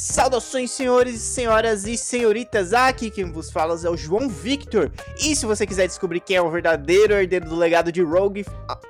Saudações, 0.00 0.70
senhores, 0.70 1.20
senhoras 1.20 1.86
e 1.86 1.94
senhoritas. 1.94 2.72
Aqui 2.72 3.10
quem 3.10 3.30
vos 3.30 3.50
fala 3.50 3.78
é 3.84 3.90
o 3.90 3.98
João 3.98 4.30
Victor. 4.30 4.90
E 5.18 5.36
se 5.36 5.44
você 5.44 5.66
quiser 5.66 5.86
descobrir 5.86 6.20
quem 6.20 6.36
é 6.36 6.40
o 6.40 6.50
verdadeiro 6.50 7.12
herdeiro 7.12 7.46
do 7.46 7.54
legado 7.54 7.92
de 7.92 8.00
Rogue, 8.00 8.46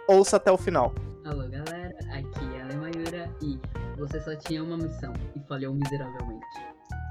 ouça 0.07 0.37
até 0.37 0.53
o 0.53 0.57
final. 0.57 0.95
Alô, 1.24 1.49
galera. 1.49 1.99
Aqui 2.13 2.54
é 2.56 2.63
a 2.63 2.67
Lemayura 2.67 3.28
e 3.42 3.59
você 3.99 4.21
só 4.21 4.37
tinha 4.37 4.63
uma 4.63 4.77
missão 4.77 5.13
e 5.35 5.41
falhou 5.49 5.74
miseravelmente. 5.74 6.46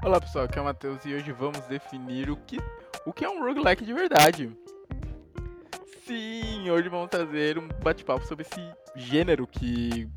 Olá, 0.02 0.18
pessoal. 0.18 0.46
Aqui 0.46 0.58
é 0.58 0.62
o 0.62 0.64
Matheus 0.64 1.04
e 1.04 1.12
hoje 1.12 1.30
vamos 1.32 1.60
definir 1.66 2.30
o 2.30 2.38
que, 2.38 2.56
o 3.04 3.12
que 3.12 3.22
é 3.22 3.28
um 3.28 3.44
roguelike 3.44 3.84
de 3.84 3.92
verdade. 3.92 4.50
Sim, 6.06 6.70
hoje 6.70 6.88
vamos 6.88 7.10
trazer 7.10 7.58
um 7.58 7.68
bate-papo 7.84 8.26
sobre 8.26 8.46
esse 8.46 8.66
gênero 8.96 9.46
que 9.46 10.08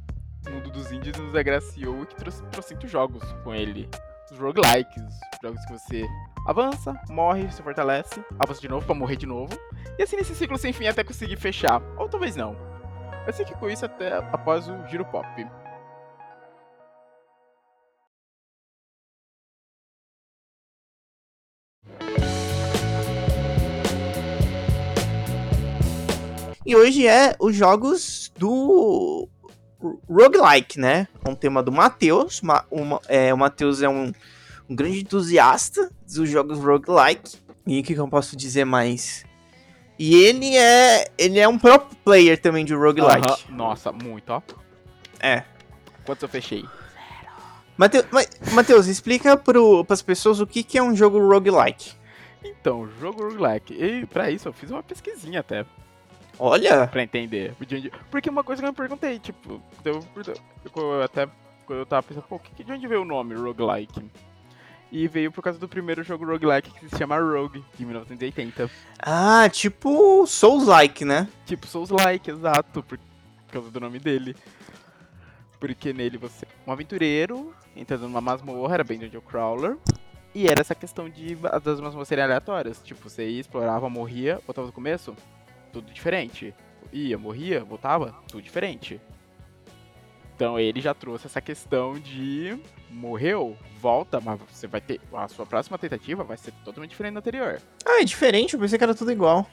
mundo 0.50 0.70
dos 0.70 0.92
indies 0.92 1.18
nos 1.18 1.36
agraciou 1.36 2.04
e 2.04 2.06
que 2.06 2.16
trouxe 2.16 2.44
trocentos 2.48 2.90
jogos 2.90 3.24
com 3.44 3.54
ele. 3.54 3.90
Os 4.32 4.40
roguelikes, 4.40 5.04
jogos 5.44 5.64
que 5.66 5.74
você 5.74 6.06
avança, 6.48 7.00
morre, 7.10 7.52
se 7.52 7.62
fortalece, 7.62 8.24
avança 8.40 8.60
de 8.60 8.68
novo 8.68 8.86
pra 8.86 8.96
morrer 8.96 9.16
de 9.16 9.28
novo, 9.28 9.54
e 9.98 10.04
assim 10.04 10.16
nesse 10.16 10.34
ciclo 10.34 10.58
sem 10.58 10.74
fim 10.74 10.88
até 10.88 11.04
conseguir 11.04 11.38
fechar, 11.38 11.82
ou 11.98 12.10
talvez 12.10 12.36
não. 12.36 12.56
Mas 13.26 13.38
fique 13.38 13.54
com 13.54 13.70
isso 13.70 13.86
até 13.86 14.18
após 14.32 14.68
o 14.68 14.88
giro 14.88 15.06
pop. 15.06 15.28
E 26.66 26.76
hoje 26.76 27.06
é 27.06 27.36
os 27.40 27.56
jogos 27.56 28.32
do 28.38 29.30
roguelike, 30.10 30.80
né? 30.80 31.08
Um 31.28 31.36
tema 31.36 31.62
do 31.62 31.72
Matheus. 31.72 32.42
É, 33.08 33.34
o 33.34 33.38
Matheus 33.38 33.82
é 33.82 33.90
um, 33.90 34.12
um, 34.70 34.76
grande 34.76 35.02
entusiasta 35.02 35.92
dos 36.02 36.30
jogos 36.30 36.60
roguelike. 36.60 37.38
E 37.66 37.80
o 37.80 37.84
que, 37.84 37.94
que, 37.94 38.00
eu 38.00 38.08
posso 38.08 38.36
dizer 38.36 38.66
mais? 38.66 39.26
E 39.98 40.16
ele 40.16 40.56
é 40.58 41.06
ele 41.18 41.40
é 41.40 41.48
um 41.48 41.58
pro 41.58 41.80
player 42.04 42.40
também 42.40 42.66
de 42.66 42.74
roguelike. 42.74 43.28
Uh 43.28 43.36
-huh. 43.36 43.50
Nossa, 43.50 43.92
muito, 43.92 44.30
ó. 44.32 44.42
É. 45.20 45.44
Quantos 46.06 46.24
eu 46.24 46.30
fechei? 46.30 46.66
Matheus, 47.78 48.06
Mateus, 48.54 48.88
explica 48.88 49.36
para 49.36 49.60
as 49.90 50.02
pessoas 50.02 50.40
o 50.40 50.46
que, 50.46 50.64
que 50.64 50.78
é 50.78 50.84
um 50.84 50.96
jogo 50.96 51.20
roguelike. 51.20 51.94
Então, 52.44 52.88
jogo 53.00 53.24
roguelike. 53.24 53.74
E 53.74 54.06
para 54.06 54.30
isso 54.30 54.48
eu 54.48 54.54
fiz 54.54 54.70
uma 54.70 54.84
pesquisinha 54.84 55.40
até. 55.40 55.66
Olha! 56.40 56.88
Pra 56.88 57.04
entender. 57.04 57.54
Porque 58.10 58.30
uma 58.30 58.44
coisa 58.44 58.62
que 58.62 58.68
eu 58.68 58.72
me 58.72 58.78
perguntei, 58.78 59.20
tipo, 59.20 59.62
eu, 59.86 60.04
eu 60.76 61.02
até 61.04 61.28
quando 61.66 61.80
eu 61.80 61.86
tava 61.86 62.04
pensando, 62.04 62.24
pô, 62.24 62.40
de 62.58 62.72
onde 62.72 62.88
veio 62.88 63.02
o 63.02 63.06
nome 63.06 63.36
roguelike? 63.36 64.04
E 64.92 65.08
veio 65.08 65.32
por 65.32 65.42
causa 65.42 65.58
do 65.58 65.68
primeiro 65.68 66.04
jogo 66.04 66.24
roguelike 66.26 66.70
que 66.72 66.88
se 66.88 66.98
chama 66.98 67.18
Rogue, 67.18 67.64
de 67.76 67.84
1980. 67.84 68.70
Ah, 69.00 69.50
tipo 69.50 70.28
Souls-like, 70.28 71.04
né? 71.04 71.28
Tipo 71.46 71.66
Souls-like, 71.66 72.30
exato, 72.30 72.84
por 72.84 73.00
causa 73.52 73.72
do 73.72 73.80
nome 73.80 73.98
dele. 73.98 74.36
Porque 75.60 75.94
nele 75.94 76.18
você 76.18 76.46
é 76.46 76.70
um 76.70 76.72
aventureiro, 76.72 77.56
entrando 77.76 78.04
numa 78.04 78.22
masmorra, 78.22 78.76
era 78.76 78.84
bem 78.84 79.00
Dungeon 79.00 79.22
Crawler. 79.22 79.78
E 80.36 80.46
era 80.46 80.62
essa 80.62 80.76
questão 80.76 81.10
de 81.10 81.38
as 81.44 81.80
masmorras 81.80 82.08
serem 82.08 82.24
aleatórias. 82.24 82.80
Tipo, 82.84 83.10
você 83.10 83.28
ia, 83.28 83.42
explorava, 83.42 83.90
morria, 83.90 84.40
voltava 84.46 84.68
do 84.68 84.74
começo, 84.74 85.16
tudo 85.74 85.92
diferente. 85.92 86.54
Ia, 86.92 87.18
morria, 87.18 87.64
voltava, 87.64 88.16
tudo 88.28 88.42
diferente. 88.42 89.02
Então 90.36 90.60
ele 90.60 90.80
já 90.80 90.94
trouxe 90.94 91.28
essa 91.28 91.42
questão 91.42 92.00
de 92.00 92.58
morreu, 92.90 93.58
volta, 93.80 94.22
mas 94.22 94.40
você 94.50 94.68
vai 94.68 94.80
ter. 94.80 95.02
A 95.12 95.28
sua 95.28 95.46
próxima 95.46 95.78
tentativa 95.78 96.24
vai 96.24 96.38
ser 96.38 96.52
totalmente 96.64 96.92
diferente 96.92 97.16
da 97.16 97.20
anterior. 97.20 97.60
Ah, 97.86 98.02
é 98.02 98.06
diferente? 98.06 98.54
Eu 98.54 98.60
pensei 98.60 98.78
que 98.78 98.84
era 98.84 98.96
tudo 98.96 99.12
igual. 99.12 99.48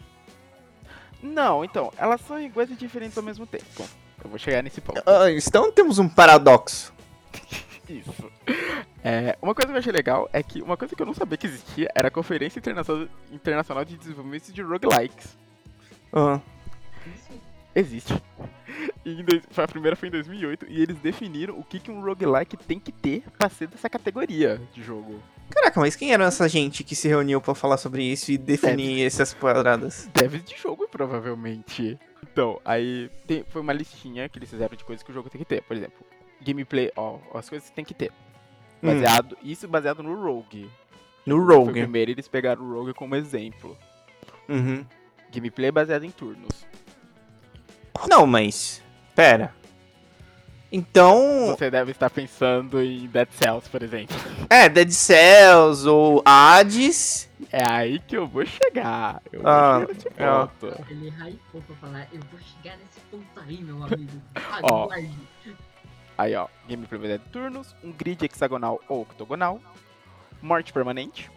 Não, 1.22 1.64
então, 1.64 1.92
elas 1.98 2.20
são 2.22 2.40
iguais 2.40 2.70
e 2.70 2.74
diferentes 2.74 3.16
ao 3.16 3.24
mesmo 3.24 3.46
tempo. 3.46 3.84
Eu 4.22 4.30
vou 4.30 4.38
chegar 4.38 4.62
nesse 4.62 4.80
ponto. 4.80 5.02
Ah, 5.06 5.30
então 5.30 5.72
temos 5.72 5.98
um 5.98 6.08
paradoxo. 6.08 6.92
Isso. 7.88 8.30
É, 9.02 9.36
uma 9.40 9.54
coisa 9.54 9.68
que 9.68 9.74
eu 9.74 9.78
achei 9.78 9.92
legal 9.92 10.28
é 10.32 10.42
que 10.42 10.62
uma 10.62 10.76
coisa 10.76 10.94
que 10.94 11.02
eu 11.02 11.06
não 11.06 11.14
sabia 11.14 11.36
que 11.36 11.46
existia 11.46 11.90
era 11.94 12.08
a 12.08 12.10
Conferência 12.10 12.60
Internacional 13.32 13.84
de 13.84 13.96
Desenvolvimento 13.96 14.52
de 14.52 14.62
Roguelikes. 14.62 15.36
Uhum. 16.12 16.40
Existe. 17.74 18.14
E 19.04 19.22
dois, 19.22 19.42
a 19.56 19.68
primeira 19.68 19.96
foi 19.96 20.08
em 20.08 20.12
2008 20.12 20.66
e 20.68 20.82
eles 20.82 20.98
definiram 20.98 21.58
o 21.58 21.64
que, 21.64 21.78
que 21.78 21.90
um 21.90 22.02
roguelike 22.02 22.56
tem 22.56 22.78
que 22.78 22.92
ter 22.92 23.22
pra 23.38 23.48
ser 23.48 23.68
dessa 23.68 23.88
categoria 23.88 24.60
de 24.72 24.82
jogo. 24.82 25.20
Caraca, 25.50 25.80
mas 25.80 25.96
quem 25.96 26.12
era 26.12 26.24
essa 26.24 26.48
gente 26.48 26.84
que 26.84 26.94
se 26.94 27.08
reuniu 27.08 27.40
para 27.40 27.54
falar 27.54 27.76
sobre 27.76 28.04
isso 28.04 28.30
e 28.30 28.38
definir 28.38 28.96
Devs. 28.96 29.14
essas 29.14 29.34
paradas? 29.34 30.08
Devs 30.14 30.44
de 30.44 30.56
jogo, 30.56 30.86
provavelmente. 30.88 31.98
Então, 32.22 32.60
aí 32.64 33.10
tem, 33.26 33.44
foi 33.48 33.60
uma 33.60 33.72
listinha 33.72 34.28
que 34.28 34.38
eles 34.38 34.50
fizeram 34.50 34.76
de 34.76 34.84
coisas 34.84 35.02
que 35.02 35.10
o 35.10 35.14
jogo 35.14 35.28
tem 35.28 35.40
que 35.40 35.44
ter. 35.44 35.62
Por 35.62 35.76
exemplo, 35.76 36.06
gameplay, 36.40 36.92
ó, 36.96 37.18
as 37.34 37.48
coisas 37.48 37.68
que 37.68 37.74
tem 37.74 37.84
que 37.84 37.94
ter. 37.94 38.12
Baseado, 38.82 39.32
hum. 39.34 39.38
Isso 39.42 39.66
baseado 39.66 40.02
no 40.02 40.14
Rogue. 40.14 40.70
No 41.26 41.44
Rogue. 41.44 41.72
Foi 41.72 41.82
primeiro 41.82 42.10
eles 42.12 42.28
pegaram 42.28 42.62
o 42.62 42.72
Rogue 42.72 42.94
como 42.94 43.16
exemplo. 43.16 43.76
Uhum. 44.48 44.84
Gameplay 45.32 45.70
baseado 45.70 46.04
em 46.04 46.10
turnos. 46.10 46.66
Não, 48.08 48.26
mas. 48.26 48.82
Pera. 49.14 49.54
Então. 50.72 51.48
Você 51.48 51.70
deve 51.70 51.90
estar 51.90 52.08
pensando 52.10 52.80
em 52.80 53.06
Dead 53.06 53.28
Cells, 53.32 53.68
por 53.68 53.82
exemplo. 53.82 54.16
É, 54.48 54.68
Dead 54.68 54.90
Cells 54.90 55.86
ou 55.88 56.22
Hades. 56.24 57.28
É 57.52 57.64
aí 57.64 58.00
que 58.00 58.16
eu 58.16 58.26
vou 58.26 58.44
chegar. 58.44 59.22
Eu 59.32 59.46
ah, 59.46 59.78
vou 59.78 59.94
chegar 59.94 60.42
nesse 60.42 60.56
ponto. 60.58 60.66
É. 60.66 60.92
Ele 60.92 61.08
hypou 61.08 61.62
pra 61.62 61.76
falar, 61.76 62.08
eu 62.12 62.20
vou 62.30 62.40
chegar 62.40 62.76
nesse 62.78 63.00
ponto 63.10 63.40
aí, 63.40 63.62
meu 63.62 63.82
amigo. 63.82 64.20
Aguarde. 64.34 65.10
Aí, 66.18 66.34
ó. 66.34 66.48
Gameplay 66.68 67.00
baseado 67.00 67.22
em 67.26 67.30
turnos, 67.30 67.76
um 67.82 67.92
grid 67.92 68.24
hexagonal 68.24 68.80
ou 68.88 69.02
octogonal, 69.02 69.60
morte 70.42 70.72
permanente, 70.72 71.30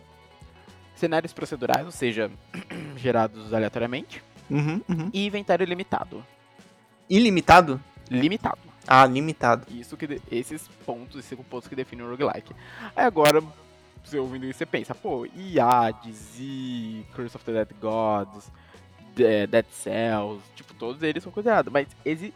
cenários 1.04 1.34
procedurais, 1.34 1.86
ou 1.86 1.92
seja, 1.92 2.32
gerados 2.96 3.54
aleatoriamente, 3.54 4.24
uhum, 4.50 4.82
uhum. 4.88 5.10
e 5.12 5.26
inventário 5.26 5.66
limitado. 5.66 6.26
Ilimitado? 7.10 7.80
Limitado. 8.10 8.60
Ah, 8.88 9.06
limitado. 9.06 9.66
Isso 9.70 9.98
que 9.98 10.22
esses 10.32 10.66
pontos, 10.86 11.18
esses 11.18 11.26
cinco 11.26 11.44
pontos 11.44 11.68
que 11.68 11.76
definem 11.76 12.06
o 12.06 12.10
roguelike. 12.10 12.54
Aí 12.96 13.06
agora, 13.06 13.44
você 14.04 14.18
ouvindo 14.18 14.46
isso, 14.46 14.60
você 14.60 14.66
pensa, 14.66 14.96
pô, 14.96 15.26
e 15.26 15.60
Hades, 15.60 16.36
e 16.40 17.06
Curse 17.14 17.36
of 17.36 17.46
the 17.46 17.52
Dead 17.52 17.70
Gods, 17.82 18.50
Dead 19.14 19.66
Cells, 19.72 20.42
tipo, 20.56 20.74
todos 20.74 21.04
eles 21.04 21.22
são 21.22 21.34
considerados. 21.34 21.72
Mas 21.72 21.88
esse, 22.06 22.34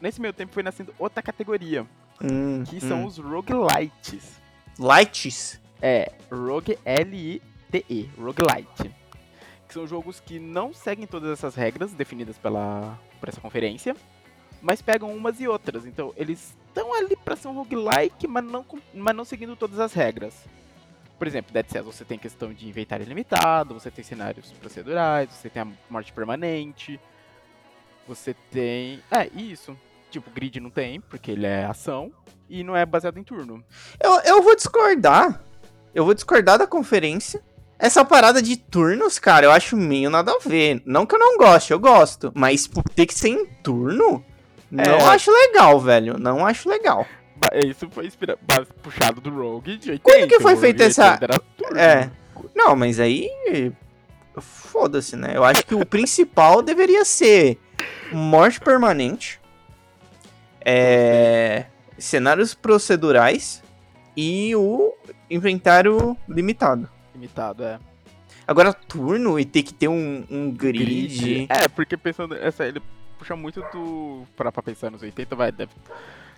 nesse 0.00 0.20
meio 0.20 0.32
tempo 0.32 0.52
foi 0.52 0.62
nascendo 0.62 0.94
outra 1.00 1.20
categoria, 1.20 1.84
hum, 2.22 2.62
que 2.62 2.76
hum. 2.76 2.80
são 2.80 3.04
os 3.04 3.18
roguelites. 3.18 4.40
Lights? 4.78 5.60
É, 5.82 6.12
Rogue 6.30 6.78
L-I-T-E, 7.74 8.10
roguelite. 8.16 8.94
Que 9.66 9.74
são 9.74 9.86
jogos 9.86 10.20
que 10.20 10.38
não 10.38 10.72
seguem 10.72 11.06
todas 11.06 11.30
essas 11.30 11.54
regras 11.54 11.92
definidas 11.92 12.38
pela, 12.38 12.98
por 13.18 13.28
essa 13.28 13.40
conferência, 13.40 13.96
mas 14.62 14.80
pegam 14.80 15.14
umas 15.14 15.40
e 15.40 15.48
outras. 15.48 15.84
Então, 15.86 16.12
eles 16.16 16.56
estão 16.68 16.94
ali 16.94 17.16
para 17.16 17.36
ser 17.36 17.48
um 17.48 17.54
roguelike, 17.54 18.26
mas 18.28 18.44
não, 18.44 18.64
mas 18.94 19.16
não 19.16 19.24
seguindo 19.24 19.56
todas 19.56 19.80
as 19.80 19.92
regras. 19.92 20.46
Por 21.18 21.26
exemplo, 21.26 21.52
Dead 21.52 21.66
Cells, 21.68 21.96
você 21.96 22.04
tem 22.04 22.18
questão 22.18 22.52
de 22.52 22.68
inventário 22.68 23.06
limitado, 23.06 23.74
você 23.74 23.90
tem 23.90 24.04
cenários 24.04 24.50
procedurais, 24.52 25.30
você 25.30 25.48
tem 25.48 25.62
a 25.62 25.68
morte 25.88 26.12
permanente, 26.12 27.00
você 28.06 28.34
tem... 28.50 29.00
É, 29.10 29.28
isso. 29.34 29.76
Tipo, 30.10 30.30
grid 30.30 30.60
não 30.60 30.70
tem, 30.70 31.00
porque 31.00 31.30
ele 31.30 31.46
é 31.46 31.64
ação, 31.64 32.12
e 32.48 32.62
não 32.62 32.76
é 32.76 32.84
baseado 32.84 33.18
em 33.18 33.24
turno. 33.24 33.64
Eu, 34.00 34.20
eu 34.20 34.42
vou 34.42 34.54
discordar. 34.54 35.42
Eu 35.94 36.04
vou 36.04 36.14
discordar 36.14 36.58
da 36.58 36.66
conferência. 36.66 37.42
Essa 37.78 38.04
parada 38.04 38.40
de 38.40 38.56
turnos, 38.56 39.18
cara, 39.18 39.46
eu 39.46 39.50
acho 39.50 39.76
meio 39.76 40.08
nada 40.08 40.32
a 40.32 40.38
ver. 40.38 40.82
Não 40.86 41.04
que 41.04 41.14
eu 41.14 41.18
não 41.18 41.36
goste, 41.36 41.72
eu 41.72 41.78
gosto. 41.78 42.32
Mas 42.34 42.70
ter 42.94 43.06
que 43.06 43.14
ser 43.14 43.28
em 43.28 43.46
turno, 43.62 44.24
é. 44.72 44.88
não 44.88 45.08
acho 45.08 45.30
legal, 45.30 45.80
velho. 45.80 46.18
Não 46.18 46.46
acho 46.46 46.68
legal. 46.68 47.06
Isso 47.52 47.88
foi 47.90 48.06
inspira... 48.06 48.38
puxado 48.82 49.20
do 49.20 49.30
Rogue 49.30 49.76
de 49.76 49.92
80. 49.92 50.02
Quando 50.02 50.28
que 50.28 50.40
foi 50.40 50.56
feita 50.56 50.84
essa. 50.84 51.18
É. 51.76 52.08
Não, 52.54 52.74
mas 52.74 53.00
aí. 53.00 53.28
Foda-se, 54.38 55.14
né? 55.14 55.32
Eu 55.34 55.44
acho 55.44 55.64
que 55.64 55.74
o 55.74 55.86
principal 55.86 56.62
deveria 56.62 57.04
ser 57.04 57.58
morte 58.12 58.60
permanente. 58.60 59.40
É. 60.64 61.66
Cenários 61.98 62.54
procedurais 62.54 63.62
e 64.16 64.54
o 64.56 64.92
inventário 65.30 66.16
limitado. 66.28 66.88
Limitado, 67.14 67.62
é. 67.64 67.78
Agora, 68.46 68.72
turno 68.74 69.38
e 69.38 69.44
ter 69.44 69.62
que 69.62 69.72
ter 69.72 69.88
um, 69.88 70.24
um 70.30 70.50
grid. 70.50 70.84
grid. 70.84 71.46
É, 71.48 71.68
porque 71.68 71.96
pensando. 71.96 72.34
Essa, 72.34 72.66
ele 72.66 72.82
puxa 73.18 73.34
muito 73.36 73.62
do. 73.72 74.24
Pra, 74.36 74.52
pra 74.52 74.62
pensar 74.62 74.90
nos 74.90 75.02
80, 75.02 75.34
vai. 75.34 75.50
Deve, 75.50 75.70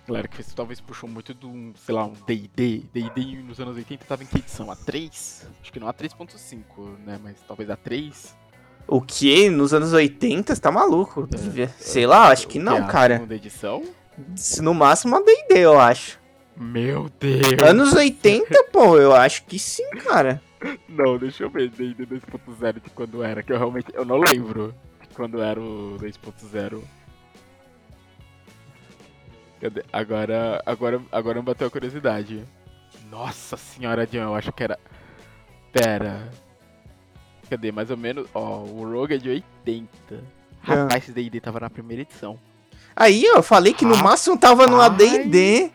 galera 0.07 0.27
que 0.27 0.35
fez 0.37 0.53
talvez 0.53 0.79
puxou 0.79 1.09
muito 1.09 1.33
do, 1.33 1.73
sei 1.75 1.93
lá, 1.93 2.05
um 2.05 2.13
D&D. 2.25 2.83
D&D 2.93 3.41
nos 3.43 3.59
anos 3.59 3.75
80 3.75 4.05
tava 4.05 4.23
em 4.23 4.25
que 4.25 4.37
edição? 4.37 4.71
A 4.71 4.75
3? 4.75 5.47
Acho 5.61 5.73
que 5.73 5.79
não 5.79 5.87
a 5.89 5.93
3.5, 5.93 6.59
né? 7.05 7.19
Mas 7.21 7.35
talvez 7.45 7.69
a 7.69 7.75
3. 7.75 8.35
O 8.87 9.01
que? 9.01 9.49
Nos 9.49 9.73
anos 9.73 9.91
80? 9.91 10.55
Você 10.55 10.61
tá 10.61 10.71
maluco? 10.71 11.27
Devia- 11.27 11.67
Sei 11.77 12.05
lá, 12.05 12.29
acho 12.29 12.47
que 12.47 12.57
não, 12.57 12.77
A 12.77 12.87
cara. 12.87 13.15
segunda 13.15 13.35
edição? 13.35 13.83
Se 14.35 14.61
No 14.61 14.73
máximo 14.73 15.17
a 15.17 15.19
D&D, 15.19 15.59
eu 15.59 15.77
acho. 15.77 16.17
Meu 16.55 17.09
Deus! 17.19 17.61
Anos 17.67 17.93
80, 17.93 18.63
pô, 18.71 18.97
eu 18.97 19.13
acho 19.13 19.43
que 19.43 19.59
sim, 19.59 19.87
cara. 20.05 20.41
Não, 20.89 21.17
deixa 21.17 21.43
eu 21.43 21.49
ver 21.49 21.69
D&D 21.69 22.05
2.0 22.05 22.81
de 22.81 22.89
quando 22.89 23.23
era, 23.23 23.43
que 23.43 23.51
eu 23.51 23.57
realmente, 23.57 23.87
eu 23.93 24.03
não 24.03 24.17
lembro 24.17 24.73
de 25.01 25.15
quando 25.15 25.41
era 25.41 25.59
o 25.59 25.97
2.0. 25.99 26.81
Cadê? 29.61 29.83
Agora, 29.91 30.61
agora, 30.65 31.01
agora 31.11 31.39
me 31.39 31.45
bateu 31.45 31.67
a 31.67 31.71
curiosidade. 31.71 32.43
Nossa 33.09 33.57
senhora, 33.57 34.05
John, 34.05 34.17
eu 34.17 34.35
acho 34.35 34.51
que 34.51 34.63
era... 34.63 34.79
Pera... 35.71 36.29
Cadê? 37.49 37.71
Mais 37.71 37.89
ou 37.89 37.97
menos... 37.97 38.27
Ó, 38.33 38.63
o 38.63 38.91
Rogue 38.91 39.15
é 39.15 39.17
de 39.17 39.29
80. 39.29 40.23
Rapaz, 40.61 41.03
esse 41.03 41.11
D&D 41.11 41.39
tava 41.39 41.59
na 41.59 41.69
primeira 41.69 42.01
edição. 42.01 42.39
Aí, 42.95 43.23
ó, 43.33 43.37
eu 43.37 43.43
falei 43.43 43.73
que 43.73 43.85
no 43.85 43.95
máximo 43.97 44.37
tava 44.37 44.65
no. 44.65 44.81
AD&D. 44.81 45.71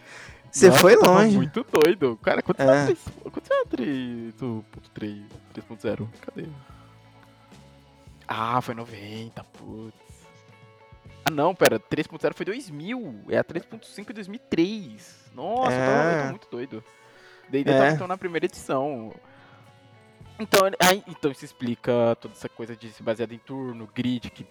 Você 0.52 0.70
foi 0.70 0.94
longe. 0.96 1.34
muito 1.36 1.64
doido. 1.64 2.16
Cara, 2.22 2.42
quanto 2.42 2.60
É. 2.60 2.82
é, 2.82 2.84
3, 2.84 2.98
quanto 3.22 3.52
é 3.52 3.64
3.3? 3.64 5.24
3.0? 5.54 6.08
Cadê? 6.20 6.46
Ah, 8.28 8.60
foi 8.60 8.74
90, 8.74 9.42
putz. 9.44 9.96
Ah 11.24 11.30
não, 11.30 11.54
pera, 11.54 11.78
3.0 11.80 12.34
foi 12.34 12.44
2000. 12.46 13.24
É 13.30 13.38
a 13.38 13.44
3.5 13.44 14.08
de 14.08 14.12
2003. 14.14 15.30
Nossa, 15.34 15.72
eu, 15.72 15.78
tava, 15.86 16.02
eu 16.02 16.18
É. 16.18 16.22
tô 16.24 16.28
muito 16.30 16.48
doido. 16.50 16.84
D&D 17.48 17.70
É. 17.70 17.78
tava 17.78 17.90
então 17.92 18.06
na 18.06 18.18
primeira 18.18 18.44
edição. 18.46 19.12
Então, 20.38 20.60
aí, 20.80 21.02
então 21.06 21.30
isso 21.30 21.44
explica 21.44 22.16
toda 22.20 22.34
essa 22.34 22.48
coisa 22.48 22.74
de 22.76 22.90
se 22.90 23.02
baseado 23.02 23.32
em 23.32 23.38
turno, 23.38 23.88
grid, 23.94 24.28
que 24.30 24.44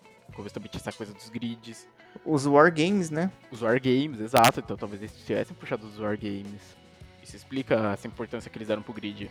também 0.54 0.70
tinha 0.70 0.80
essa 0.80 0.92
coisa 0.92 1.14
dos 1.14 1.30
grids. 1.30 1.88
Os 2.26 2.46
Wargames, 2.46 3.10
né? 3.10 3.32
Os 3.52 3.62
Wargames, 3.62 4.20
exato. 4.20 4.60
Então 4.60 4.78
talvez 4.78 5.02
eles 5.02 5.16
tivessem 5.26 5.56
puxado 5.56 5.86
os 5.88 6.00
Wargames. 6.00 6.78
Isso 7.24 7.36
explica 7.36 7.76
essa 7.94 8.08
importância 8.08 8.50
que 8.50 8.58
eles 8.58 8.68
deram 8.68 8.82
pro 8.82 8.94
grid. 8.94 9.30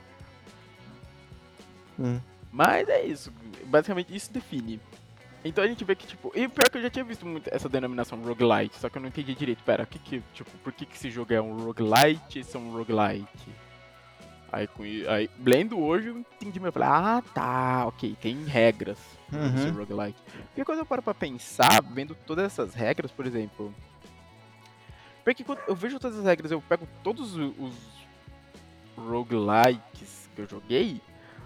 Hum. 1.99 2.21
Mas 2.53 2.88
é 2.88 3.05
isso. 3.05 3.32
Basicamente 3.67 4.15
isso 4.15 4.32
define. 4.32 4.81
Então 5.44 5.65
a 5.65 5.67
gente 5.67 5.85
vê 5.85 5.94
que, 5.94 6.06
tipo. 6.06 6.32
E 6.35 6.49
pior 6.49 6.69
que 6.69 6.79
eu 6.79 6.82
já 6.82 6.91
tinha 6.91 7.05
visto 7.05 7.25
muito 7.25 7.49
essa 7.53 7.69
denominação 7.69 8.21
roguelite, 8.21 8.77
só 8.77 8.88
que 8.88 8.99
eu 8.99 9.03
não 9.03 9.09
entendi 9.09 9.35
direito. 9.35 9.62
Pera, 9.65 9.87
que 9.87 9.99
que, 9.99 10.23
tipo, 10.35 10.50
por 10.59 10.73
que, 10.73 10.85
que 10.85 10.97
esse 10.97 11.11
jogo 11.11 11.33
é 11.33 11.41
um 11.41 11.56
roguelite 11.65 12.38
e 12.38 12.41
esse 12.41 12.56
é 12.56 12.61
um 12.61 12.73
roguelike? 12.73 13.50
Aí, 14.52 14.67
com, 14.67 14.82
aí, 14.82 15.31
lendo 15.44 15.79
hoje, 15.79 16.08
eu 16.08 16.19
entendi. 16.19 16.58
Eu 16.62 16.73
falei, 16.73 16.88
ah, 16.88 17.23
tá, 17.35 17.87
ok, 17.87 18.17
tem 18.20 18.44
regras 18.44 18.99
Uhum. 19.32 19.73
roguelike. 19.73 20.20
Porque 20.47 20.64
quando 20.64 20.81
eu 20.81 20.87
paro 20.87 21.02
pra 21.02 21.14
pensar, 21.14 21.81
vendo 21.93 22.14
todas 22.26 22.47
essas 22.47 22.75
regras, 22.75 23.12
por 23.12 23.26
exemplo. 23.26 23.73
Porque 25.25 25.44
quando 25.44 25.61
eu 25.69 25.75
vejo 25.76 26.00
todas 26.00 26.19
as 26.19 26.25
regras, 26.25 26.50
eu 26.50 26.61
pego 26.61 26.88
todos 27.05 27.37
os 27.37 27.75
roguelikes 28.97 30.29
que 30.35 30.43
eu 30.43 30.49
joguei, 30.49 31.00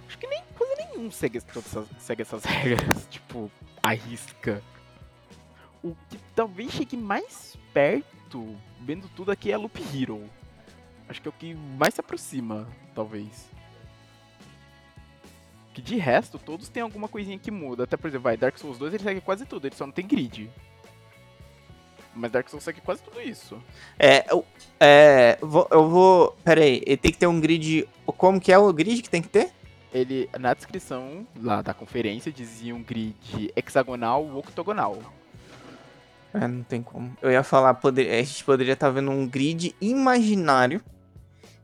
acho 0.06 0.18
que 0.18 0.26
nem 0.26 0.42
coisa 0.56 0.74
nenhum 0.76 1.10
segue, 1.10 1.40
todas 1.40 1.66
essas, 1.66 1.86
segue 1.98 2.22
essas 2.22 2.44
regras, 2.46 3.06
tipo, 3.10 3.50
a 3.82 3.92
risca. 3.92 4.62
O 5.82 5.94
que 6.08 6.16
talvez 6.34 6.72
chegue 6.72 6.96
mais 6.96 7.56
perto, 7.74 8.56
vendo 8.80 9.08
tudo 9.14 9.30
aqui, 9.30 9.52
é 9.52 9.56
Loop 9.56 9.78
Hero. 9.94 10.28
Acho 11.08 11.20
que 11.20 11.28
é 11.28 11.30
o 11.30 11.32
que 11.32 11.54
mais 11.54 11.94
se 11.94 12.00
aproxima, 12.00 12.66
talvez. 12.94 13.46
Que 15.74 15.82
de 15.82 15.96
resto, 15.96 16.38
todos 16.38 16.68
têm 16.68 16.82
alguma 16.82 17.08
coisinha 17.08 17.38
que 17.38 17.50
muda. 17.50 17.84
Até, 17.84 17.96
por 17.96 18.06
exemplo, 18.08 18.24
vai, 18.24 18.36
Dark 18.36 18.56
Souls 18.58 18.78
2 18.78 18.94
ele 18.94 19.02
segue 19.02 19.20
quase 19.20 19.44
tudo, 19.44 19.66
ele 19.66 19.74
só 19.74 19.84
não 19.86 19.92
tem 19.92 20.06
grid. 20.06 20.48
Mas 22.14 22.30
Dark 22.30 22.48
Souls 22.48 22.62
segue 22.62 22.80
quase 22.80 23.02
tudo 23.02 23.20
isso. 23.20 23.60
É, 23.98 24.24
eu, 24.32 24.44
é, 24.78 25.36
vou- 25.42 25.66
eu 25.70 25.88
vou. 25.90 26.36
Pera 26.44 26.60
aí, 26.62 26.80
ele 26.86 26.96
tem 26.96 27.10
que 27.10 27.18
ter 27.18 27.26
um 27.26 27.40
grid. 27.40 27.88
Como 28.06 28.40
que 28.40 28.52
é 28.52 28.58
o 28.58 28.72
grid 28.72 29.02
que 29.02 29.10
tem 29.10 29.20
que 29.20 29.28
ter? 29.28 29.50
Ele, 29.92 30.28
na 30.38 30.54
descrição 30.54 31.26
lá 31.42 31.60
da 31.60 31.74
conferência, 31.74 32.30
dizia 32.32 32.74
um 32.74 32.82
grid 32.82 33.16
hexagonal 33.56 34.24
ou 34.24 34.38
octogonal. 34.38 34.98
É, 36.32 36.46
não 36.46 36.62
tem 36.62 36.82
como. 36.82 37.16
Eu 37.20 37.30
ia 37.32 37.42
falar, 37.42 37.74
poder, 37.74 38.10
a 38.12 38.22
gente 38.22 38.44
poderia 38.44 38.72
estar 38.74 38.90
vendo 38.90 39.10
um 39.10 39.26
grid 39.26 39.74
imaginário 39.80 40.80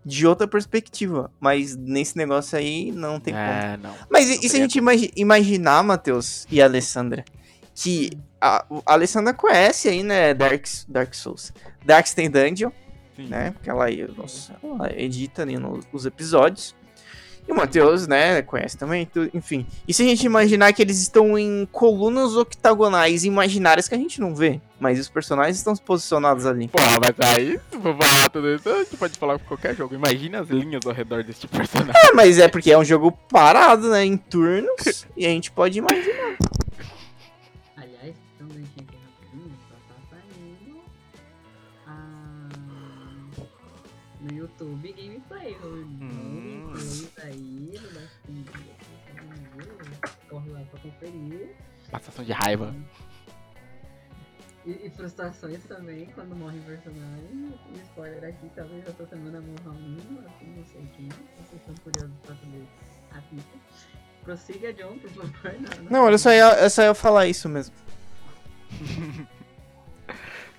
de 0.05 0.27
outra 0.27 0.47
perspectiva. 0.47 1.31
Mas 1.41 1.77
nesse 1.77 2.17
negócio 2.17 2.57
aí 2.59 2.91
não 2.93 3.21
tem 3.21 3.35
como. 3.35 3.45
é, 3.45 3.77
não. 3.77 3.95
Mas 4.11 4.29
e, 4.31 4.37
não 4.37 4.43
e 4.43 4.49
se 4.49 4.57
a 4.57 4.61
gente 4.61 4.79
imagi- 4.79 5.11
imaginar, 5.17 5.83
Matheus 5.83 6.47
e 6.51 6.61
Alessandra, 6.63 7.25
que 7.75 8.11
a, 8.41 8.65
a 8.87 8.93
Alessandra 8.95 9.33
conhece 9.35 9.89
aí, 9.89 10.03
né, 10.03 10.33
Dark, 10.35 10.67
Dark 10.89 11.15
Souls. 11.15 11.53
Dark 11.85 12.07
tem 12.09 12.31
Dungeon, 12.31 12.71
Sim. 13.17 13.27
né? 13.29 13.51
Porque 13.53 13.69
ela, 13.71 13.87
nossa, 14.17 14.55
ela 14.63 14.91
edita 14.95 15.43
ali 15.43 15.57
no- 15.59 15.81
os 15.93 16.07
episódios. 16.07 16.75
E 17.49 17.53
o 17.53 17.57
Matheus, 17.57 18.07
né, 18.07 18.43
conhece 18.43 18.77
também, 18.77 19.07
tu- 19.07 19.29
enfim. 19.35 19.67
E 19.89 19.93
se 19.93 20.03
a 20.03 20.07
gente 20.07 20.25
imaginar 20.25 20.73
que 20.73 20.81
eles 20.81 21.01
estão 21.01 21.37
em 21.37 21.67
colunas 21.73 22.37
octagonais 22.37 23.25
imaginárias 23.25 23.89
que 23.89 23.95
a 23.95 23.99
gente 23.99 24.21
não 24.21 24.35
vê, 24.37 24.61
mas 24.79 25.01
os 25.01 25.09
personagens 25.09 25.57
estão 25.57 25.75
posicionados 25.77 26.47
ali. 26.47 26.69
Pô, 26.69 26.79
mas 27.01 27.29
aí, 27.37 27.59
se 27.71 27.79
for 27.81 27.97
falar 27.97 28.29
tudo 28.31 28.55
isso, 28.55 28.69
a 28.69 28.79
gente 28.85 28.97
pode 28.97 29.19
falar 29.19 29.39
com 29.39 29.47
qualquer 29.47 29.75
jogo. 29.75 29.95
Imagina 29.95 30.41
as 30.41 30.49
linhas 30.49 30.87
ao 30.87 30.93
redor 30.93 31.25
desse 31.25 31.41
tipo 31.41 31.57
personagem. 31.57 31.93
É, 32.09 32.13
mas 32.13 32.39
é 32.39 32.47
porque 32.47 32.71
é 32.71 32.79
um 32.79 32.85
jogo 32.85 33.11
parado, 33.29 33.91
né, 33.91 34.05
em 34.05 34.17
turnos, 34.17 35.07
e 35.17 35.27
a 35.27 35.29
gente 35.31 35.51
pode 35.51 35.79
imaginar. 35.79 36.37
Aliás, 37.77 38.15
então 38.37 38.47
deixa 38.49 38.71
aqui 38.79 38.97
rapidinho, 38.97 39.53
só 39.69 39.75
tá 39.89 40.01
saindo 40.11 40.81
ah, 41.87 42.49
no 44.21 44.37
YouTube 44.37 44.93
gameplay. 44.97 45.57
Hum. 45.65 46.60
Destiny. 47.29 48.47
Corre 50.29 50.51
lá 50.51 50.61
pra 50.71 50.81
conferir. 50.81 51.55
Passação 51.91 52.25
de 52.25 52.33
raiva. 52.33 52.75
E, 54.65 54.87
e 54.87 54.91
frustrações 54.91 55.65
também 55.65 56.07
quando 56.15 56.37
morre 56.37 56.59
personagem. 56.61 57.55
E 57.75 57.79
spoiler 57.85 58.25
aqui, 58.25 58.51
talvez 58.55 58.87
essa 58.87 59.07
semana 59.07 59.41
morra 59.41 59.77
um, 59.77 59.97
assim, 60.27 60.47
não 60.57 60.65
sei 60.65 60.91
quem. 60.97 61.09
Vocês 61.09 61.61
estão 61.61 61.75
curiosos 61.83 62.17
pra 62.23 62.35
saber 62.37 62.67
a 63.13 63.21
pista. 63.23 63.59
Prossiga, 64.25 64.73
John, 64.75 64.99
por 64.99 65.11
favor. 65.11 65.33
Não, 65.83 65.91
Não, 65.91 66.11
eu 66.11 66.19
só 66.19 66.31
ia, 66.31 66.63
eu 66.63 66.71
só 66.71 66.83
ia 66.83 66.95
falar 66.95 67.27
isso 67.27 67.49
mesmo. 67.49 67.75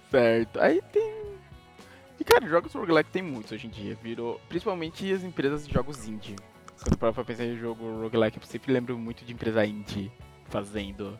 Certo. 0.09 0.59
Aí 0.59 0.81
tem. 0.91 1.21
E 2.19 2.24
cara, 2.24 2.47
jogos 2.47 2.74
roguelike 2.74 3.09
tem 3.12 3.21
muitos 3.21 3.51
hoje 3.51 3.67
em 3.67 3.69
dia. 3.69 3.95
Virou. 4.01 4.41
Principalmente 4.50 5.12
as 5.12 5.24
empresas 5.24 5.67
de 5.67 5.74
jogos 5.74 6.07
indie. 6.07 6.36
Quando 6.81 6.93
eu 6.93 6.97
paro 6.97 7.13
pra 7.13 7.23
pensar 7.23 7.45
em 7.45 7.57
jogo 7.57 8.01
roguelike, 8.01 8.38
eu 8.39 8.43
sempre 8.43 8.71
lembro 8.73 8.97
muito 8.97 9.23
de 9.23 9.33
empresa 9.33 9.65
indie 9.65 10.11
fazendo. 10.45 11.17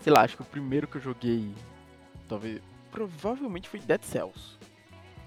Sei 0.00 0.12
lá, 0.12 0.22
acho 0.22 0.36
que 0.36 0.42
o 0.42 0.46
primeiro 0.46 0.86
que 0.88 0.96
eu 0.96 1.00
joguei. 1.02 1.52
Talvez. 2.28 2.60
Provavelmente 2.90 3.68
foi 3.68 3.78
Dead 3.80 4.02
Cells. 4.02 4.56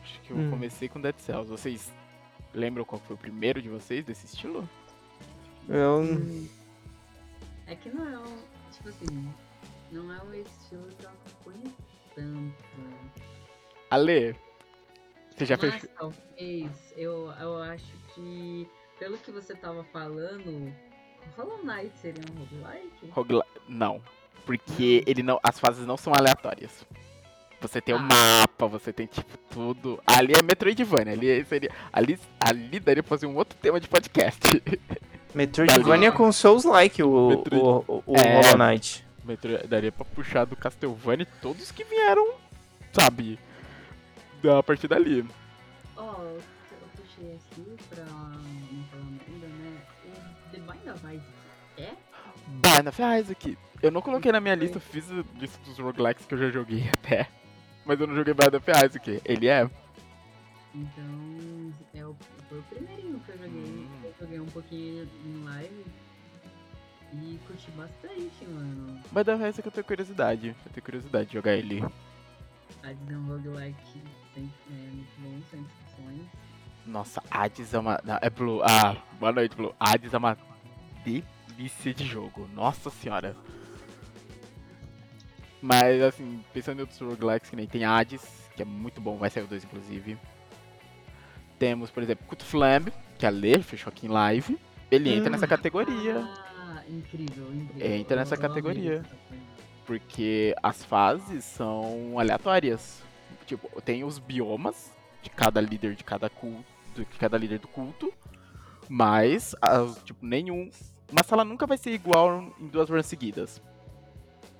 Acho 0.02 0.20
que 0.22 0.32
eu 0.32 0.38
Hum. 0.38 0.50
comecei 0.50 0.90
com 0.90 1.00
Dead 1.00 1.16
Cells. 1.20 1.50
Vocês 1.50 1.94
lembram 2.54 2.84
qual 2.84 3.00
foi 3.02 3.16
o 3.16 3.20
primeiro 3.20 3.62
de 3.62 3.70
vocês 3.70 4.04
desse 4.04 4.26
estilo? 4.26 4.68
Eu. 5.70 6.00
Hum, 6.02 6.48
É 7.68 7.76
que 7.76 7.90
não 7.90 8.06
é 8.12 8.18
um. 8.20 8.38
Tipo 8.72 8.90
assim. 8.90 9.34
Não 9.92 10.12
é 10.12 10.22
um 10.24 10.34
estilo 10.34 10.88
que 10.98 11.04
eu 11.06 11.10
acompanho 11.10 11.74
tanto. 12.16 12.64
Ale, 13.92 14.36
você 15.30 15.46
já 15.46 15.56
Mas 15.62 15.76
fez. 15.76 15.92
talvez 15.96 16.94
eu, 16.98 17.32
eu 17.40 17.58
acho 17.62 17.86
que. 18.16 18.68
Pelo 19.00 19.18
que 19.18 19.32
você 19.32 19.56
tava 19.56 19.84
falando. 19.86 20.74
Hollow 21.38 21.64
Knight 21.64 21.92
seria 21.98 22.22
um 22.32 22.40
roguelike? 22.40 23.08
Roguelike. 23.12 23.50
Não. 23.68 24.02
Porque 24.46 25.04
ele 25.08 25.24
não. 25.24 25.40
As 25.42 25.60
fases 25.60 25.86
não 25.86 25.98
são 25.98 26.14
aleatórias. 26.14 26.86
Você 27.62 27.80
tem 27.80 27.96
o 27.96 27.98
Ah. 27.98 28.02
mapa, 28.02 28.68
você 28.68 28.92
tem 28.92 29.06
tipo 29.08 29.38
tudo. 29.50 30.02
Ali 30.06 30.34
é 30.38 30.42
Metroidvania, 30.42 31.14
ali 31.14 31.46
seria. 31.46 31.72
Ali, 31.94 32.20
ali 32.40 32.80
daria 32.80 33.02
pra 33.02 33.10
fazer 33.10 33.26
um 33.26 33.36
outro 33.38 33.58
tema 33.62 33.80
de 33.80 33.88
podcast. 33.88 34.42
Metroidvania 35.34 36.12
com 36.12 36.32
Souls-like, 36.32 37.02
o, 37.02 37.30
Metroid- 37.30 37.64
o, 37.64 37.84
o, 37.88 38.04
o 38.06 38.16
É. 38.18 38.42
Hollow 38.42 38.58
Knight. 38.68 39.04
Metro... 39.24 39.66
Daria 39.68 39.92
pra 39.92 40.04
puxar 40.06 40.46
do 40.46 40.56
Castlevania 40.58 41.26
todos 41.42 41.72
que 41.72 41.84
vieram, 41.86 42.34
sabe? 42.92 43.40
Da 44.44 44.62
partir 44.62 44.88
dali. 44.90 45.26
Aqui 47.24 47.78
pra 47.90 48.04
ainda, 48.04 49.48
né? 49.48 49.82
O 50.06 50.52
The 50.52 50.58
Bind 50.60 50.94
of 50.94 51.06
Isaac 51.06 51.44
é? 51.78 51.94
Bind 52.48 52.88
of 52.88 53.02
Isaac. 53.02 53.58
Eu 53.82 53.92
não 53.92 54.02
coloquei 54.02 54.32
na 54.32 54.40
minha 54.40 54.56
lista, 54.56 54.78
eu 54.78 54.82
fiz 54.82 55.10
a 55.12 55.24
lista 55.40 55.60
dos 55.66 55.78
roguelikes 55.78 56.26
que 56.26 56.34
eu 56.34 56.38
já 56.38 56.50
joguei 56.50 56.88
até. 56.94 57.30
Mas 57.86 58.00
eu 58.00 58.08
não 58.08 58.16
joguei 58.16 58.34
Bad 58.34 58.56
of 58.56 58.72
Isaac. 58.72 59.22
Ele 59.26 59.48
é? 59.48 59.70
Então, 60.74 61.74
é 61.94 62.06
o, 62.06 62.16
foi 62.50 62.60
o 62.60 62.64
primeirinho 62.64 63.20
que 63.20 63.32
eu 63.32 63.38
joguei. 63.38 63.62
Hum. 63.62 63.88
Eu 64.04 64.14
joguei 64.20 64.40
um 64.40 64.46
pouquinho 64.48 65.10
em 65.26 65.44
live 65.44 65.86
e 67.14 67.40
curti 67.46 67.72
bastante, 67.72 68.46
mano. 68.48 69.02
Bad 69.12 69.30
of 69.32 69.44
Isaac 69.44 69.66
eu 69.66 69.72
tenho 69.72 69.86
curiosidade. 69.86 70.48
Eu 70.66 70.72
tenho 70.72 70.84
curiosidade 70.84 71.28
de 71.28 71.34
jogar 71.34 71.54
ele. 71.54 71.84
A 72.84 73.14
um 73.14 73.28
roguelike 73.28 74.02
sempre 74.34 74.52
é 74.70 74.94
muito 74.94 75.22
bom, 75.22 75.42
sem 75.52 75.64
discussões. 75.64 76.43
Nossa, 76.86 77.24
Hades 77.32 77.74
é 77.74 77.80
uma. 77.80 78.00
não, 78.04 78.20
é 78.22 78.30
Blue. 78.30 78.62
Ah, 78.64 78.96
boa 79.20 79.32
noite, 79.32 79.56
Blue. 79.56 79.74
Hades 79.80 80.14
é 80.14 80.18
uma 80.18 80.38
delícia 81.04 81.94
de 81.94 82.06
jogo. 82.06 82.48
Nossa 82.54 82.90
senhora. 82.90 83.36
Mas, 85.62 86.02
assim, 86.02 86.44
pensando 86.54 86.80
em 86.80 86.82
outros 86.82 87.00
roguelikes 87.00 87.50
que 87.50 87.56
nem 87.56 87.66
tem 87.66 87.86
Hades, 87.86 88.50
que 88.54 88.62
é 88.62 88.66
muito 88.66 89.00
bom, 89.00 89.18
vai 89.18 89.30
sair 89.30 89.44
o 89.44 89.48
2 89.48 89.64
inclusive. 89.64 90.18
Temos, 91.58 91.90
por 91.90 92.04
exemplo, 92.04 92.26
Cult 92.28 92.44
Flambe, 92.44 92.92
que 93.18 93.26
a 93.26 93.30
Lê 93.30 93.62
fechou 93.62 93.90
aqui 93.90 94.08
em 94.08 94.10
live. 94.10 94.60
Ele 94.92 95.14
entra 95.14 95.30
nessa 95.30 95.48
categoria. 95.48 96.18
Ah, 96.18 96.84
incrível, 96.90 97.54
incrível. 97.54 97.94
Entra 97.96 98.18
nessa 98.18 98.36
categoria. 98.36 99.04
Porque 99.86 100.54
as 100.62 100.84
fases 100.84 101.46
são 101.46 102.20
aleatórias. 102.20 103.02
Tipo, 103.46 103.82
tem 103.82 104.04
os 104.04 104.20
biomas 104.20 104.92
de 105.22 105.30
cada 105.30 105.62
líder 105.62 105.96
de 105.96 106.04
cada 106.04 106.30
culto, 106.30 106.73
de 107.02 107.18
cada 107.18 107.38
líder 107.38 107.60
do 107.60 107.68
culto, 107.68 108.14
mas 108.90 109.56
as- 109.62 110.02
tipo, 110.04 110.26
nenhum, 110.26 110.70
uma 111.12 111.24
sala 111.24 111.44
nunca 111.44 111.66
vai 111.66 111.78
ser 111.78 111.92
igual 111.92 112.44
em 112.60 112.68
duas 112.68 112.90
runs 112.90 113.06
seguidas. 113.06 113.62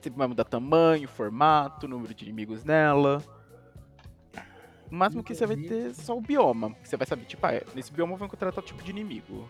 Sempre 0.02 0.18
vai 0.20 0.28
mudar 0.28 0.44
tamanho, 0.44 1.08
formato, 1.08 1.88
número 1.88 2.14
de 2.14 2.26
inimigos 2.26 2.64
nela. 2.64 3.24
O 4.92 4.96
máximo 4.96 5.24
que 5.24 5.34
você 5.34 5.46
vai 5.48 5.56
ter 5.58 5.90
é 5.90 5.94
só 5.94 6.16
o 6.18 6.22
bioma. 6.22 6.72
que 6.76 6.88
Você 6.88 6.98
vai 6.98 7.08
saber, 7.08 7.26
tipo, 7.26 7.46
ah, 7.48 7.52
nesse 7.74 7.92
bioma 7.92 8.14
eu 8.14 8.18
vou 8.18 8.28
encontrar 8.28 8.52
tal 8.52 8.64
tipo 8.64 8.84
de 8.84 8.92
inimigo. 8.92 9.50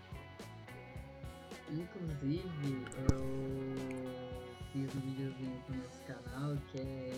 Inclusive, 1.70 2.86
eu 3.10 3.20
fiz 4.72 4.96
um 4.96 5.00
videozinho 5.02 5.60
pro 5.66 5.75
nosso 5.75 6.02
canal 6.06 6.56
que 6.72 6.80
é 6.80 7.12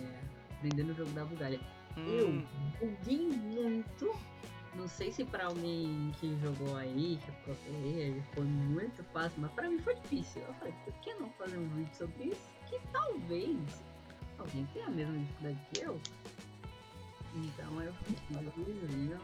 aprendendo 0.58 0.92
o 0.92 0.96
jogo 0.96 1.12
da. 1.12 1.50
Eu 1.52 2.28
Hum, 2.30 2.44
buguei 2.80 3.28
muito. 3.28 4.16
Não 4.76 4.88
sei 4.88 5.12
se 5.12 5.24
pra 5.24 5.46
alguém 5.46 6.12
que 6.20 6.38
jogou 6.42 6.76
aí, 6.76 7.18
que 7.24 7.32
ficou 7.32 7.56
player, 7.56 8.22
foi 8.34 8.44
muito 8.44 9.04
fácil, 9.06 9.42
mas 9.42 9.52
pra 9.52 9.70
mim 9.70 9.80
foi 9.80 9.96
difícil. 9.96 10.42
Eu 10.42 10.54
falei, 10.56 10.74
por 10.84 10.94
que 10.96 11.14
não 11.14 11.30
fazer 11.32 11.58
um 11.58 11.68
vídeo 11.70 11.96
sobre 11.96 12.24
isso? 12.26 12.50
Que 12.68 12.80
talvez 12.92 13.58
alguém 14.38 14.68
tenha 14.74 14.88
a 14.88 14.92
mesma 14.92 15.18
dificuldade 15.18 15.60
que 15.74 15.82
eu. 15.82 16.00
Então 17.36 17.82
eu 17.82 17.94
fiz 17.94 18.38
um 18.38 18.64
videozinho 18.64 19.20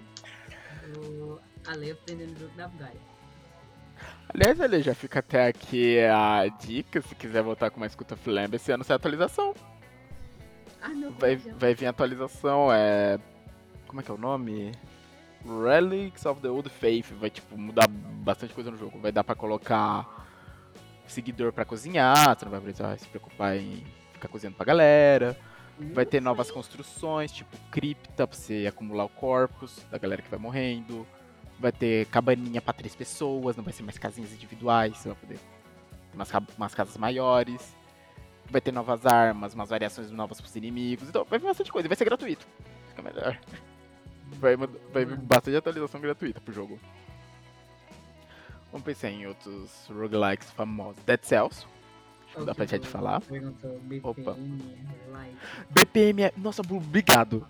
do 0.94 1.42
Ale 1.68 1.92
aprendendo 1.92 2.36
o 2.36 2.40
jogo 2.40 2.56
da 2.56 2.68
Bulgária. 2.68 3.00
Aliás, 4.34 4.60
ele 4.60 4.82
já 4.82 4.96
fica 4.96 5.20
até 5.20 5.48
aqui 5.48 6.00
a 6.00 6.48
dica, 6.48 7.02
se 7.02 7.14
quiser 7.16 7.44
voltar 7.44 7.70
com 7.70 7.78
uma 7.78 7.86
escuta 7.86 8.16
Flambe, 8.16 8.56
esse 8.56 8.72
ano 8.72 8.84
sai 8.84 8.96
atualização. 8.96 9.54
Ah, 10.82 10.90
meu 10.90 11.12
Vai, 11.12 11.36
vai 11.36 11.76
vir 11.76 11.86
atualização, 11.86 12.72
é. 12.72 13.20
Como 13.88 14.00
é 14.00 14.04
que 14.04 14.10
é 14.10 14.14
o 14.14 14.18
nome? 14.18 14.72
Relics 15.46 16.26
of 16.26 16.42
the 16.42 16.50
Old 16.50 16.70
Faith. 16.70 17.12
Vai, 17.20 17.30
tipo, 17.30 17.58
mudar 17.58 17.88
bastante 17.88 18.54
coisa 18.54 18.72
no 18.72 18.78
jogo. 18.78 19.00
Vai 19.00 19.12
dar 19.12 19.24
pra 19.24 19.36
colocar 19.36 20.22
seguidor 21.12 21.52
pra 21.52 21.66
cozinhar, 21.66 22.38
você 22.38 22.46
não 22.46 22.52
vai 22.52 22.62
precisar 22.62 22.98
se 22.98 23.08
preocupar 23.08 23.58
em 23.58 23.84
ficar 24.14 24.28
cozinhando 24.30 24.56
pra 24.56 24.66
galera. 24.66 25.38
Vai 25.94 26.06
ter 26.06 26.22
novas 26.22 26.52
construções, 26.52 27.32
tipo 27.32 27.58
cripta 27.72 28.28
pra 28.28 28.38
você 28.38 28.66
acumular 28.68 29.06
o 29.06 29.10
corpus 29.10 29.84
da 29.90 29.98
galera 29.98 30.22
que 30.22 30.30
vai 30.30 30.40
morrendo. 30.40 31.08
Vai 31.60 31.72
ter 31.72 32.06
cabaninha 32.08 32.62
pra 32.62 32.74
três 32.74 32.96
pessoas, 32.96 33.56
não 33.56 33.64
vai 33.64 33.74
ser 33.74 33.84
mais 33.84 33.98
casinhas 33.98 34.32
individuais, 34.32 34.98
você 34.98 35.10
vai 35.10 35.18
poder 35.18 35.38
ter 35.38 36.16
umas, 36.16 36.32
umas 36.58 36.76
casas 36.76 36.98
maiores. 36.98 37.76
Vai 38.50 38.62
ter 38.62 38.72
novas 38.72 39.06
armas, 39.06 39.54
umas 39.54 39.70
variações 39.70 40.12
novas 40.12 40.40
pros 40.40 40.56
inimigos. 40.56 41.10
Então 41.10 41.26
vai 41.26 41.40
vir 41.40 41.46
bastante 41.46 41.72
coisa, 41.72 41.88
vai 41.88 41.98
ser 41.98 42.06
gratuito. 42.06 42.46
Fica 42.90 43.02
melhor. 43.02 43.40
Vai, 44.40 44.56
vai 44.56 45.06
vir 45.06 45.18
bastante 45.18 45.58
atualização 45.58 46.02
gratuita 46.02 46.40
pro 46.42 46.54
jogo. 46.54 46.80
Vamos 48.72 48.86
pensar 48.86 49.10
em 49.10 49.28
outros 49.28 49.88
roguelikes 49.90 50.50
famosos. 50.52 51.04
Dead 51.04 51.20
Cells. 51.24 51.68
Acho 52.28 52.38
que 52.40 52.46
dá 52.46 52.56
pra 52.56 52.66
gente 52.66 52.88
falar. 52.88 53.20
BPM, 53.20 54.02
Opa. 54.04 54.38
BPM 55.70 56.24
é. 56.24 56.34
Nossa, 56.38 56.64
Blue, 56.64 56.78
obrigado. 56.78 57.46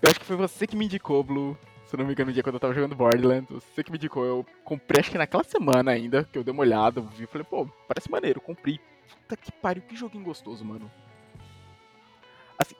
Eu 0.00 0.10
acho 0.10 0.18
que 0.18 0.24
foi 0.24 0.36
você 0.36 0.66
que 0.66 0.74
me 0.74 0.86
indicou, 0.86 1.22
Blue. 1.22 1.56
Se 1.86 1.94
eu 1.94 1.98
não 1.98 2.06
me 2.06 2.12
engano, 2.12 2.28
no 2.28 2.32
dia 2.32 2.42
quando 2.42 2.54
eu 2.54 2.60
tava 2.60 2.72
jogando 2.72 2.96
Borderlands. 2.96 3.48
Você 3.50 3.84
que 3.84 3.92
me 3.92 3.98
indicou. 3.98 4.24
Eu 4.24 4.46
comprei, 4.64 5.00
acho 5.00 5.10
que 5.10 5.18
naquela 5.18 5.44
semana 5.44 5.90
ainda, 5.90 6.24
que 6.24 6.38
eu 6.38 6.42
dei 6.42 6.52
uma 6.52 6.62
olhada, 6.62 7.00
vi 7.00 7.24
e 7.24 7.26
falei, 7.26 7.46
pô, 7.48 7.68
parece 7.86 8.10
maneiro, 8.10 8.40
comprei. 8.40 8.80
Puta 9.08 9.36
que 9.36 9.52
pariu, 9.52 9.82
que 9.82 9.94
joguinho 9.94 10.24
gostoso, 10.24 10.64
mano. 10.64 10.90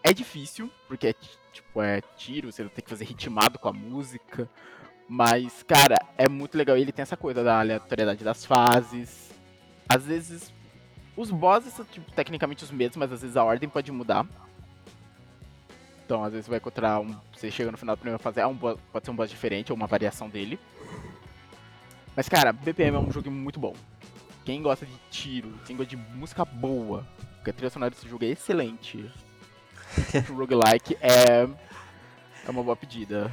É 0.08 0.12
difícil, 0.12 0.70
porque 0.86 1.08
é 1.08 1.12
ti- 1.12 1.38
tipo, 1.52 1.82
é 1.82 2.00
tiro, 2.16 2.52
você 2.52 2.62
tem 2.68 2.84
que 2.84 2.88
fazer 2.90 3.04
ritmado 3.04 3.58
com 3.58 3.68
a 3.68 3.72
música. 3.72 4.48
Mas, 5.08 5.64
cara, 5.64 5.96
é 6.16 6.28
muito 6.28 6.56
legal. 6.56 6.76
Ele 6.76 6.92
tem 6.92 7.02
essa 7.02 7.16
coisa 7.16 7.42
da 7.42 7.58
aleatoriedade 7.58 8.22
das 8.22 8.44
fases. 8.44 9.32
Às 9.88 10.04
vezes, 10.06 10.52
os 11.16 11.30
bosses 11.30 11.72
são, 11.72 11.84
tipo, 11.84 12.08
tecnicamente 12.12 12.62
os 12.62 12.70
mesmos, 12.70 12.96
mas 12.96 13.10
às 13.12 13.22
vezes 13.22 13.36
a 13.36 13.42
ordem 13.42 13.68
pode 13.68 13.90
mudar. 13.90 14.24
Então, 16.04 16.22
às 16.22 16.30
vezes 16.32 16.46
você 16.46 16.50
vai 16.50 16.58
encontrar 16.58 17.00
um. 17.00 17.16
Você 17.34 17.50
chega 17.50 17.72
no 17.72 17.76
final 17.78 17.96
da 17.96 18.00
primeira 18.00 18.18
fase, 18.18 18.38
é 18.40 18.46
um 18.46 18.54
boss- 18.54 18.78
pode 18.92 19.04
ser 19.04 19.10
um 19.10 19.16
boss 19.16 19.28
diferente 19.28 19.72
ou 19.72 19.76
uma 19.76 19.88
variação 19.88 20.28
dele. 20.28 20.56
Mas, 22.14 22.28
cara, 22.28 22.52
BPM 22.52 22.96
é 22.96 23.00
um 23.00 23.10
jogo 23.10 23.28
muito 23.28 23.58
bom. 23.58 23.74
Quem 24.44 24.62
gosta 24.62 24.86
de 24.86 24.92
tiro, 25.10 25.52
quem 25.66 25.76
gosta 25.76 25.90
de 25.90 25.96
música 25.96 26.44
boa, 26.44 27.04
porque 27.38 27.50
a 27.50 27.52
trilha 27.52 27.70
sonora 27.70 27.90
desse 27.90 28.08
jogo 28.08 28.24
é 28.24 28.28
excelente. 28.28 29.10
O 30.30 30.34
roguelike 30.36 30.96
é. 31.00 31.48
É 32.46 32.50
uma 32.50 32.62
boa 32.62 32.76
pedida. 32.76 33.32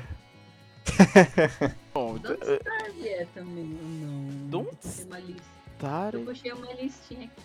Bom, 1.93 2.17
Don't 2.17 2.43
Starve 2.43 3.07
é 3.07 3.25
também 3.33 3.77
ou 3.81 3.87
não? 3.87 4.49
Don't 4.49 4.69
Eu 4.71 4.75
puxei 4.75 5.05
uma 5.05 5.19
lista. 5.19 5.43
Starve. 5.77 6.17
Eu 6.17 6.25
puxei 6.25 6.51
uma 6.51 6.73
listinha 6.73 7.25
aqui. 7.25 7.41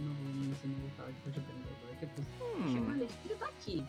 Não 0.00 0.12
vou 0.12 0.34
não 0.34 0.54
sei, 0.56 0.70
não 0.70 0.78
vou 0.80 0.90
falar 0.96 1.08
depois 1.10 1.34
de 1.34 1.40
aprender 1.40 1.68
agora. 1.78 1.96
que 1.96 2.04
eu 2.04 2.08
puxei 2.08 2.78
uma 2.80 2.92
Hum, 2.92 2.98
listinha 2.98 3.36
tá 3.36 3.46
aqui. 3.46 3.84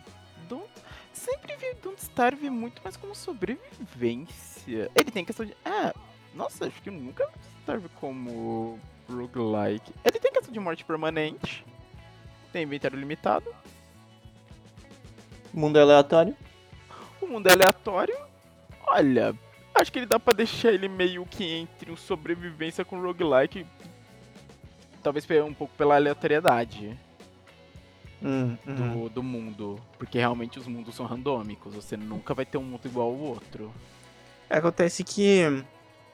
Don't... 0.47 0.69
Sempre 1.13 1.55
vi 1.57 1.73
Don't 1.81 2.01
Starve 2.01 2.49
muito 2.49 2.81
mais 2.83 2.95
como 2.95 3.15
sobrevivência. 3.15 4.91
Ele 4.95 5.11
tem 5.11 5.25
questão 5.25 5.45
de. 5.45 5.55
Ah, 5.65 5.93
nossa, 6.33 6.67
acho 6.67 6.81
que 6.81 6.89
eu 6.89 6.93
nunca 6.93 7.25
vi 7.27 7.33
Starve 7.61 7.89
como 7.99 8.79
roguelike. 9.09 9.91
Ele 10.03 10.19
tem 10.19 10.31
questão 10.31 10.53
de 10.53 10.59
morte 10.59 10.85
permanente. 10.85 11.65
Tem 12.53 12.63
inventário 12.63 12.97
limitado. 12.99 13.45
Mundo 15.55 15.79
aleatório. 15.79 16.35
O 17.21 17.27
mundo 17.27 17.47
é 17.47 17.53
aleatório. 17.53 18.15
Olha, 18.85 19.33
acho 19.73 19.91
que 19.91 19.99
ele 19.99 20.05
dá 20.05 20.19
pra 20.19 20.33
deixar 20.33 20.71
ele 20.71 20.89
meio 20.89 21.25
que 21.25 21.45
entre 21.45 21.89
um 21.91 21.95
sobrevivência 21.95 22.83
com 22.83 23.01
roguelike. 23.01 23.65
Talvez 25.01 25.25
um 25.45 25.53
pouco 25.53 25.73
pela 25.77 25.95
aleatoriedade 25.95 26.97
Hum, 28.21 28.57
do, 28.65 29.09
do 29.09 29.23
mundo. 29.23 29.79
Porque 29.97 30.17
realmente 30.17 30.59
os 30.59 30.67
mundos 30.67 30.95
são 30.95 31.05
randômicos. 31.05 31.73
Você 31.73 31.95
nunca 31.95 32.33
vai 32.33 32.45
ter 32.45 32.57
um 32.57 32.63
mundo 32.63 32.85
igual 32.85 33.07
ao 33.07 33.15
outro. 33.17 33.71
Acontece 34.49 35.03
que. 35.03 35.63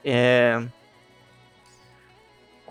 É. 0.03 0.61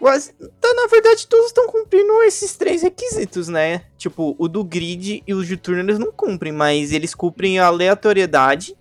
Quase. 0.00 0.32
Tá, 0.32 0.74
na 0.74 0.86
verdade, 0.86 1.26
todos 1.28 1.46
estão 1.46 1.66
cumprindo 1.68 2.22
esses 2.22 2.56
três 2.56 2.82
requisitos, 2.82 3.48
né? 3.48 3.84
Tipo, 3.98 4.34
o 4.38 4.48
do 4.48 4.64
grid 4.64 5.22
e 5.26 5.34
os 5.34 5.46
de 5.46 5.56
turno 5.58 5.82
eles 5.82 5.98
não 5.98 6.10
cumprem, 6.10 6.52
mas 6.52 6.90
eles 6.90 7.14
cumprem 7.14 7.58
a 7.58 7.66
aleatoriedade, 7.66 8.74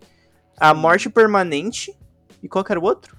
a 0.58 0.74
morte 0.74 1.10
permanente. 1.10 1.94
E 2.42 2.48
qual 2.48 2.64
que 2.64 2.72
era 2.72 2.80
o 2.80 2.84
outro? 2.84 3.18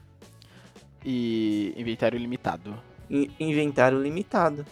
E 1.04 1.74
inventário 1.76 2.18
limitado. 2.18 2.74
In- 3.10 3.30
Inventário 3.38 4.00
limitado. 4.02 4.64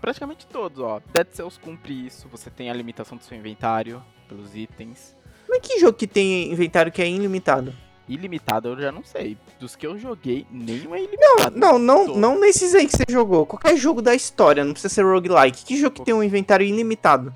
Praticamente 0.00 0.46
todos, 0.46 0.78
ó. 0.80 1.00
Dead 1.12 1.26
Cells 1.32 1.58
cumpre 1.60 2.06
isso. 2.06 2.26
Você 2.30 2.48
tem 2.50 2.70
a 2.70 2.74
limitação 2.74 3.16
do 3.18 3.24
seu 3.24 3.36
inventário 3.36 4.02
pelos 4.28 4.54
itens. 4.56 5.14
Mas 5.48 5.60
que 5.60 5.78
jogo 5.78 5.92
que 5.96 6.06
tem 6.06 6.50
inventário 6.50 6.90
que 6.90 7.02
é 7.02 7.08
ilimitado? 7.08 7.74
Ilimitado 8.08 8.68
eu 8.68 8.80
já 8.80 8.92
não 8.92 9.04
sei. 9.04 9.36
Dos 9.60 9.76
que 9.76 9.86
eu 9.86 9.98
joguei, 9.98 10.46
nenhum 10.50 10.94
é 10.94 11.02
ilimitado. 11.02 11.58
Não, 11.58 11.78
não, 11.78 12.06
Todos. 12.06 12.20
não 12.20 12.40
nesses 12.40 12.74
aí 12.74 12.86
que 12.86 12.96
você 12.96 13.04
jogou. 13.08 13.46
Qualquer 13.46 13.76
jogo 13.76 14.02
da 14.02 14.14
história, 14.14 14.64
não 14.64 14.72
precisa 14.72 14.92
ser 14.92 15.02
roguelike. 15.02 15.64
Que 15.64 15.76
jogo 15.76 15.96
que 15.96 16.04
tem 16.04 16.14
um 16.14 16.22
inventário 16.22 16.66
ilimitado? 16.66 17.32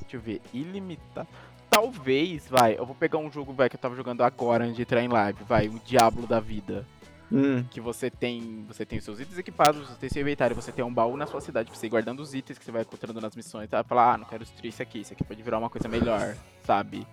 Deixa 0.00 0.16
eu 0.16 0.20
ver. 0.20 0.40
Ilimitado. 0.54 1.28
Talvez, 1.68 2.46
vai. 2.48 2.78
Eu 2.78 2.86
vou 2.86 2.94
pegar 2.94 3.18
um 3.18 3.30
jogo, 3.30 3.52
vai, 3.52 3.68
que 3.68 3.76
eu 3.76 3.80
tava 3.80 3.94
jogando 3.94 4.22
agora 4.22 4.64
antes 4.64 4.76
de 4.76 4.82
entrar 4.82 5.02
em 5.02 5.08
live. 5.08 5.38
Vai, 5.46 5.68
o 5.68 5.80
Diablo 5.84 6.26
da 6.26 6.40
vida. 6.40 6.86
Hum. 7.30 7.62
que 7.70 7.78
você 7.78 8.10
tem 8.10 8.64
você 8.66 8.86
tem 8.86 8.98
os 8.98 9.04
seus 9.04 9.20
itens 9.20 9.36
equipados, 9.36 9.86
você 9.86 9.96
tem 9.96 10.08
seu 10.08 10.22
inventário, 10.22 10.56
você 10.56 10.72
tem 10.72 10.82
um 10.82 10.92
baú 10.92 11.14
na 11.14 11.26
sua 11.26 11.42
cidade 11.42 11.68
pra 11.68 11.78
você 11.78 11.86
ir 11.86 11.90
guardando 11.90 12.20
os 12.20 12.32
itens 12.32 12.58
que 12.58 12.64
você 12.64 12.72
vai 12.72 12.80
encontrando 12.80 13.20
nas 13.20 13.36
missões, 13.36 13.68
tá? 13.68 13.84
Falar, 13.84 14.14
ah, 14.14 14.16
não 14.16 14.24
quero 14.24 14.44
destruir 14.44 14.70
isso 14.70 14.80
aqui, 14.80 15.00
isso 15.00 15.12
aqui 15.12 15.22
pode 15.22 15.42
virar 15.42 15.58
uma 15.58 15.68
coisa 15.68 15.86
melhor, 15.88 16.34
sabe? 16.64 17.06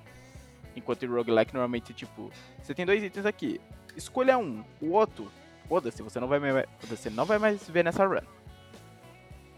Enquanto 0.76 1.04
em 1.04 1.08
roguelike, 1.08 1.54
normalmente, 1.54 1.94
tipo, 1.94 2.32
você 2.62 2.74
tem 2.74 2.86
dois 2.86 3.02
itens 3.04 3.26
aqui, 3.26 3.62
escolha 3.96 4.38
um, 4.38 4.64
o 4.82 4.92
outro, 4.92 5.32
foda-se, 5.70 6.04
você 6.04 6.20
não 6.20 6.28
vai 6.28 6.40
mais, 6.40 6.66
você 6.84 7.10
não 7.10 7.26
vai 7.26 7.40
mais 7.40 7.68
ver 7.68 7.84
nessa 7.84 8.06
run. 8.06 8.20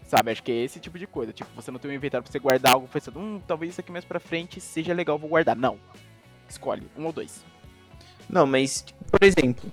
Sabe, 0.04 0.30
acho 0.30 0.42
que 0.42 0.52
é 0.52 0.64
esse 0.64 0.80
tipo 0.80 0.98
de 0.98 1.06
coisa, 1.06 1.32
tipo, 1.32 1.50
você 1.54 1.70
não 1.70 1.78
tem 1.78 1.90
um 1.90 1.94
inventário 1.94 2.22
pra 2.22 2.32
você 2.32 2.38
guardar 2.38 2.74
algo 2.74 2.88
pensando, 2.88 3.18
hum, 3.18 3.42
talvez 3.46 3.72
isso 3.72 3.80
aqui 3.80 3.92
mais 3.92 4.04
pra 4.04 4.20
frente 4.20 4.60
seja 4.60 4.94
legal, 4.94 5.18
vou 5.18 5.28
guardar. 5.28 5.56
Não. 5.56 5.78
Escolhe, 6.48 6.86
um 6.96 7.04
ou 7.04 7.12
dois. 7.12 7.44
Não, 8.28 8.46
mas, 8.46 8.84
por 9.10 9.22
exemplo. 9.22 9.70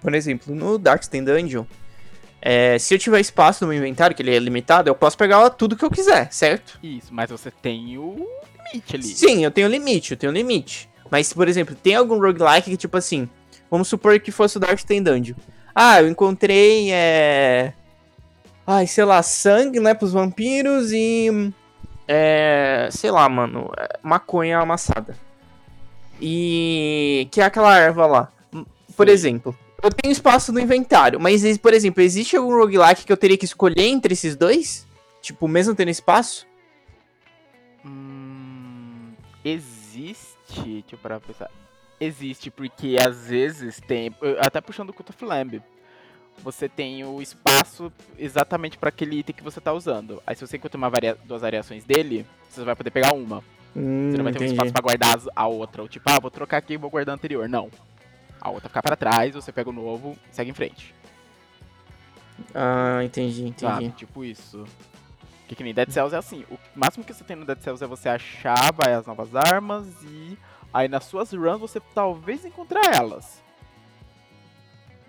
Por 0.00 0.14
exemplo, 0.14 0.54
no 0.54 0.78
Darkstone 0.78 1.24
Dungeon, 1.24 1.64
é, 2.40 2.78
se 2.78 2.94
eu 2.94 2.98
tiver 2.98 3.20
espaço 3.20 3.64
no 3.64 3.70
meu 3.70 3.78
inventário, 3.78 4.16
que 4.16 4.22
ele 4.22 4.34
é 4.34 4.38
limitado, 4.38 4.88
eu 4.88 4.94
posso 4.94 5.16
pegar 5.18 5.50
tudo 5.50 5.76
que 5.76 5.84
eu 5.84 5.90
quiser, 5.90 6.32
certo? 6.32 6.78
Isso, 6.82 7.12
mas 7.12 7.30
você 7.30 7.50
tem 7.50 7.98
o 7.98 8.26
limite 8.72 8.96
ali. 8.96 9.04
Sim, 9.04 9.44
eu 9.44 9.50
tenho 9.50 9.68
limite, 9.68 10.12
eu 10.12 10.16
tenho 10.16 10.32
limite. 10.32 10.88
Mas, 11.10 11.32
por 11.32 11.48
exemplo, 11.48 11.74
tem 11.74 11.94
algum 11.94 12.20
roguelike 12.20 12.70
que, 12.70 12.76
tipo 12.76 12.96
assim, 12.96 13.28
vamos 13.70 13.88
supor 13.88 14.18
que 14.20 14.30
fosse 14.30 14.56
o 14.56 14.60
Darkstone 14.60 15.00
Dungeon. 15.00 15.34
Ah, 15.74 16.00
eu 16.00 16.08
encontrei, 16.08 16.92
é... 16.92 17.72
Ai, 18.66 18.86
sei 18.86 19.04
lá, 19.04 19.22
sangue, 19.22 19.80
né, 19.80 19.94
pros 19.94 20.12
vampiros 20.12 20.92
e... 20.92 21.52
É... 22.06 22.88
Sei 22.92 23.10
lá, 23.10 23.28
mano, 23.28 23.70
é, 23.76 23.98
maconha 24.02 24.58
amassada. 24.58 25.16
E... 26.20 27.26
Que 27.30 27.40
é 27.40 27.44
aquela 27.44 27.76
erva 27.76 28.06
lá. 28.06 28.32
Por 28.96 29.06
Sim. 29.06 29.12
exemplo, 29.12 29.58
eu 29.82 29.90
tenho 29.90 30.12
espaço 30.12 30.52
no 30.52 30.60
inventário, 30.60 31.18
mas, 31.18 31.56
por 31.58 31.72
exemplo, 31.72 32.02
existe 32.02 32.36
algum 32.36 32.54
roguelike 32.54 33.04
que 33.04 33.12
eu 33.12 33.16
teria 33.16 33.38
que 33.38 33.44
escolher 33.44 33.86
entre 33.86 34.12
esses 34.12 34.36
dois? 34.36 34.86
Tipo, 35.22 35.48
mesmo 35.48 35.74
tendo 35.74 35.90
espaço? 35.90 36.46
Hum, 37.84 38.19
existe. 39.44 40.62
Deixa 40.62 40.94
eu 40.94 40.98
parar 40.98 41.20
pra 41.20 41.28
pensar. 41.28 41.50
Existe, 42.00 42.50
porque 42.50 42.96
às 43.00 43.26
vezes 43.28 43.80
tem. 43.80 44.14
Até 44.40 44.60
puxando 44.60 44.90
o 44.90 44.92
Cult 44.92 45.10
of 45.10 45.24
Lamb. 45.24 45.62
Você 46.42 46.68
tem 46.68 47.04
o 47.04 47.20
espaço 47.20 47.92
exatamente 48.18 48.78
para 48.78 48.88
aquele 48.88 49.18
item 49.18 49.34
que 49.36 49.42
você 49.42 49.60
tá 49.60 49.72
usando. 49.74 50.22
Aí 50.26 50.34
se 50.34 50.46
você 50.46 50.56
encontra 50.56 50.78
uma 50.78 50.88
varia- 50.88 51.18
duas 51.24 51.42
variações 51.42 51.84
dele, 51.84 52.24
você 52.48 52.64
vai 52.64 52.74
poder 52.74 52.90
pegar 52.90 53.12
uma. 53.12 53.44
Hum, 53.76 54.10
Você 54.10 54.16
não 54.16 54.24
vai 54.24 54.32
ter 54.32 54.42
um 54.44 54.46
espaço 54.46 54.72
pra 54.72 54.80
guardar 54.80 55.18
a 55.36 55.46
outra. 55.46 55.82
Ou 55.82 55.88
tipo, 55.88 56.08
ah, 56.08 56.18
vou 56.18 56.30
trocar 56.30 56.56
aqui 56.56 56.72
e 56.74 56.76
vou 56.78 56.88
guardar 56.88 57.12
a 57.12 57.16
anterior. 57.16 57.46
Não. 57.46 57.70
A 58.40 58.48
outra 58.50 58.70
fica 58.70 58.82
pra 58.82 58.96
trás, 58.96 59.34
você 59.34 59.52
pega 59.52 59.68
o 59.68 59.72
novo 59.72 60.16
e 60.32 60.34
segue 60.34 60.50
em 60.50 60.54
frente. 60.54 60.94
Ah, 62.54 63.00
entendi, 63.04 63.42
entendi. 63.42 63.60
Sabe? 63.60 63.90
Tipo 63.90 64.24
isso. 64.24 64.64
Que, 65.50 65.56
que 65.56 65.64
nem 65.64 65.74
Dead 65.74 65.90
Cells 65.90 66.14
é 66.14 66.18
assim. 66.18 66.46
O 66.48 66.56
máximo 66.76 67.02
que 67.04 67.12
você 67.12 67.24
tem 67.24 67.34
no 67.34 67.44
Dead 67.44 67.58
Cells 67.60 67.82
é 67.82 67.86
você 67.88 68.08
achar 68.08 68.72
vai, 68.72 68.94
as 68.94 69.04
novas 69.04 69.34
armas 69.34 69.84
e 70.04 70.38
aí 70.72 70.86
nas 70.86 71.06
suas 71.06 71.32
runs 71.32 71.58
você 71.58 71.80
talvez 71.92 72.44
encontrar 72.44 72.94
elas. 72.94 73.42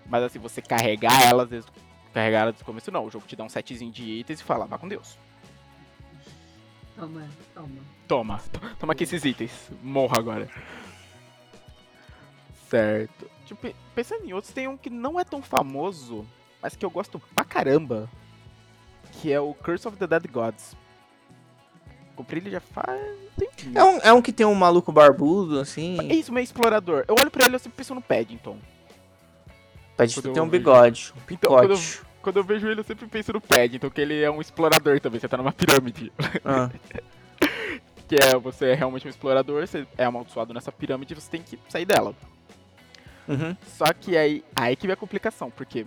Mas 0.04 0.24
assim, 0.24 0.40
você 0.40 0.60
carregar 0.60 1.22
elas 1.22 1.48
desde, 1.48 1.70
carregar 2.12 2.40
elas 2.40 2.54
desde 2.54 2.64
o 2.64 2.66
começo 2.66 2.90
não. 2.90 3.04
O 3.06 3.10
jogo 3.10 3.24
te 3.24 3.36
dá 3.36 3.44
um 3.44 3.48
setzinho 3.48 3.92
de 3.92 4.02
itens 4.02 4.40
e 4.40 4.42
fala, 4.42 4.66
vá 4.66 4.76
com 4.78 4.88
Deus. 4.88 5.16
Toma, 6.96 7.28
toma. 7.54 7.68
Toma, 8.08 8.38
to- 8.52 8.76
toma 8.80 8.92
aqui 8.94 9.04
esses 9.04 9.24
itens. 9.24 9.70
Morra 9.80 10.18
agora. 10.18 10.48
Certo. 12.68 13.30
Tipo, 13.46 13.72
pensando 13.94 14.24
em 14.24 14.32
outros, 14.32 14.52
tem 14.52 14.66
um 14.66 14.76
que 14.76 14.90
não 14.90 15.20
é 15.20 15.24
tão 15.24 15.40
famoso, 15.40 16.26
mas 16.60 16.74
que 16.74 16.84
eu 16.84 16.90
gosto 16.90 17.20
pra 17.32 17.44
caramba. 17.44 18.10
Que 19.12 19.32
é 19.32 19.40
o 19.40 19.54
Curse 19.54 19.86
of 19.88 19.96
the 19.96 20.06
Dead 20.06 20.30
Gods. 20.30 20.76
Comprei 22.16 22.40
ele 22.40 22.50
já 22.50 22.60
faz 22.60 23.00
tempinho. 23.38 23.78
É 23.78 23.84
um, 23.84 23.98
é 23.98 24.12
um 24.12 24.22
que 24.22 24.32
tem 24.32 24.44
um 24.44 24.54
maluco 24.54 24.92
barbudo, 24.92 25.60
assim. 25.60 25.98
É 26.10 26.14
isso, 26.14 26.32
meio 26.32 26.44
explorador. 26.44 27.04
Eu 27.08 27.14
olho 27.18 27.30
pra 27.30 27.44
ele 27.44 27.54
e 27.54 27.56
eu 27.56 27.60
sempre 27.60 27.76
penso 27.76 27.94
no 27.94 28.02
Paddington. 28.02 28.58
Quando 29.96 30.26
eu 30.26 30.32
tem 30.32 30.42
um 30.42 30.48
bigode. 30.48 31.12
Um 31.16 31.32
Então, 31.32 31.50
quando 31.52 31.70
eu, 31.72 31.76
picote. 31.76 32.02
quando 32.22 32.36
eu 32.38 32.44
vejo 32.44 32.68
ele, 32.68 32.80
eu 32.80 32.84
sempre 32.84 33.06
penso 33.06 33.32
no 33.32 33.40
Paddington, 33.40 33.90
que 33.90 34.00
ele 34.00 34.20
é 34.22 34.30
um 34.30 34.40
explorador 34.40 35.00
também. 35.00 35.20
Você 35.20 35.28
tá 35.28 35.36
numa 35.36 35.52
pirâmide. 35.52 36.12
Ah, 36.44 36.70
Que 38.08 38.16
é, 38.16 38.36
você 38.38 38.66
é 38.66 38.74
realmente 38.74 39.06
um 39.06 39.10
explorador, 39.10 39.66
você 39.66 39.86
é 39.96 40.04
amaldiçoado 40.04 40.52
nessa 40.52 40.70
pirâmide 40.70 41.14
e 41.14 41.16
você 41.20 41.30
tem 41.30 41.42
que 41.42 41.58
sair 41.68 41.86
dela. 41.86 42.14
uhum. 43.26 43.56
Só 43.66 43.86
que 43.92 44.18
aí, 44.18 44.44
aí 44.54 44.76
que 44.76 44.86
vem 44.86 44.92
a 44.92 44.96
complicação, 44.96 45.50
porque 45.50 45.86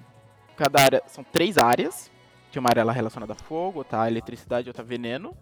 cada 0.58 0.82
área 0.82 1.04
são 1.08 1.23
três 1.23 1.58
áreas. 1.60 2.10
Tem 2.56 2.62
uma 2.62 2.70
área 2.70 2.86
lá 2.86 2.94
relacionada 2.94 3.34
a 3.34 3.36
fogo, 3.36 3.80
outra 3.80 4.04
a 4.04 4.08
eletricidade, 4.08 4.70
outra 4.70 4.82
a 4.82 4.86
veneno. 4.86 5.36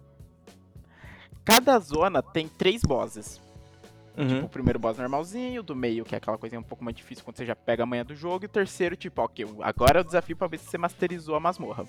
Cada 1.44 1.78
zona 1.78 2.20
tem 2.20 2.48
três 2.48 2.82
bosses. 2.82 3.40
Uhum. 4.18 4.46
O 4.46 4.48
primeiro 4.48 4.80
boss 4.80 4.98
normalzinho, 4.98 5.62
do 5.62 5.76
meio, 5.76 6.04
que 6.04 6.16
é 6.16 6.18
aquela 6.18 6.36
coisinha 6.36 6.58
um 6.58 6.64
pouco 6.64 6.82
mais 6.82 6.96
difícil 6.96 7.24
quando 7.24 7.36
você 7.36 7.46
já 7.46 7.54
pega 7.54 7.84
a 7.84 7.86
manha 7.86 8.02
do 8.02 8.16
jogo, 8.16 8.44
e 8.44 8.46
o 8.46 8.48
terceiro, 8.48 8.96
tipo, 8.96 9.22
ok, 9.22 9.46
agora 9.60 10.00
é 10.00 10.02
o 10.02 10.04
desafio 10.04 10.36
pra 10.36 10.48
ver 10.48 10.58
se 10.58 10.66
você 10.66 10.76
masterizou 10.76 11.36
a 11.36 11.40
masmorra. 11.40 11.86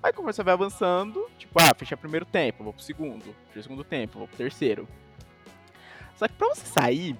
Aí 0.00 0.12
como 0.12 0.32
você 0.32 0.44
vai 0.44 0.54
avançando, 0.54 1.28
tipo, 1.36 1.60
ah, 1.60 1.74
fechei 1.76 1.96
o 1.96 1.98
primeiro 1.98 2.24
tempo, 2.24 2.62
vou 2.62 2.72
pro 2.72 2.80
segundo, 2.80 3.24
fechei 3.48 3.60
o 3.60 3.62
segundo 3.64 3.82
tempo, 3.82 4.20
vou 4.20 4.28
pro 4.28 4.36
terceiro. 4.36 4.86
Só 6.14 6.28
que 6.28 6.34
pra 6.34 6.46
você 6.46 6.64
sair 6.64 7.16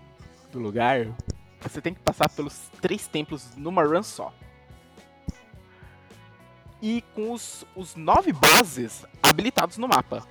do 0.52 0.60
lugar, 0.60 1.08
você 1.60 1.80
tem 1.80 1.94
que 1.94 2.00
passar 2.00 2.28
pelos 2.28 2.70
três 2.80 3.08
templos 3.08 3.56
numa 3.56 3.82
run 3.82 4.04
só. 4.04 4.32
E 6.82 7.02
com 7.14 7.32
os, 7.32 7.64
os 7.76 7.94
nove 7.94 8.32
bosses 8.32 9.06
habilitados 9.22 9.78
no 9.78 9.86
mapa. 9.86 10.26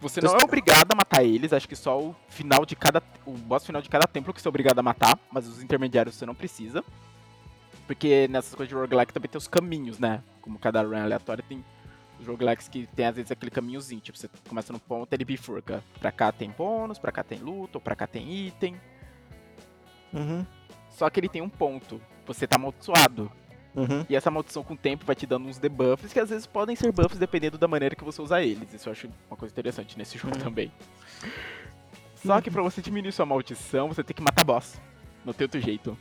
Você 0.00 0.20
não 0.20 0.34
é 0.34 0.42
obrigado 0.42 0.90
a 0.92 0.96
matar 0.96 1.22
eles, 1.22 1.52
acho 1.52 1.68
que 1.68 1.76
só 1.76 1.96
o 1.96 2.16
final 2.28 2.66
de 2.66 2.74
cada. 2.74 3.00
O 3.24 3.30
boss 3.34 3.64
final 3.64 3.80
de 3.80 3.88
cada 3.88 4.04
templo 4.04 4.34
que 4.34 4.42
você 4.42 4.48
é 4.48 4.50
obrigado 4.50 4.76
a 4.80 4.82
matar, 4.82 5.16
mas 5.30 5.46
os 5.46 5.62
intermediários 5.62 6.16
você 6.16 6.26
não 6.26 6.34
precisa. 6.34 6.84
Porque 7.86 8.26
nessas 8.28 8.52
coisas 8.52 8.68
de 8.68 8.74
roguelike 8.74 9.12
também 9.12 9.30
tem 9.30 9.38
os 9.38 9.46
caminhos, 9.46 10.00
né? 10.00 10.20
Como 10.40 10.58
cada 10.58 10.82
run 10.82 11.00
aleatória 11.00 11.44
tem 11.48 11.64
os 12.18 12.26
roguelikes 12.26 12.66
que 12.66 12.88
tem 12.88 13.06
às 13.06 13.14
vezes 13.14 13.30
aquele 13.30 13.52
caminhozinho. 13.52 14.00
Tipo, 14.00 14.18
você 14.18 14.28
começa 14.48 14.72
no 14.72 14.80
ponto, 14.80 15.12
ele 15.12 15.24
bifurca. 15.24 15.84
Pra 16.00 16.10
cá 16.10 16.32
tem 16.32 16.50
bônus, 16.50 16.98
pra 16.98 17.12
cá 17.12 17.22
tem 17.22 17.38
luta, 17.38 17.78
ou 17.78 17.80
pra 17.80 17.94
cá 17.94 18.08
tem 18.08 18.28
item. 18.48 18.74
Uhum. 20.12 20.44
Só 20.90 21.08
que 21.08 21.20
ele 21.20 21.28
tem 21.28 21.42
um 21.42 21.48
ponto. 21.48 22.00
Você 22.26 22.44
tá 22.44 22.56
amaldiçoado. 22.56 23.30
Uhum. 23.74 24.04
E 24.08 24.14
essa 24.14 24.30
maldição 24.30 24.62
com 24.62 24.74
o 24.74 24.76
tempo 24.76 25.04
vai 25.06 25.16
te 25.16 25.26
dando 25.26 25.48
uns 25.48 25.58
debuffs 25.58 26.12
que 26.12 26.20
às 26.20 26.28
vezes 26.28 26.46
podem 26.46 26.76
ser 26.76 26.92
buffs 26.92 27.18
dependendo 27.18 27.56
da 27.56 27.66
maneira 27.66 27.94
que 27.96 28.04
você 28.04 28.20
usar 28.20 28.42
eles. 28.42 28.72
Isso 28.74 28.88
eu 28.88 28.92
acho 28.92 29.08
uma 29.30 29.36
coisa 29.36 29.52
interessante 29.52 29.96
nesse 29.96 30.18
jogo 30.18 30.36
Uhum. 30.36 30.42
também. 30.42 30.70
Só 32.16 32.40
que 32.40 32.50
pra 32.50 32.62
você 32.62 32.80
diminuir 32.82 33.12
sua 33.12 33.26
maldição, 33.26 33.88
você 33.88 34.04
tem 34.04 34.14
que 34.14 34.22
matar 34.22 34.44
boss. 34.44 34.80
No 35.24 35.32
teu 35.32 35.44
outro 35.46 35.60
jeito. 35.60 35.96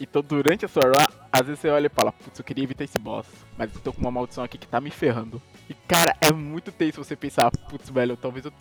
Então 0.00 0.20
durante 0.22 0.64
a 0.64 0.68
sua 0.68 0.82
run, 0.84 1.06
às 1.32 1.42
vezes 1.46 1.60
você 1.60 1.68
olha 1.70 1.86
e 1.86 1.90
fala, 1.90 2.12
putz, 2.12 2.38
eu 2.38 2.44
queria 2.44 2.64
evitar 2.64 2.84
esse 2.84 2.98
boss. 2.98 3.26
Mas 3.56 3.74
eu 3.74 3.80
tô 3.80 3.92
com 3.92 4.00
uma 4.00 4.10
maldição 4.10 4.42
aqui 4.44 4.58
que 4.58 4.66
tá 4.66 4.80
me 4.80 4.90
ferrando. 4.90 5.40
E 5.68 5.74
cara, 5.74 6.14
é 6.20 6.32
muito 6.32 6.70
tenso 6.72 7.02
você 7.02 7.14
pensar, 7.16 7.50
putz, 7.50 7.88
velho, 7.88 8.16
talvez 8.16 8.44
eu 8.44 8.52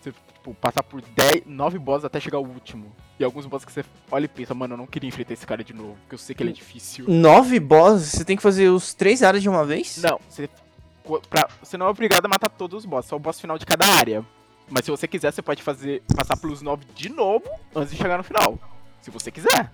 você, 0.00 0.12
tipo, 0.40 0.54
passar 0.54 0.82
por 0.82 1.02
10, 1.02 1.42
9 1.46 1.78
bosses 1.78 2.04
até 2.04 2.18
chegar 2.18 2.38
ao 2.38 2.44
último. 2.44 2.90
E 3.18 3.24
alguns 3.24 3.44
bosses 3.46 3.64
que 3.66 3.72
você 3.72 3.84
olha 4.10 4.24
e 4.24 4.28
pensa, 4.28 4.54
mano, 4.54 4.74
eu 4.74 4.78
não 4.78 4.86
queria 4.86 5.06
enfrentar 5.08 5.34
esse 5.34 5.46
cara 5.46 5.62
de 5.62 5.74
novo, 5.74 5.96
porque 6.00 6.14
eu 6.14 6.18
sei 6.18 6.34
que 6.34 6.42
ele 6.42 6.50
é 6.50 6.54
difícil. 6.54 7.04
Nove 7.08 7.60
bosses? 7.60 8.12
Você 8.12 8.24
tem 8.24 8.36
que 8.36 8.42
fazer 8.42 8.68
os 8.70 8.94
três 8.94 9.22
áreas 9.22 9.42
de 9.42 9.48
uma 9.48 9.64
vez? 9.64 9.98
Não, 10.02 10.18
você, 10.28 10.48
pra- 11.28 11.48
você 11.62 11.76
não 11.76 11.86
é 11.86 11.88
obrigado 11.90 12.24
a 12.24 12.28
matar 12.28 12.48
todos 12.48 12.78
os 12.78 12.84
bosses, 12.86 13.08
só 13.10 13.16
o 13.16 13.18
boss 13.20 13.38
final 13.40 13.58
de 13.58 13.66
cada 13.66 13.86
área. 13.86 14.24
Mas 14.68 14.84
se 14.84 14.90
você 14.90 15.06
quiser, 15.06 15.32
você 15.32 15.42
pode 15.42 15.62
fazer 15.62 16.02
passar 16.16 16.36
pelos 16.36 16.62
9 16.62 16.84
de 16.94 17.08
novo 17.10 17.44
antes 17.74 17.92
de 17.92 17.98
chegar 17.98 18.16
no 18.16 18.24
final. 18.24 18.58
Se 19.02 19.10
você 19.10 19.30
quiser. 19.30 19.70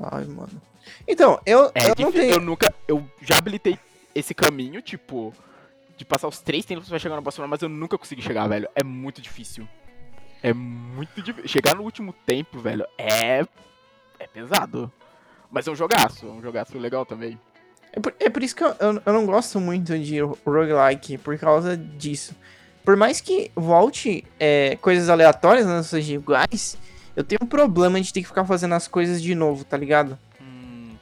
Ai, 0.00 0.24
mano. 0.26 0.60
Então, 1.08 1.40
eu, 1.46 1.70
É 1.74 1.90
eu 1.90 1.94
não 1.98 2.12
tenho. 2.12 2.34
Eu 2.34 2.40
nunca. 2.40 2.72
Eu 2.86 3.08
já 3.22 3.38
habilitei 3.38 3.78
esse 4.14 4.34
caminho, 4.34 4.82
tipo. 4.82 5.32
De 5.96 6.04
passar 6.04 6.26
os 6.28 6.40
três 6.40 6.64
tempos 6.64 6.88
pra 6.88 6.98
chegar 6.98 7.14
no 7.16 7.22
boss 7.22 7.36
final, 7.36 7.48
mas 7.48 7.62
eu 7.62 7.68
nunca 7.68 7.96
consegui 7.96 8.20
chegar, 8.20 8.46
velho. 8.48 8.68
É 8.74 8.82
muito 8.84 9.22
difícil. 9.22 9.66
É 10.44 10.52
muito 10.52 11.22
difícil. 11.22 11.48
Chegar 11.48 11.74
no 11.74 11.82
último 11.82 12.14
tempo, 12.26 12.60
velho, 12.60 12.86
é. 12.98 13.46
É 14.18 14.26
pesado. 14.30 14.92
Mas 15.50 15.66
é 15.66 15.70
um 15.70 15.74
jogaço, 15.74 16.26
é 16.26 16.30
um 16.30 16.42
jogaço 16.42 16.76
legal 16.76 17.06
também. 17.06 17.40
É 17.90 17.98
por, 17.98 18.14
é 18.20 18.28
por 18.28 18.42
isso 18.42 18.54
que 18.54 18.62
eu, 18.62 18.74
eu, 18.78 19.02
eu 19.06 19.12
não 19.14 19.24
gosto 19.24 19.58
muito 19.58 19.98
de 19.98 20.20
roguelike, 20.20 21.16
por 21.16 21.38
causa 21.38 21.74
disso. 21.78 22.36
Por 22.84 22.94
mais 22.94 23.22
que 23.22 23.50
volte 23.56 24.22
é, 24.38 24.76
coisas 24.82 25.08
aleatórias 25.08 25.64
nas 25.64 25.86
suas 25.86 26.06
iguais, 26.06 26.76
eu 27.16 27.24
tenho 27.24 27.38
um 27.42 27.46
problema 27.46 27.98
de 27.98 28.12
ter 28.12 28.20
que 28.20 28.26
ficar 28.26 28.44
fazendo 28.44 28.74
as 28.74 28.86
coisas 28.86 29.22
de 29.22 29.34
novo, 29.34 29.64
tá 29.64 29.78
ligado? 29.78 30.18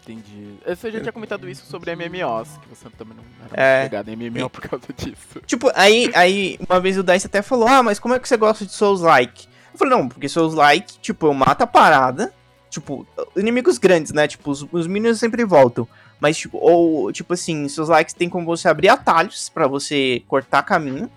Entendi. 0.03 0.55
Você 0.67 0.91
já 0.91 1.01
tinha 1.01 1.13
comentado 1.13 1.49
isso 1.49 1.65
sobre 1.67 1.95
MMOs, 1.95 2.49
que 2.61 2.69
você 2.69 2.89
também 2.91 3.17
não 3.17 3.25
era 3.51 3.63
É. 3.63 3.83
chegado 3.85 4.09
em 4.09 4.17
MMO 4.17 4.51
por 4.51 4.61
causa 4.63 4.87
disso. 4.97 5.41
Tipo, 5.47 5.71
aí, 5.75 6.11
aí 6.15 6.59
uma 6.69 6.81
vez 6.81 6.99
o 6.99 7.03
Dice 7.05 7.27
até 7.27 7.41
falou: 7.41 7.69
Ah, 7.69 7.83
mas 7.83 7.99
como 7.99 8.15
é 8.15 8.19
que 8.19 8.29
você 8.29 8.37
gosta 8.37 8.67
de 8.67 8.73
Souls-like? 8.73 9.47
Eu 9.73 9.79
falei: 9.79 9.95
Não, 9.97 10.09
porque 10.09 10.29
Souls-like, 10.29 10.99
tipo, 10.99 11.27
eu 11.27 11.35
mato 11.35 11.63
a 11.63 11.67
parada, 11.67 12.33
Tipo, 12.73 13.07
inimigos 13.37 13.77
grandes, 13.77 14.13
né? 14.13 14.27
Tipo, 14.27 14.51
os, 14.51 14.67
os 14.73 14.87
minions 14.87 15.19
sempre 15.19 15.45
voltam. 15.45 15.87
Mas, 16.19 16.39
tipo, 16.39 16.57
ou, 16.57 17.13
tipo 17.13 17.35
assim, 17.35 17.69
seus 17.69 17.91
likes 17.91 18.15
tem 18.15 18.31
como 18.31 18.47
você 18.47 18.67
abrir 18.67 18.89
atalhos 18.89 19.51
pra 19.51 19.67
você 19.67 20.23
cortar 20.27 20.63
caminho, 20.63 21.11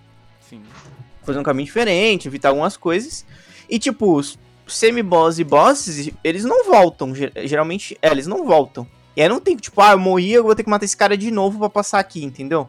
Sim. 0.50 0.60
fazer 1.22 1.38
um 1.38 1.42
caminho 1.42 1.64
diferente, 1.64 2.28
evitar 2.28 2.50
algumas 2.50 2.76
coisas. 2.76 3.24
E, 3.70 3.78
tipo, 3.78 4.16
os 4.16 4.38
semi-boss 4.66 5.38
e 5.38 5.44
bosses, 5.44 6.10
eles 6.24 6.44
não 6.44 6.64
voltam. 6.64 7.14
ge- 7.14 7.32
Geralmente, 7.44 7.96
é, 8.02 8.10
eles 8.10 8.26
não 8.26 8.44
voltam. 8.44 8.86
E 9.16 9.22
aí 9.22 9.28
não 9.28 9.40
tem, 9.40 9.56
tipo, 9.56 9.80
ah, 9.80 9.92
eu 9.92 9.98
morri, 9.98 10.32
eu 10.32 10.42
vou 10.44 10.54
ter 10.54 10.62
que 10.64 10.68
matar 10.70 10.84
esse 10.84 10.96
cara 10.96 11.16
de 11.16 11.30
novo 11.30 11.58
pra 11.58 11.70
passar 11.70 11.98
aqui, 11.98 12.22
entendeu? 12.24 12.68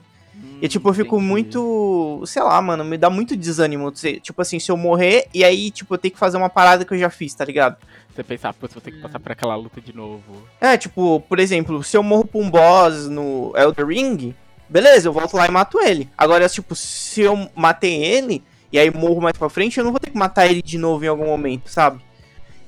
E 0.61 0.67
tipo, 0.67 0.87
eu 0.89 0.93
fico 0.93 1.15
Hum, 1.15 1.19
entendi. 1.19 1.29
muito. 1.31 2.23
Sei 2.25 2.41
lá, 2.41 2.61
mano, 2.61 2.83
me 2.85 2.97
dá 2.97 3.09
muito 3.09 3.35
desânimo. 3.35 3.91
Tipo 3.91 4.41
assim, 4.41 4.59
se 4.59 4.71
eu 4.71 4.77
morrer 4.77 5.27
e 5.33 5.43
aí, 5.43 5.69
tipo, 5.71 5.93
eu 5.93 5.97
tenho 5.97 6.13
que 6.13 6.19
fazer 6.19 6.37
uma 6.37 6.49
parada 6.49 6.85
que 6.85 6.93
eu 6.93 6.97
já 6.97 7.09
fiz, 7.09 7.33
tá 7.33 7.43
ligado? 7.43 7.75
Você 8.15 8.23
pensar, 8.23 8.53
putz, 8.53 8.73
vou 8.73 8.81
ter 8.81 8.91
que 8.91 8.99
passar 8.99 9.19
por 9.19 9.31
aquela 9.31 9.55
luta 9.55 9.79
de 9.81 9.93
novo. 9.95 10.21
É, 10.61 10.77
tipo, 10.77 11.19
por 11.27 11.39
exemplo, 11.39 11.83
se 11.83 11.97
eu 11.97 12.01
morro 12.03 12.25
pra 12.25 12.39
um 12.39 12.49
boss 12.49 13.07
no 13.07 13.51
Elder 13.55 13.85
Ring, 13.87 14.33
beleza, 14.69 15.07
eu 15.09 15.13
volto 15.13 15.35
lá 15.35 15.47
e 15.47 15.51
mato 15.51 15.79
ele. 15.79 16.07
Agora, 16.17 16.47
tipo, 16.49 16.75
se 16.75 17.21
eu 17.21 17.49
matei 17.55 18.03
ele 18.03 18.43
e 18.71 18.77
aí 18.79 18.91
morro 18.91 19.21
mais 19.21 19.37
pra 19.37 19.49
frente, 19.49 19.77
eu 19.77 19.83
não 19.83 19.91
vou 19.91 19.99
ter 19.99 20.09
que 20.11 20.17
matar 20.17 20.47
ele 20.47 20.61
de 20.61 20.77
novo 20.77 21.03
em 21.05 21.07
algum 21.07 21.25
momento, 21.25 21.69
sabe? 21.69 22.03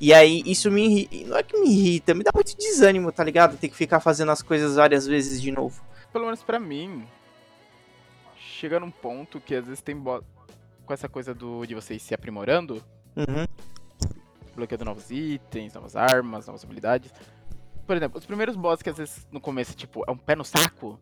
E 0.02 0.14
aí, 0.14 0.42
isso 0.46 0.72
me 0.72 0.86
irrita. 0.86 1.28
Não 1.30 1.38
é 1.38 1.44
que 1.44 1.60
me 1.60 1.68
irrita, 1.70 2.14
me 2.14 2.24
dá 2.24 2.32
muito 2.34 2.56
desânimo, 2.58 3.12
tá 3.12 3.22
ligado? 3.24 3.58
Ter 3.58 3.68
que 3.68 3.76
ficar 3.76 4.00
fazendo 4.00 4.32
as 4.32 4.42
coisas 4.42 4.76
várias 4.78 5.06
vezes 5.06 5.42
de 5.42 5.52
novo. 5.52 5.82
Pelo 6.14 6.24
menos 6.26 6.42
pra 6.42 6.58
mim, 6.58 7.04
chega 8.38 8.80
num 8.80 8.92
ponto 8.92 9.40
que 9.42 9.56
às 9.56 9.66
vezes 9.66 9.82
tem 9.82 9.96
bo... 9.96 10.24
com 10.86 10.94
essa 10.94 11.10
coisa 11.10 11.34
do 11.34 11.66
de 11.66 11.76
você 11.76 11.96
ir 11.96 12.00
se 12.00 12.14
aprimorando, 12.14 12.82
Uhum. 13.16 13.46
bloqueando 14.56 14.86
novos 14.86 15.12
itens, 15.12 15.74
novas 15.74 15.96
armas, 15.98 16.48
novas 16.48 16.64
habilidades. 16.64 17.12
Por 17.86 17.98
exemplo, 17.98 18.18
os 18.20 18.26
primeiros 18.26 18.56
bosses 18.56 18.82
que 18.82 18.90
às 18.90 18.98
vezes 18.98 19.28
no 19.32 19.42
começo, 19.42 19.76
tipo, 19.76 20.04
é 20.08 20.12
um 20.12 20.18
pé 20.18 20.36
no 20.36 20.46
saco, 20.46 20.98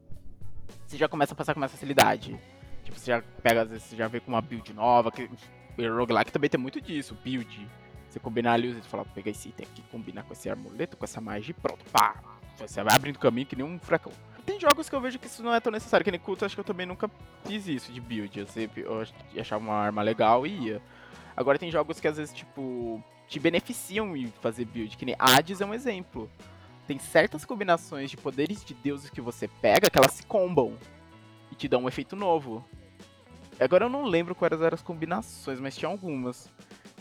você 0.88 0.98
já 0.98 1.08
começa 1.08 1.34
a 1.34 1.36
passar 1.36 1.54
com 1.54 1.60
mais 1.60 1.72
facilidade. 1.72 2.40
Tipo, 2.88 2.98
você 2.98 3.12
já 3.12 3.22
pega, 3.44 3.64
às 3.64 3.70
vezes, 3.70 3.84
você 3.84 3.98
já 3.98 4.08
vê 4.08 4.22
com 4.22 4.32
uma 4.32 4.42
build 4.42 4.74
nova, 4.74 5.12
que 5.12 5.30
roguelike 5.78 6.32
também 6.32 6.50
tem 6.50 6.58
muito 6.58 6.80
disso, 6.80 7.14
build. 7.22 7.68
Você 8.10 8.18
combinar 8.18 8.54
ali, 8.54 8.74
você 8.74 8.88
fala, 8.88 9.04
pegar 9.04 9.30
esse 9.32 9.50
item 9.50 9.68
aqui, 9.70 9.82
combinar 9.92 10.24
com 10.24 10.32
esse 10.32 10.50
amuleto, 10.50 10.96
com 10.96 11.04
essa 11.04 11.20
magia 11.20 11.52
e 11.52 11.62
pronto, 11.62 11.84
pá. 11.92 12.16
Você 12.58 12.82
vai 12.82 12.96
abrindo 12.96 13.20
caminho 13.20 13.46
que 13.46 13.58
nem 13.58 13.66
um 13.66 13.78
furacão. 13.78 14.14
Tem 14.46 14.58
jogos 14.58 14.88
que 14.88 14.96
eu 14.96 15.02
vejo 15.02 15.20
que 15.20 15.28
isso 15.28 15.44
não 15.44 15.54
é 15.54 15.60
tão 15.60 15.70
necessário, 15.70 16.06
que 16.06 16.10
nem 16.12 16.18
culto, 16.20 16.46
acho 16.46 16.56
que 16.56 16.62
eu 16.62 16.66
também 16.66 16.86
nunca 16.86 17.12
fiz 17.44 17.68
isso 17.68 17.92
de 17.92 18.00
build. 18.00 18.40
Eu 18.40 18.48
sempre 18.48 18.84
eu 18.84 19.02
ach- 19.02 19.12
achava 19.38 19.62
uma 19.62 19.76
arma 19.76 20.02
legal 20.02 20.48
e 20.48 20.52
ia. 20.68 20.82
Agora 21.36 21.60
tem 21.60 21.70
jogos 21.70 22.00
que 22.00 22.08
às 22.08 22.16
vezes, 22.16 22.34
tipo, 22.34 23.04
te 23.28 23.38
beneficiam 23.38 24.16
em 24.16 24.28
fazer 24.42 24.64
build, 24.64 24.96
que 24.96 25.04
nem 25.06 25.16
Hades 25.20 25.60
é 25.60 25.66
um 25.66 25.74
exemplo. 25.74 26.32
Tem 26.88 26.98
certas 26.98 27.44
combinações 27.44 28.10
de 28.10 28.16
poderes 28.16 28.64
de 28.64 28.74
deuses 28.74 29.10
que 29.10 29.20
você 29.20 29.50
pega 29.62 29.90
que 29.90 29.98
elas 30.00 30.14
se 30.14 30.26
combam 30.26 30.78
te 31.58 31.68
dão 31.68 31.84
um 31.84 31.88
efeito 31.88 32.16
novo. 32.16 32.64
Agora 33.60 33.86
eu 33.86 33.90
não 33.90 34.04
lembro 34.06 34.36
quais 34.36 34.62
eram 34.62 34.76
as 34.76 34.82
combinações, 34.82 35.60
mas 35.60 35.76
tinha 35.76 35.90
algumas. 35.90 36.50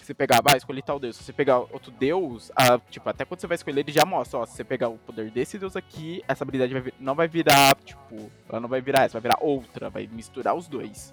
Você 0.03 0.15
pegava, 0.15 0.53
ah, 0.53 0.57
escolhi 0.57 0.83
tal 0.83 0.99
deus. 1.01 1.17
Se 1.17 1.25
você 1.25 1.33
pegar 1.33 1.59
outro 1.59 1.91
deus, 1.91 2.51
ah, 2.55 2.79
tipo, 2.91 3.09
até 3.09 3.25
quando 3.25 3.41
você 3.41 3.47
vai 3.47 3.57
escolher, 3.57 3.81
ele 3.81 3.93
já 3.93 4.05
mostra, 4.07 4.39
ó, 4.39 4.47
se 4.47 4.55
você 4.55 4.65
pegar 4.65 4.89
o 4.89 4.97
poder 4.99 5.31
desse 5.31 5.59
deus 5.59 5.75
aqui, 5.75 6.23
essa 6.29 6.45
habilidade 6.45 6.73
vai 6.73 6.81
vir- 6.83 6.95
não 7.01 7.15
vai 7.15 7.27
virar, 7.27 7.75
tipo, 7.85 8.31
ela 8.49 8.61
não 8.61 8.69
vai 8.69 8.81
virar 8.81 9.03
essa, 9.05 9.15
vai 9.21 9.23
virar 9.23 9.39
outra, 9.41 9.91
vai 9.91 10.07
misturar 10.07 10.55
os 10.55 10.69
dois. 10.69 11.13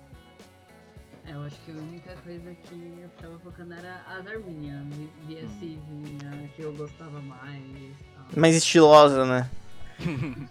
É, 1.25 1.33
eu 1.33 1.41
acho 1.43 1.55
que 1.61 1.71
a 1.71 1.75
única 1.75 2.15
coisa 2.17 2.53
que 2.53 2.99
eu 3.01 3.09
ficava 3.09 3.39
focando 3.39 3.73
era 3.73 4.01
as 4.07 4.27
arminhas. 4.27 4.85
Via 5.25 5.47
Civinha, 5.59 6.49
que 6.55 6.61
eu 6.61 6.73
gostava 6.73 7.19
mais. 7.21 7.63
tal. 8.15 8.25
Mais 8.39 8.55
estilosa, 8.55 9.25
né? 9.25 9.49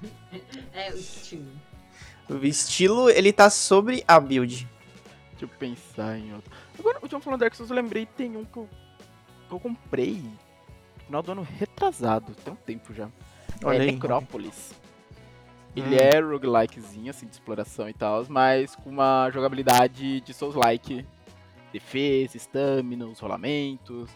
É, 0.72 0.90
o 0.90 0.96
estilo. 0.96 1.46
O 2.40 2.44
estilo, 2.46 3.10
ele 3.10 3.32
tá 3.32 3.50
sobre 3.50 4.02
a 4.06 4.18
build. 4.18 4.66
Deixa 5.32 5.44
eu 5.44 5.48
pensar 5.48 6.18
em 6.18 6.32
outro. 6.34 6.50
Agora, 6.78 6.98
o 7.02 7.08
John 7.08 7.20
falando 7.20 7.40
Dark 7.40 7.54
Souls, 7.54 7.70
eu 7.70 7.76
lembrei, 7.76 8.06
tem 8.06 8.36
um 8.36 8.44
que 8.44 8.56
eu, 8.56 8.68
que 9.48 9.54
eu 9.54 9.60
comprei 9.60 10.14
no 10.14 11.04
final 11.06 11.22
do 11.22 11.32
ano 11.32 11.42
retrasado, 11.42 12.34
tem 12.34 12.52
um 12.52 12.56
tempo 12.56 12.94
já. 12.94 13.08
Olha 13.64 13.78
é 13.78 13.80
aí. 13.82 13.92
Necrópolis. 13.92 14.72
Ele 15.74 15.96
Hum. 15.96 15.98
é 15.98 16.20
roguelikezinho, 16.20 17.10
assim, 17.10 17.26
de 17.26 17.32
exploração 17.32 17.88
e 17.88 17.94
tal, 17.94 18.24
mas 18.28 18.76
com 18.76 18.90
uma 18.90 19.30
jogabilidade 19.30 20.20
de 20.20 20.34
Souls-like. 20.34 21.06
Defesa, 21.72 22.36
stamina, 22.36 23.06
os 23.06 23.18
rolamentos, 23.18 24.10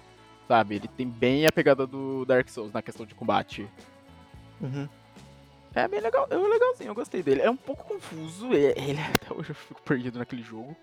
sabe? 0.46 0.74
Ele 0.76 0.88
tem 0.88 1.08
bem 1.08 1.46
a 1.46 1.52
pegada 1.52 1.86
do 1.86 2.24
Dark 2.26 2.48
Souls 2.50 2.72
na 2.72 2.82
questão 2.82 3.06
de 3.06 3.14
combate. 3.14 3.66
Uhum. 4.60 4.86
É 5.76 5.86
bem 5.86 6.00
legal, 6.00 6.26
é 6.30 6.34
legalzinho, 6.36 6.88
eu 6.90 6.94
gostei 6.94 7.22
dele. 7.22 7.42
É 7.42 7.50
um 7.50 7.56
pouco 7.56 7.84
confuso, 7.84 8.52
é- 8.54 8.72
ele 8.76 8.98
até 9.00 9.32
hoje 9.34 9.50
eu 9.50 9.54
fico 9.54 9.82
perdido 9.82 10.18
naquele 10.18 10.42
jogo. 10.42 10.74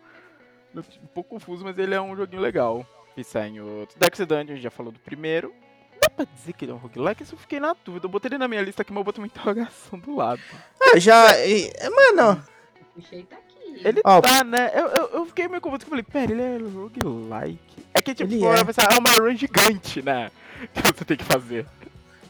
Um 0.75 1.07
pouco 1.13 1.31
confuso, 1.31 1.63
mas 1.63 1.77
ele 1.77 1.93
é 1.95 2.01
um 2.01 2.15
joguinho 2.15 2.41
legal. 2.41 2.85
Pensar 3.15 3.47
em 3.47 3.59
outro. 3.59 3.97
Dark 3.99 4.15
Dungeon, 4.15 4.41
a 4.41 4.55
gente 4.55 4.61
já 4.61 4.71
falou 4.71 4.91
do 4.91 4.99
primeiro. 4.99 5.53
Dá 6.01 6.09
pra 6.09 6.25
dizer 6.25 6.53
que 6.53 6.65
ele 6.65 6.71
é 6.71 6.75
um 6.75 6.79
roguelike? 6.79 7.23
Isso 7.23 7.35
eu 7.35 7.39
fiquei 7.39 7.59
na 7.59 7.75
dúvida. 7.85 8.05
Eu 8.05 8.09
botei 8.09 8.29
ele 8.29 8.37
na 8.37 8.47
minha 8.47 8.61
lista 8.61 8.81
aqui, 8.81 8.91
mas 8.91 8.99
eu 9.01 9.03
botei 9.03 9.21
uma 9.21 9.27
interrogação 9.27 9.99
do 9.99 10.15
lado. 10.15 10.41
Ah, 10.81 10.97
já. 10.99 11.37
e- 11.45 11.71
Mano, 11.89 12.43
O 12.81 12.85
puxei 13.01 13.23
tá 13.23 13.35
aqui. 13.37 13.81
Ele 13.87 14.01
Ó. 14.03 14.19
tá, 14.21 14.43
né? 14.43 14.71
Eu, 14.73 14.87
eu, 14.87 15.07
eu 15.09 15.25
fiquei 15.25 15.47
meio 15.47 15.61
confuso, 15.61 15.85
porque 15.85 15.93
eu 15.95 16.03
falei, 16.03 16.27
pera, 16.27 16.31
ele 16.31 16.41
é 16.41 16.69
roguelike? 16.79 17.85
É 17.93 18.01
que, 18.01 18.13
tipo, 18.15 18.31
Ele 18.31 18.39
fora 18.41 18.61
é. 18.61 18.63
pensar, 18.63 18.91
é 18.93 18.97
uma 18.97 19.11
run 19.11 19.35
gigante, 19.35 20.01
né? 20.01 20.29
Que 20.73 20.81
você 20.81 21.05
tem 21.05 21.17
que 21.17 21.23
fazer. 21.23 21.65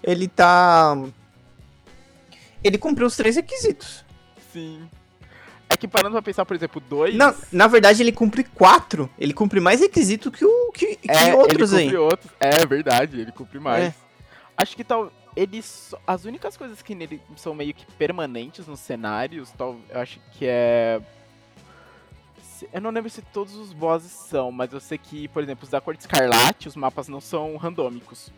ele 0.02 0.28
tá. 0.28 0.96
Ele 2.64 2.78
cumpriu 2.78 3.08
os 3.08 3.16
três 3.16 3.36
requisitos. 3.36 4.06
Sim. 4.52 4.88
É 5.70 5.76
que 5.76 5.88
parando 5.88 6.12
pra 6.12 6.22
pensar, 6.22 6.46
por 6.46 6.56
exemplo, 6.56 6.82
dois... 6.88 7.16
Na, 7.16 7.34
na 7.52 7.68
verdade, 7.68 8.04
ele 8.04 8.12
cumpre 8.12 8.44
quatro. 8.44 9.10
Ele 9.18 9.34
cumpre 9.34 9.60
mais 9.60 9.80
requisito 9.80 10.32
que, 10.32 10.46
o, 10.46 10.72
que, 10.72 10.96
que 10.98 11.12
É, 11.12 11.34
outros 11.34 11.74
ele 11.74 11.82
aí. 11.82 11.86
cumpre 11.88 11.98
outros. 11.98 12.32
É 12.40 12.66
verdade, 12.66 13.20
ele 13.20 13.32
cumpre 13.32 13.60
mais. 13.60 13.86
É. 13.86 13.96
Acho 14.56 14.76
que 14.76 14.84
tal. 14.84 15.12
Ele 15.36 15.64
as 16.06 16.26
únicas 16.26 16.56
coisas 16.56 16.84
que 16.84 16.94
nele 16.94 17.20
são 17.36 17.56
meio 17.56 17.74
que 17.74 17.88
permanentes 17.94 18.68
nos 18.68 18.80
cenários, 18.80 19.50
tal, 19.58 19.80
eu 19.90 20.00
acho 20.00 20.20
que 20.34 20.46
é. 20.46 21.02
Eu 22.72 22.80
não 22.80 22.92
lembro 22.92 23.10
se 23.10 23.24
todos 23.24 23.56
os 23.56 23.74
bosses 23.74 24.12
são, 24.12 24.52
mas 24.52 24.72
eu 24.72 24.80
sei 24.80 25.00
que, 25.00 25.28
por 25.30 25.42
exemplo, 25.42 25.64
os 25.64 25.70
da 25.72 25.82
cor 25.82 25.96
de 25.98 26.04
escarlate, 26.04 26.68
os 26.68 26.76
mapas 26.76 27.08
não 27.08 27.20
são 27.20 27.58
randômicos. 27.58 28.32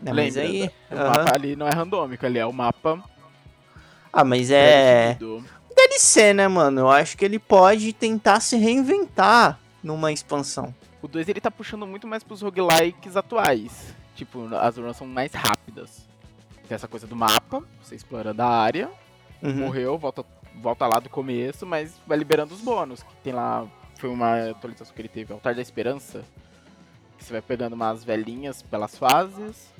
Não, 0.00 0.14
mas 0.14 0.36
aí. 0.36 0.70
O 0.90 0.94
aham. 0.94 1.08
mapa 1.08 1.34
ali 1.34 1.56
não 1.56 1.66
é 1.66 1.72
randômico, 1.72 2.24
ali 2.24 2.38
é 2.38 2.46
o 2.46 2.52
mapa. 2.52 3.02
Ah, 4.12 4.24
mas 4.24 4.50
é. 4.50 5.14
pré-definido. 5.14 5.44
DLC, 5.76 6.32
né, 6.34 6.48
mano? 6.48 6.80
Eu 6.82 6.90
acho 6.90 7.16
que 7.16 7.24
ele 7.24 7.38
pode 7.38 7.92
tentar 7.92 8.40
se 8.40 8.56
reinventar 8.56 9.58
numa 9.82 10.10
expansão. 10.12 10.74
O 11.00 11.06
2 11.06 11.28
ele 11.28 11.40
tá 11.40 11.50
puxando 11.50 11.86
muito 11.86 12.06
mais 12.06 12.22
pros 12.24 12.42
roguelikes 12.42 13.16
atuais. 13.16 13.94
Tipo, 14.16 14.52
as 14.56 14.76
runs 14.76 14.96
são 14.96 15.06
mais 15.06 15.32
rápidas. 15.32 16.06
Tem 16.66 16.74
essa 16.74 16.88
coisa 16.88 17.06
do 17.06 17.14
mapa, 17.14 17.62
você 17.82 17.94
explorando 17.94 18.42
a 18.42 18.46
área, 18.48 18.90
Uhum. 19.40 19.54
morreu, 19.54 19.96
volta, 19.96 20.24
volta 20.60 20.86
lá 20.88 20.98
do 20.98 21.08
começo, 21.08 21.64
mas 21.64 21.94
vai 22.06 22.18
liberando 22.18 22.52
os 22.52 22.60
bônus. 22.60 23.02
Que 23.04 23.14
tem 23.22 23.32
lá, 23.32 23.64
foi 23.96 24.10
uma 24.10 24.50
atualização 24.50 24.92
que 24.94 25.00
ele 25.00 25.08
teve, 25.08 25.32
Altar 25.32 25.54
da 25.54 25.62
Esperança. 25.62 26.24
Que 27.16 27.24
você 27.24 27.32
vai 27.32 27.42
pegando 27.42 27.74
umas 27.74 28.02
velhinhas 28.02 28.62
pelas 28.62 28.98
fases. 28.98 29.72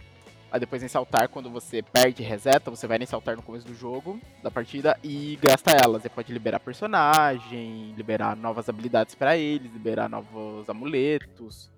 Aí 0.51 0.59
depois 0.59 0.81
nesse 0.83 0.97
altar, 0.97 1.29
quando 1.29 1.51
você 1.51 1.83
perde 1.83 2.23
reseta, 2.23 2.71
você 2.71 2.87
vai 2.87 2.99
nesse 2.99 3.15
altar 3.15 3.37
no 3.37 3.43
começo 3.43 3.67
do 3.67 3.75
jogo, 3.75 4.19
da 4.43 4.51
partida, 4.51 4.99
e 5.05 5.39
gasta 5.43 5.73
elas. 5.73 6.03
Você 6.03 6.09
pode 6.09 6.33
liberar 6.33 6.59
personagem, 6.59 7.93
liberar 7.97 8.35
novas 8.35 8.67
habilidades 8.69 9.15
pra 9.15 9.37
eles, 9.37 9.71
liberar 9.71 10.09
novos 10.09 10.69
amuletos. 10.71 11.71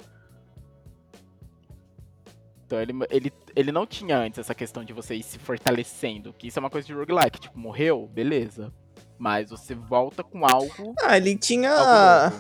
Então 2.65 2.81
ele, 2.81 2.93
ele, 3.11 3.33
ele 3.57 3.73
não 3.73 3.85
tinha 3.85 4.17
antes 4.17 4.39
essa 4.39 4.55
questão 4.55 4.85
de 4.85 4.93
você 4.93 5.17
ir 5.17 5.25
se 5.25 5.41
fortalecendo, 5.41 6.33
que 6.33 6.47
isso 6.47 6.59
é 6.59 6.61
uma 6.61 6.71
coisa 6.71 6.87
de 6.87 6.95
roguelike, 6.95 7.41
tipo, 7.41 7.59
morreu, 7.59 8.09
beleza. 8.13 8.73
Mas 9.19 9.51
você 9.51 9.75
volta 9.75 10.23
com 10.23 10.47
algo, 10.47 10.95
Ah, 11.03 11.17
ele 11.17 11.37
tinha. 11.37 11.73
algo. 11.73 12.37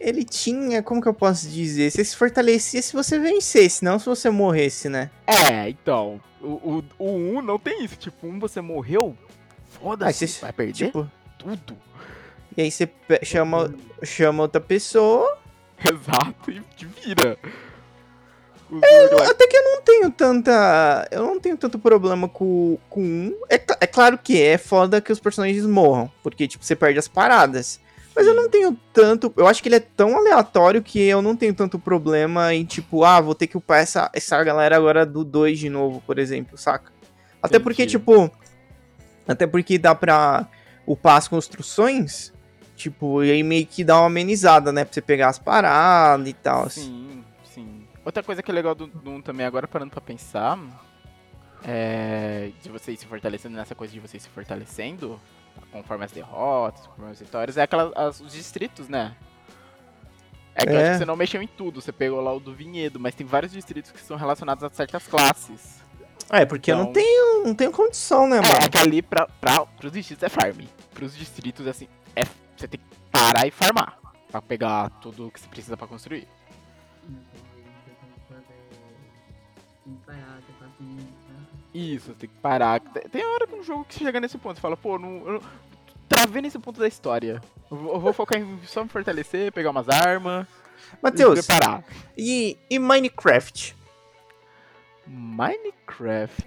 Ele 0.00 0.24
tinha. 0.24 0.82
Como 0.82 1.00
que 1.02 1.06
eu 1.08 1.12
posso 1.14 1.46
dizer? 1.48 1.90
Você 1.90 2.02
se 2.04 2.16
fortalecia 2.16 2.80
se 2.80 2.92
você 2.94 3.18
vencesse, 3.18 3.84
não 3.84 3.98
se 3.98 4.06
você 4.06 4.30
morresse, 4.30 4.88
né? 4.88 5.10
É, 5.26 5.68
então, 5.68 6.18
o, 6.40 6.46
o, 6.48 6.84
o 6.98 7.10
1 7.38 7.42
não 7.42 7.58
tem 7.58 7.84
isso, 7.84 7.96
tipo, 7.96 8.26
um 8.26 8.38
você 8.38 8.60
morreu, 8.62 9.14
Ah, 9.20 9.32
foda-se, 9.78 10.26
você- 10.26 10.40
vai 10.40 10.52
perder 10.54 10.72
Tipo. 10.72 11.10
tudo. 11.38 11.76
E 12.56 12.62
aí 12.62 12.70
você 12.70 12.88
chama, 13.22 13.72
chama 14.02 14.42
outra 14.42 14.60
pessoa. 14.60 15.38
Exato, 15.84 16.50
e 16.50 16.60
te 16.76 16.86
vira. 16.86 17.38
Eu- 18.70 19.22
até 19.30 19.46
que 19.48 19.56
eu 19.56 19.64
não 19.64 19.82
tenho 19.82 20.10
tanta. 20.12 21.08
Eu 21.10 21.22
não 21.26 21.40
tenho 21.40 21.56
tanto 21.56 21.78
problema 21.78 22.28
com, 22.28 22.78
com 22.88 23.02
um. 23.02 23.36
É, 23.50 23.56
é 23.80 23.86
claro 23.86 24.16
que 24.16 24.40
é 24.40 24.56
foda 24.56 25.00
que 25.00 25.10
os 25.12 25.18
personagens 25.18 25.66
morram. 25.66 26.10
Porque, 26.22 26.46
tipo, 26.46 26.64
você 26.64 26.76
perde 26.76 26.98
as 26.98 27.08
paradas. 27.08 27.80
Mas 28.14 28.26
eu 28.26 28.34
não 28.34 28.48
tenho 28.48 28.76
tanto. 28.92 29.32
Eu 29.36 29.46
acho 29.46 29.62
que 29.62 29.68
ele 29.68 29.76
é 29.76 29.80
tão 29.80 30.16
aleatório 30.16 30.82
que 30.82 31.00
eu 31.00 31.22
não 31.22 31.36
tenho 31.36 31.54
tanto 31.54 31.78
problema 31.78 32.52
em, 32.52 32.64
tipo, 32.64 33.04
ah, 33.04 33.20
vou 33.20 33.34
ter 33.34 33.46
que 33.46 33.56
upar 33.56 33.80
essa, 33.80 34.10
essa 34.12 34.42
galera 34.42 34.76
agora 34.76 35.06
do 35.06 35.24
2 35.24 35.58
de 35.58 35.70
novo, 35.70 36.02
por 36.06 36.18
exemplo, 36.18 36.58
saca? 36.58 36.92
Até 37.42 37.56
Entendi. 37.56 37.64
porque, 37.64 37.86
tipo. 37.86 38.30
Até 39.26 39.46
porque 39.46 39.78
dá 39.78 39.94
pra 39.94 40.48
upar 40.86 41.16
as 41.16 41.28
construções. 41.28 42.32
Tipo, 42.76 43.22
e 43.22 43.30
aí 43.30 43.42
meio 43.42 43.66
que 43.66 43.84
dá 43.84 43.98
uma 43.98 44.06
amenizada, 44.06 44.72
né? 44.72 44.84
Pra 44.84 44.94
você 44.94 45.02
pegar 45.02 45.28
as 45.28 45.38
paradas 45.38 46.26
e 46.26 46.32
tal. 46.32 46.68
Sim, 46.70 47.22
sim. 47.44 47.86
Outra 48.04 48.22
coisa 48.22 48.42
que 48.42 48.50
é 48.50 48.54
legal 48.54 48.74
do 48.74 48.86
Doom 48.86 49.20
também, 49.20 49.44
agora 49.44 49.68
parando 49.68 49.90
pra 49.90 50.00
pensar, 50.00 50.58
é 51.62 52.50
de 52.62 52.70
você 52.70 52.92
ir 52.92 52.96
se 52.96 53.06
fortalecendo 53.06 53.56
nessa 53.56 53.74
coisa 53.74 53.92
de 53.92 54.00
você 54.00 54.16
ir 54.16 54.20
se 54.20 54.30
fortalecendo, 54.30 55.20
conforme 55.72 56.04
as 56.04 56.12
derrotas, 56.12 56.86
conforme 56.86 57.10
as 57.12 57.20
vitórias, 57.20 57.56
é 57.56 57.62
aquelas, 57.62 57.92
as- 57.96 58.20
os 58.20 58.32
distritos, 58.32 58.88
né? 58.88 59.14
É 60.54 60.64
que 60.66 60.72
eu 60.72 60.76
acho 60.76 60.86
É. 60.86 60.92
que 60.92 60.98
você 60.98 61.04
não 61.04 61.16
mexeu 61.16 61.40
em 61.40 61.46
tudo, 61.46 61.80
você 61.80 61.92
pegou 61.92 62.20
lá 62.20 62.32
o 62.34 62.40
do 62.40 62.52
vinhedo, 62.54 62.98
mas 62.98 63.14
tem 63.14 63.26
vários 63.26 63.52
distritos 63.52 63.90
que 63.92 64.00
são 64.00 64.16
relacionados 64.16 64.62
a 64.64 64.70
certas 64.70 65.06
classes. 65.06 65.80
É, 66.28 66.44
porque 66.44 66.70
eu 66.70 66.76
não 66.76 66.82
Então- 66.90 66.92
tenho, 66.94 67.44
não 67.44 67.54
tenho 67.54 67.72
condição, 67.72 68.26
né, 68.28 68.38
É, 68.38 68.40
mano? 68.40 68.54
é 68.64 68.68
que 68.68 68.78
ali 68.78 69.00
pra, 69.02 69.26
pra, 69.40 69.64
pros 69.66 69.92
distritos 69.92 70.22
é 70.22 70.28
farm. 70.28 70.60
Pros 70.92 71.16
distritos, 71.16 71.66
assim, 71.66 71.88
é, 72.14 72.24
você 72.56 72.68
tem 72.68 72.78
que 72.80 72.86
parar 73.10 73.46
e 73.46 73.50
farmar. 73.50 73.98
Pra 74.30 74.40
pegar 74.40 74.90
tudo 75.00 75.28
que 75.30 75.40
você 75.40 75.48
precisa 75.48 75.76
pra 75.76 75.86
construir. 75.88 76.28
Tem 79.84 79.94
que 79.96 80.06
parar, 80.06 80.38
tem 80.46 80.46
que 80.46 80.52
fazer, 80.52 80.84
né? 80.84 81.06
Isso, 81.72 82.12
tem 82.14 82.28
que 82.28 82.34
parar. 82.36 82.80
Tem- 82.80 83.24
hora 83.24 83.46
que 83.46 83.54
um 83.54 83.62
jogo 83.62 83.84
que 83.84 83.94
você 83.94 84.04
chega 84.04 84.18
nesse 84.20 84.36
ponto, 84.38 84.56
você 84.56 84.60
fala, 84.60 84.76
pô, 84.76 84.98
não, 84.98 85.26
eu 85.28 85.42
travei 86.08 86.42
nesse 86.42 86.58
ponto 86.58 86.80
da 86.80 86.88
história. 86.88 87.40
Eu 87.70 87.76
vou, 88.00 88.12
focar 88.12 88.40
em 88.40 88.58
só 88.64 88.82
me 88.82 88.88
fortalecer, 88.90 89.52
pegar 89.52 89.70
umas 89.70 89.88
armas 89.88 90.46
Matheus, 91.00 91.46
preparar. 91.46 91.84
e, 92.18 92.58
e 92.68 92.78
Minecraft? 92.80 93.76
Minecraft. 95.06 96.44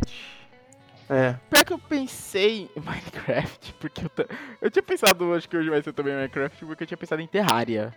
É. 1.09 1.33
Pior 1.49 1.65
que 1.65 1.73
eu 1.73 1.79
pensei 1.79 2.69
em 2.75 2.79
Minecraft, 2.81 3.73
porque 3.79 4.05
eu, 4.05 4.09
ta- 4.09 4.25
eu 4.61 4.71
tinha 4.71 4.83
pensado, 4.83 5.33
acho 5.33 5.47
que 5.49 5.55
hoje 5.57 5.69
vai 5.69 5.81
ser 5.81 5.93
também 5.93 6.13
Minecraft, 6.13 6.65
porque 6.65 6.83
eu 6.83 6.87
tinha 6.87 6.97
pensado 6.97 7.21
em 7.21 7.27
Terraria. 7.27 7.93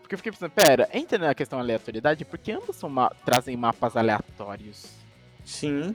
Porque 0.00 0.14
eu 0.14 0.18
fiquei 0.18 0.32
pensando, 0.32 0.50
pera, 0.50 0.88
entra 0.92 1.18
na 1.18 1.34
questão 1.34 1.58
aleatoriedade, 1.58 2.24
porque 2.24 2.50
ambos 2.50 2.82
ma- 2.84 3.10
trazem 3.24 3.56
mapas 3.56 3.96
aleatórios. 3.96 4.86
Sim. 5.44 5.94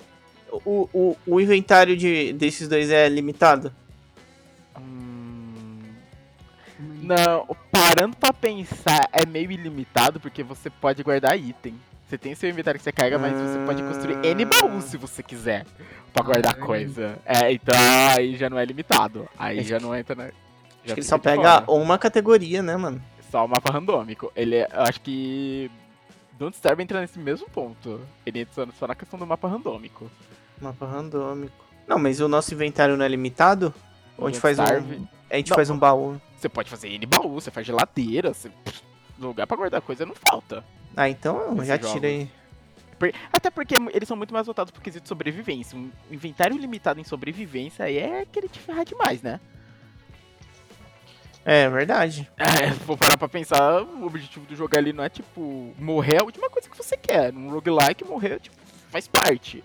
O, 0.66 0.90
o, 0.94 1.18
o 1.26 1.40
inventário 1.42 1.98
de, 1.98 2.32
desses 2.34 2.68
dois 2.68 2.90
é 2.92 3.10
limitado? 3.10 3.74
Hum, 4.78 5.80
Não, 7.02 7.48
parando 7.72 8.16
pra 8.18 8.32
pensar, 8.34 9.10
é 9.12 9.26
meio 9.26 9.52
ilimitado 9.52 10.20
porque 10.20 10.44
você 10.44 10.70
pode 10.70 11.02
guardar 11.04 11.38
item. 11.38 11.76
Você 12.08 12.18
tem 12.18 12.36
seu 12.36 12.50
inventário 12.50 12.78
que 12.80 12.84
você 12.84 12.92
carrega, 12.92 13.18
mas 13.18 13.34
você 13.34 13.60
pode 13.66 13.82
construir 13.82 14.24
N 14.26 14.46
baús 14.46 14.84
se 14.86 14.98
você 14.98 15.24
quiser 15.24 15.66
pra 16.14 16.24
guardar 16.24 16.54
verdade. 16.54 16.66
coisa. 16.68 17.18
É, 17.26 17.52
então 17.52 17.76
aí 18.16 18.36
já 18.36 18.50
não 18.50 18.60
é 18.60 18.66
limitado. 18.66 19.28
Aí 19.38 19.60
Acho 19.60 19.70
já 19.70 19.80
não 19.80 19.96
entra 19.96 20.14
na. 20.16 20.26
Acho 20.26 20.34
que 20.84 20.92
ele 20.92 21.04
só 21.04 21.18
pega 21.18 21.62
fora. 21.62 21.72
uma 21.72 21.98
categoria, 21.98 22.62
né, 22.62 22.78
mano? 22.78 23.02
Só 23.32 23.46
o 23.46 23.48
mapa 23.48 23.72
randômico. 23.72 24.32
Ele 24.36 24.58
é, 24.58 24.68
eu 24.72 24.82
acho 24.82 25.02
que. 25.02 25.72
Don't 26.38 26.56
Starve 26.56 26.84
entra 26.84 27.02
nesse 27.02 27.18
mesmo 27.18 27.48
ponto. 27.50 28.02
Ele 28.26 28.42
entra 28.42 28.68
só 28.78 28.86
na 28.86 28.94
questão 28.96 29.18
do 29.18 29.26
mapa 29.26 29.48
randômico. 29.48 30.12
Mapa 30.62 30.86
randômico. 30.86 31.64
Não, 31.88 32.00
mas 32.00 32.20
o 32.20 32.28
nosso 32.28 32.54
inventário 32.54 32.96
não 32.96 33.06
é 33.06 33.08
limitado? 33.08 33.74
Ou 34.18 34.28
a 34.28 34.32
gente 34.32 34.40
faz 34.40 34.60
um. 34.60 35.08
A 35.30 35.36
gente 35.38 35.50
Não. 35.50 35.56
faz 35.56 35.70
um 35.70 35.78
baú. 35.78 36.20
Você 36.38 36.48
pode 36.48 36.70
fazer 36.70 36.90
N 36.90 37.06
baú, 37.06 37.34
você 37.34 37.50
faz 37.50 37.66
geladeira, 37.66 38.34
você... 38.34 38.52
lugar 39.18 39.48
pra 39.48 39.58
guardar 39.58 39.82
coisa 39.82 40.06
não 40.06 40.14
falta. 40.14 40.64
Ah, 40.96 41.10
então 41.10 41.64
já 41.64 41.78
tira 41.78 42.08
aí. 42.08 42.30
Até 43.32 43.50
porque 43.50 43.76
eles 43.94 44.08
são 44.08 44.16
muito 44.16 44.34
mais 44.34 44.46
voltados 44.46 44.72
pro 44.72 44.82
quesito 44.82 45.08
sobrevivência. 45.08 45.78
Um 45.78 45.90
inventário 46.12 46.58
limitado 46.58 47.00
em 47.00 47.04
sobrevivência 47.04 47.86
aí 47.86 47.98
é 47.98 48.26
querer 48.26 48.48
te 48.48 48.60
ferrar 48.60 48.86
demais, 48.86 49.22
né? 49.22 49.40
É 51.44 51.68
verdade. 51.70 52.30
É, 52.38 52.72
for 52.72 52.98
parar 52.98 53.18
pra 53.18 53.28
pensar, 53.28 53.82
o 53.82 54.06
objetivo 54.06 54.46
do 54.46 54.56
jogo 54.56 54.78
ali 54.78 54.94
não 54.94 55.04
é 55.04 55.10
tipo 55.10 55.74
morrer 55.78 56.16
é 56.16 56.22
a 56.22 56.24
última 56.24 56.50
coisa 56.50 56.70
que 56.70 56.78
você 56.78 56.96
quer. 56.96 57.34
Num 57.34 57.50
roguelike, 57.50 58.06
morrer 58.06 58.40
tipo, 58.40 58.56
faz 58.90 59.08
parte. 59.08 59.64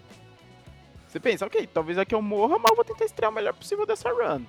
Você 1.08 1.18
pensa, 1.18 1.46
ok, 1.46 1.66
talvez 1.66 1.96
aqui 1.96 2.14
eu 2.14 2.20
morra, 2.20 2.58
mas 2.58 2.70
eu 2.70 2.76
vou 2.76 2.84
tentar 2.84 3.06
estrear 3.06 3.32
o 3.32 3.34
melhor 3.34 3.54
possível 3.54 3.86
dessa 3.86 4.10
run. 4.10 4.44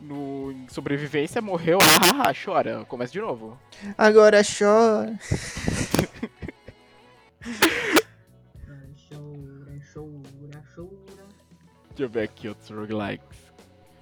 No 0.00 0.52
em 0.52 0.68
sobrevivência, 0.68 1.42
morreu, 1.42 1.78
ah, 1.82 2.26
ah, 2.26 2.28
ah, 2.28 2.32
chora, 2.32 2.84
começa 2.84 3.12
de 3.12 3.20
novo. 3.20 3.58
Agora 3.96 4.42
chora. 4.44 5.18
Chora, 9.08 9.80
chora, 9.92 10.62
chora. 10.72 11.28
Deixa 11.88 12.02
eu 12.04 12.08
ver 12.08 12.22
aqui 12.22 12.48
outros 12.48 12.70
roguelikes. 12.70 13.26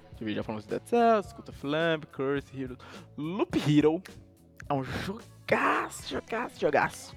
Deixa 0.09 0.21
eu 0.21 0.25
ver, 0.25 0.35
já 0.35 0.43
falamos 0.43 0.65
de 0.65 0.69
Dead 0.69 0.83
Cells, 0.85 1.33
Cult 1.33 1.49
of 1.49 1.65
Lamb, 1.65 2.05
Curse, 2.11 2.47
Hero. 2.55 2.77
Loop 3.17 3.57
Hero 3.57 4.03
é 4.69 4.73
um 4.73 4.83
jogaço, 4.83 6.07
jogaço, 6.07 6.59
jogaço. 6.59 7.15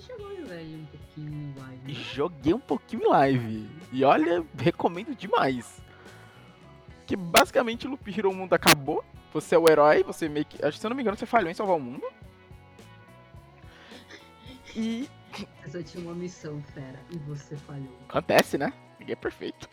Você 0.00 0.06
chegou 0.06 0.28
a 0.28 0.34
jogar 0.34 0.54
ele 0.56 0.76
um 0.76 0.86
pouquinho 0.86 1.30
no 1.30 1.60
live? 1.60 1.92
Né? 1.92 1.94
joguei 2.14 2.54
um 2.54 2.60
pouquinho 2.60 3.02
em 3.02 3.08
live. 3.08 3.70
E 3.92 4.02
olha, 4.02 4.44
recomendo 4.56 5.14
demais. 5.14 5.82
Que 7.06 7.14
basicamente 7.14 7.86
o 7.86 7.90
Loop 7.90 8.18
Hero 8.18 8.32
mundo 8.32 8.54
acabou. 8.54 9.04
Você 9.34 9.54
é 9.54 9.58
o 9.58 9.68
herói, 9.68 10.02
você 10.02 10.26
meio 10.26 10.46
que. 10.46 10.56
Acho 10.64 10.76
que 10.76 10.80
se 10.80 10.86
eu 10.86 10.88
não 10.88 10.96
me 10.96 11.02
engano, 11.02 11.18
você 11.18 11.26
falhou 11.26 11.50
em 11.50 11.54
salvar 11.54 11.76
o 11.76 11.80
mundo. 11.80 12.02
E 14.74 15.06
Eu 15.62 15.70
só 15.70 15.82
tinha 15.82 16.02
uma 16.02 16.14
missão, 16.14 16.62
fera, 16.74 16.98
e 17.10 17.18
você 17.18 17.56
falhou. 17.56 17.94
Acontece, 18.08 18.56
né? 18.56 18.72
Ninguém 18.98 19.12
é 19.12 19.16
perfeito. 19.16 19.68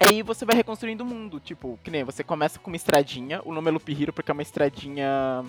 Aí 0.00 0.22
você 0.22 0.46
vai 0.46 0.56
reconstruindo 0.56 1.04
o 1.04 1.06
mundo. 1.06 1.38
Tipo, 1.40 1.78
que 1.84 1.90
nem 1.90 2.04
você 2.04 2.24
começa 2.24 2.58
com 2.58 2.70
uma 2.70 2.76
estradinha. 2.76 3.42
O 3.44 3.52
nome 3.52 3.68
é 3.68 3.72
Loop 3.72 4.02
Hero 4.02 4.14
porque 4.14 4.30
é 4.30 4.34
uma 4.34 4.42
estradinha. 4.42 5.44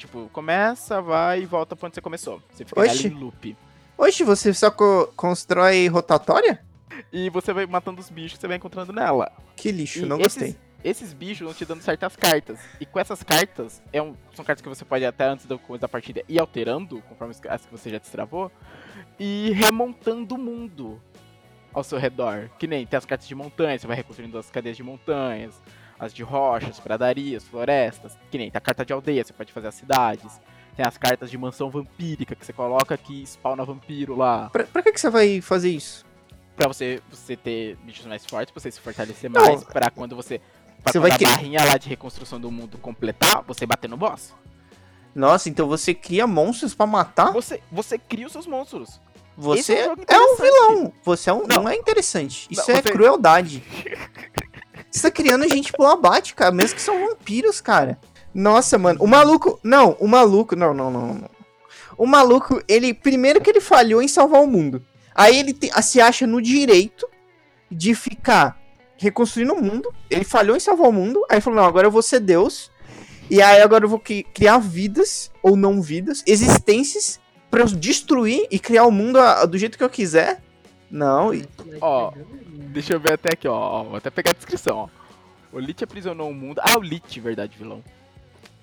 Tipo, 0.00 0.30
começa, 0.32 1.02
vai 1.02 1.42
e 1.42 1.46
volta 1.46 1.76
pra 1.76 1.86
onde 1.86 1.94
você 1.94 2.00
começou. 2.00 2.42
Você 2.50 2.64
fica 2.64 2.80
Oxi. 2.80 3.06
ali 3.08 3.14
em 3.14 3.18
loop. 3.18 3.56
Oxe, 3.98 4.24
você 4.24 4.54
só 4.54 4.70
co- 4.70 5.12
constrói 5.14 5.86
rotatória? 5.88 6.64
E 7.12 7.28
você 7.28 7.52
vai 7.52 7.66
matando 7.66 8.00
os 8.00 8.08
bichos 8.08 8.32
que 8.32 8.40
você 8.40 8.48
vai 8.48 8.56
encontrando 8.56 8.94
nela. 8.94 9.30
Que 9.54 9.70
lixo, 9.70 9.98
E 10.00 10.06
não 10.06 10.16
esses- 10.18 10.32
gostei. 10.42 10.56
Esses 10.82 11.12
bichos 11.12 11.44
vão 11.44 11.52
te 11.52 11.66
dando 11.66 11.82
certas 11.82 12.16
cartas. 12.16 12.58
E 12.80 12.86
com 12.86 12.98
essas 12.98 13.22
cartas, 13.22 13.82
é 13.92 14.00
um- 14.00 14.16
são 14.34 14.42
cartas 14.42 14.62
que 14.62 14.68
você 14.70 14.86
pode 14.86 15.04
até 15.04 15.26
antes 15.26 15.44
da 15.44 15.58
coisa 15.58 15.82
da 15.82 15.88
partida 15.88 16.22
ir 16.26 16.38
alterando, 16.38 17.02
conforme 17.02 17.34
as- 17.34 17.42
as 17.52 17.66
que 17.66 17.70
você 17.72 17.90
já 17.90 17.98
destravou, 17.98 18.50
e 19.18 19.50
remontando 19.54 20.34
o 20.34 20.38
mundo 20.38 20.98
ao 21.74 21.84
seu 21.84 21.98
redor. 21.98 22.48
Que 22.58 22.66
nem 22.66 22.86
tem 22.86 22.96
as 22.96 23.04
cartas 23.04 23.28
de 23.28 23.34
montanha, 23.34 23.78
você 23.78 23.86
vai 23.86 23.96
reconstruindo 23.98 24.38
as 24.38 24.50
cadeias 24.50 24.78
de 24.78 24.82
montanhas, 24.82 25.54
as 26.00 26.12
de 26.14 26.22
rochas, 26.22 26.80
pradarias, 26.80 27.44
florestas. 27.44 28.16
Que 28.30 28.38
nem 28.38 28.50
tem 28.50 28.56
a 28.58 28.60
carta 28.60 28.84
de 28.84 28.92
aldeia, 28.92 29.22
você 29.22 29.32
pode 29.32 29.52
fazer 29.52 29.68
as 29.68 29.74
cidades. 29.74 30.40
Tem 30.76 30.84
as 30.86 30.96
cartas 30.96 31.30
de 31.30 31.36
mansão 31.36 31.68
vampírica, 31.70 32.34
que 32.34 32.44
você 32.46 32.52
coloca 32.52 32.96
que 32.96 33.22
spawna 33.26 33.64
vampiro 33.64 34.16
lá. 34.16 34.48
Pra, 34.50 34.64
pra 34.64 34.82
que, 34.82 34.92
que 34.92 35.00
você 35.00 35.10
vai 35.10 35.40
fazer 35.40 35.70
isso? 35.70 36.06
Pra 36.56 36.66
você, 36.68 37.02
você 37.10 37.36
ter 37.36 37.76
bichos 37.84 38.06
mais 38.06 38.24
fortes, 38.24 38.50
pra 38.52 38.60
você 38.62 38.70
se 38.70 38.80
fortalecer 38.80 39.30
Não. 39.30 39.40
mais, 39.44 39.62
pra 39.64 39.90
quando 39.90 40.16
você. 40.16 40.40
Pra 40.82 40.92
Você 40.92 40.98
quando 40.98 41.02
vai 41.08 41.10
a 41.12 41.18
querer- 41.18 41.30
barrinha 41.32 41.64
lá 41.64 41.76
de 41.76 41.88
reconstrução 41.90 42.40
do 42.40 42.50
mundo 42.50 42.78
completar, 42.78 43.42
você 43.46 43.66
bater 43.66 43.88
no 43.88 43.96
boss. 43.98 44.32
Nossa, 45.14 45.48
então 45.50 45.66
você 45.68 45.92
cria 45.92 46.26
monstros 46.26 46.74
pra 46.74 46.86
matar? 46.86 47.32
Você, 47.32 47.60
você 47.70 47.98
cria 47.98 48.26
os 48.26 48.32
seus 48.32 48.46
monstros. 48.46 48.98
Você 49.36 49.74
é 49.74 49.88
um 49.90 49.94
é 50.06 50.18
um 50.18 50.36
vilão. 50.36 50.92
Você 51.04 51.28
é 51.30 51.32
um, 51.34 51.46
não. 51.46 51.62
Não. 51.64 51.68
é 51.68 51.74
interessante. 51.76 52.46
Isso 52.50 52.70
Não, 52.70 52.78
é 52.78 52.82
você- 52.82 52.90
crueldade. 52.92 53.62
Você 54.90 55.02
tá 55.02 55.10
criando 55.10 55.48
gente 55.48 55.72
pro 55.72 55.86
abate, 55.86 56.34
cara. 56.34 56.50
Mesmo 56.52 56.76
que 56.76 56.82
são 56.82 57.06
vampiros, 57.06 57.60
cara. 57.60 57.98
Nossa, 58.34 58.76
mano. 58.78 59.02
O 59.02 59.06
maluco. 59.06 59.58
Não, 59.62 59.96
o 60.00 60.06
maluco. 60.08 60.56
Não, 60.56 60.74
não, 60.74 60.90
não, 60.90 61.14
não. 61.14 61.30
O 61.96 62.06
maluco, 62.06 62.62
ele. 62.66 62.92
Primeiro 62.94 63.40
que 63.40 63.50
ele 63.50 63.60
falhou 63.60 64.02
em 64.02 64.08
salvar 64.08 64.42
o 64.42 64.46
mundo. 64.46 64.82
Aí 65.14 65.38
ele 65.38 65.52
te- 65.52 65.70
se 65.82 66.00
acha 66.00 66.26
no 66.26 66.40
direito 66.40 67.06
de 67.70 67.94
ficar 67.94 68.58
reconstruindo 68.96 69.54
o 69.54 69.62
mundo. 69.62 69.92
Ele 70.08 70.24
falhou 70.24 70.56
em 70.56 70.60
salvar 70.60 70.88
o 70.88 70.92
mundo. 70.92 71.24
Aí 71.30 71.40
falou: 71.40 71.60
não, 71.60 71.66
agora 71.68 71.86
eu 71.86 71.90
vou 71.90 72.02
ser 72.02 72.20
Deus. 72.20 72.70
E 73.30 73.40
aí 73.40 73.62
agora 73.62 73.84
eu 73.84 73.88
vou 73.88 73.98
cri- 74.00 74.24
criar 74.34 74.58
vidas, 74.58 75.30
ou 75.40 75.56
não 75.56 75.80
vidas, 75.80 76.20
existências, 76.26 77.20
pra 77.48 77.60
eu 77.60 77.66
destruir 77.66 78.48
e 78.50 78.58
criar 78.58 78.84
o 78.86 78.90
mundo 78.90 79.20
a- 79.20 79.44
do 79.44 79.56
jeito 79.56 79.78
que 79.78 79.84
eu 79.84 79.88
quiser. 79.90 80.42
Não, 80.90 81.32
e- 81.32 81.48
Ó, 81.80 82.12
Deixa 82.72 82.92
eu 82.92 83.00
ver 83.00 83.12
até 83.14 83.30
aqui, 83.32 83.48
ó. 83.48 83.82
Vou 83.84 83.96
até 83.96 84.10
pegar 84.10 84.30
a 84.30 84.34
descrição, 84.34 84.76
ó. 84.78 84.88
O 85.52 85.58
Lich 85.58 85.82
aprisionou 85.82 86.30
o 86.30 86.34
mundo. 86.34 86.60
Ah, 86.62 86.78
o 86.78 86.82
Lich, 86.82 87.18
verdade, 87.18 87.56
vilão. 87.58 87.82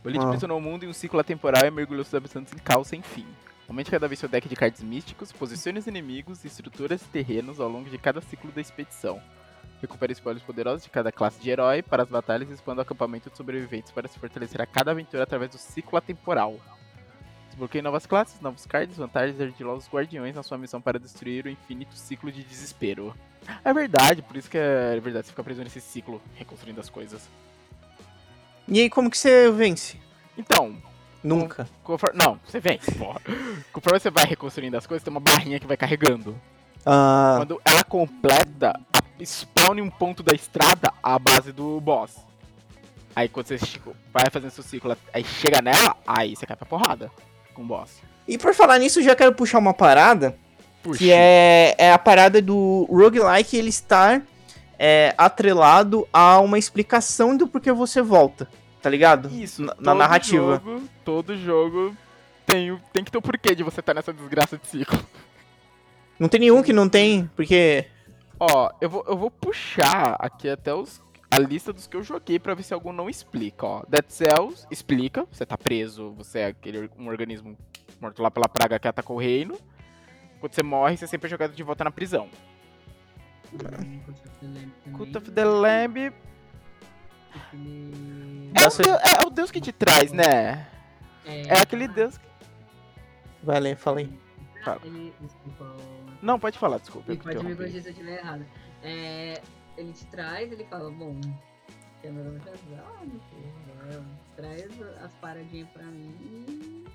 O 0.04 0.10
Lich 0.10 0.24
Ah. 0.24 0.28
aprisionou 0.28 0.58
o 0.58 0.62
mundo 0.62 0.86
em 0.86 0.88
um 0.88 0.94
ciclo 0.94 1.20
atemporal 1.20 1.66
e 1.66 1.72
mergulhou 1.72 2.04
seus 2.06 2.14
habitantes 2.16 2.54
em 2.54 2.58
caos 2.58 2.88
sem 2.88 3.02
fim. 3.02 3.26
Aumente 3.68 3.92
cada 3.92 4.08
vez 4.08 4.20
seu 4.20 4.30
deck 4.30 4.48
de 4.48 4.56
cards 4.56 4.82
místicos, 4.82 5.34
posicione 5.34 5.80
os 5.80 5.88
inimigos, 5.88 6.46
estruturas 6.46 7.02
e 7.02 7.06
terrenos 7.06 7.60
ao 7.60 7.68
longo 7.68 7.90
de 7.90 7.98
cada 7.98 8.22
ciclo 8.22 8.50
da 8.54 8.62
expedição. 8.62 9.22
Recupere 9.82 10.14
spoilers 10.14 10.42
poderosos 10.44 10.84
de 10.84 10.90
cada 10.90 11.12
classe 11.12 11.40
de 11.42 11.50
herói 11.50 11.82
para 11.84 12.04
as 12.04 12.10
batalhas 12.10 12.50
e 12.50 12.54
expanda 12.54 12.80
o 12.80 12.84
acampamento 12.84 13.30
de 13.30 13.36
sobreviventes 13.36 13.92
para 13.92 14.08
se 14.08 14.18
fortalecer 14.18 14.62
a 14.62 14.66
cada 14.66 14.92
aventura 14.92 15.24
através 15.24 15.52
do 15.52 15.58
ciclo 15.58 15.98
atemporal. 15.98 16.56
Desbloqueie 17.50 17.82
novas 17.82 18.06
classes, 18.06 18.40
novos 18.40 18.66
cards, 18.66 18.96
vantagens 18.96 19.38
e 19.38 19.44
ardilosos 19.44 19.90
guardiões 19.90 20.34
na 20.36 20.44
sua 20.44 20.58
missão 20.58 20.80
para 20.80 20.98
destruir 20.98 21.46
o 21.46 21.50
infinito 21.50 21.94
ciclo 21.94 22.32
de 22.32 22.44
desespero. 22.44 23.14
É 23.64 23.74
verdade, 23.74 24.22
por 24.22 24.36
isso 24.36 24.50
que 24.50 24.58
é 24.58 25.00
verdade, 25.00 25.26
você 25.28 25.32
fica 25.32 25.44
preso 25.44 25.64
nesse 25.64 25.80
ciclo, 25.82 26.22
reconstruindo 26.36 26.80
as 26.82 26.90
coisas. 26.90 27.22
E 28.68 28.82
aí, 28.82 28.90
como 28.90 29.10
que 29.10 29.18
você 29.18 29.50
vence? 29.52 29.98
Então, 30.38 30.76
Nunca. 31.24 31.68
conforme... 31.84 32.18
Não, 32.18 32.40
você 32.46 32.60
vence, 32.60 32.92
porra. 32.94 33.22
Conforme 33.72 34.00
você 34.00 34.10
vai 34.12 34.26
reconstruindo 34.26 34.78
as 34.78 34.86
coisas, 34.86 35.04
tem 35.04 35.12
uma 35.12 35.20
barrinha 35.22 35.60
que 35.60 35.66
vai 35.68 35.78
carregando. 35.78 36.40
Ah, 36.86 37.36
Quando 37.38 37.62
ela 37.66 37.84
completa, 37.84 38.80
a- 38.94 39.02
spawn 39.26 39.76
em 39.78 39.82
um 39.82 39.90
ponto 39.90 40.22
da 40.22 40.34
estrada 40.36 40.94
a 41.02 41.18
base 41.18 41.52
do 41.52 41.80
boss. 41.82 42.18
Aí 43.16 43.28
quando 43.28 43.48
você 43.48 43.58
vai 44.14 44.26
fazendo 44.32 44.52
seu 44.52 44.64
ciclo, 44.64 44.96
aí 45.12 45.24
chega 45.24 45.62
nela, 45.62 45.96
aí 46.06 46.36
você 46.36 46.46
cai 46.46 46.56
pra 46.56 46.66
porrada 46.68 47.10
com 47.54 47.64
o 47.64 47.66
boss. 47.66 48.00
e 48.28 48.38
por 48.38 48.54
falar 48.54 48.78
nisso, 48.78 49.00
eu 49.00 49.04
já 49.04 49.16
quero 49.16 49.34
puxar 49.34 49.58
uma 49.58 49.74
parada, 49.74 50.38
Puxa. 50.88 51.00
que 51.00 51.12
é, 51.12 51.76
é 51.78 51.92
a 51.92 52.00
parada 52.00 52.42
do 52.42 52.88
roguelike 52.90 53.58
ele 53.58 53.68
estar 53.68 54.22
é, 54.80 55.14
atrelado 55.18 56.08
a 56.14 56.40
uma 56.40 56.58
explicação 56.58 57.36
do 57.36 57.46
porquê 57.46 57.74
você 57.74 58.02
volta, 58.02 58.48
tá 58.82 58.90
ligado? 58.90 59.30
Isso, 59.30 59.62
na, 59.62 59.74
na 59.74 59.76
todo 59.76 59.98
narrativa. 59.98 60.62
Jogo, 60.64 60.84
todo 61.04 61.38
jogo 61.38 61.94
tem, 62.46 62.80
tem 62.94 63.04
que 63.04 63.12
ter 63.12 63.18
o 63.18 63.22
porquê 63.22 63.54
de 63.54 63.64
você 63.64 63.82
estar 63.82 63.94
nessa 63.94 64.14
desgraça 64.14 64.58
de 64.58 64.66
ciclo. 64.66 64.98
Não 66.18 66.30
tem 66.30 66.40
nenhum 66.40 66.64
que 66.64 66.74
não 66.74 66.90
tem, 66.90 67.30
porque... 67.36 67.86
Ó, 68.40 68.72
eu 68.82 68.90
vou, 68.90 69.06
eu 69.08 69.16
vou 69.16 69.30
puxar 69.30 70.16
aqui 70.18 70.50
até 70.50 70.74
os, 70.74 71.00
a 71.30 71.38
lista 71.38 71.72
dos 71.72 71.86
que 71.86 71.96
eu 71.96 72.02
joguei 72.02 72.40
pra 72.40 72.56
ver 72.56 72.64
se 72.64 72.74
algum 72.74 72.92
não 72.92 73.08
explica, 73.08 73.68
ó. 73.68 73.84
Dead 73.88 74.06
Cells 74.08 74.66
explica, 74.72 75.28
você 75.32 75.46
tá 75.46 75.56
preso, 75.56 76.14
você 76.14 76.40
é 76.40 76.46
aquele 76.48 76.90
um 76.98 77.08
organismo 77.08 77.56
morto 78.02 78.24
lá 78.24 78.32
pela 78.32 78.50
praga 78.50 78.80
que 78.80 78.88
atacou 78.88 79.18
o 79.18 79.20
reino. 79.20 79.60
Quando 80.40 80.54
você 80.54 80.64
morre, 80.64 80.98
você 80.98 81.08
sempre 81.08 81.28
é 81.28 81.30
jogado 81.30 81.54
de 81.54 81.64
volta 81.64 81.84
na 81.84 81.92
prisão. 81.92 82.30
Cult 84.94 85.18
of 85.18 85.32
the 85.32 85.46
Lamb 85.46 86.12
é 87.54 88.68
o, 88.68 89.24
é 89.24 89.28
o 89.28 89.30
deus 89.30 89.52
que 89.52 89.62
te 89.62 89.72
traz, 89.72 90.12
né? 90.12 90.68
É 91.26 91.60
aquele 91.62 91.88
deus 91.88 92.18
que... 92.18 92.28
Vai 93.44 93.60
ler, 93.60 93.76
fala 93.76 94.00
aí. 94.00 94.20
Fala. 94.64 94.82
Desculpa, 95.22 95.76
Não, 96.22 96.40
pode 96.40 96.58
falar, 96.58 96.80
desculpa. 96.80 97.12
ele 97.12 97.22
pode 97.22 97.46
me 97.46 97.56
corrigir 97.56 97.82
se 97.82 97.90
eu 97.90 97.92
estiver 97.92 98.20
errado. 98.20 98.46
É, 98.84 99.42
ele 99.78 99.94
te 99.94 100.06
traz, 100.08 100.52
ele 100.52 100.66
fala, 100.66 100.90
bom, 100.92 101.20
traz 104.36 104.82
as 105.04 105.14
paradinhas 105.16 105.70
pra 105.70 105.84
mim 105.84 106.86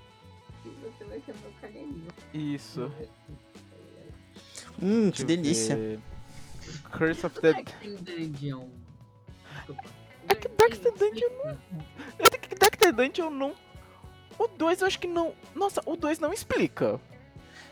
você 0.69 1.03
vai 1.05 1.21
ser 1.21 1.33
meu 1.41 1.51
carneirinho. 1.61 2.07
Isso. 2.33 2.91
Hum, 4.81 5.11
que 5.11 5.23
delícia. 5.23 5.75
ver. 5.75 5.99
Curse 6.91 7.25
of 7.25 7.39
the... 7.41 7.53
Dungeon. 8.01 8.67
É 10.27 10.35
que 10.35 10.47
Dark 10.47 10.73
Dungeon 10.97 11.57
Eu 12.17 12.29
tenho 12.29 12.41
que 12.43 12.55
Dark 12.55 12.95
Dungeon 12.95 13.29
não... 13.29 13.53
O 14.39 14.47
2 14.47 14.81
eu 14.81 14.87
acho 14.87 14.99
que 14.99 15.07
não... 15.07 15.33
Nossa, 15.53 15.81
o 15.85 15.95
2 15.95 16.19
não 16.19 16.33
explica. 16.33 16.99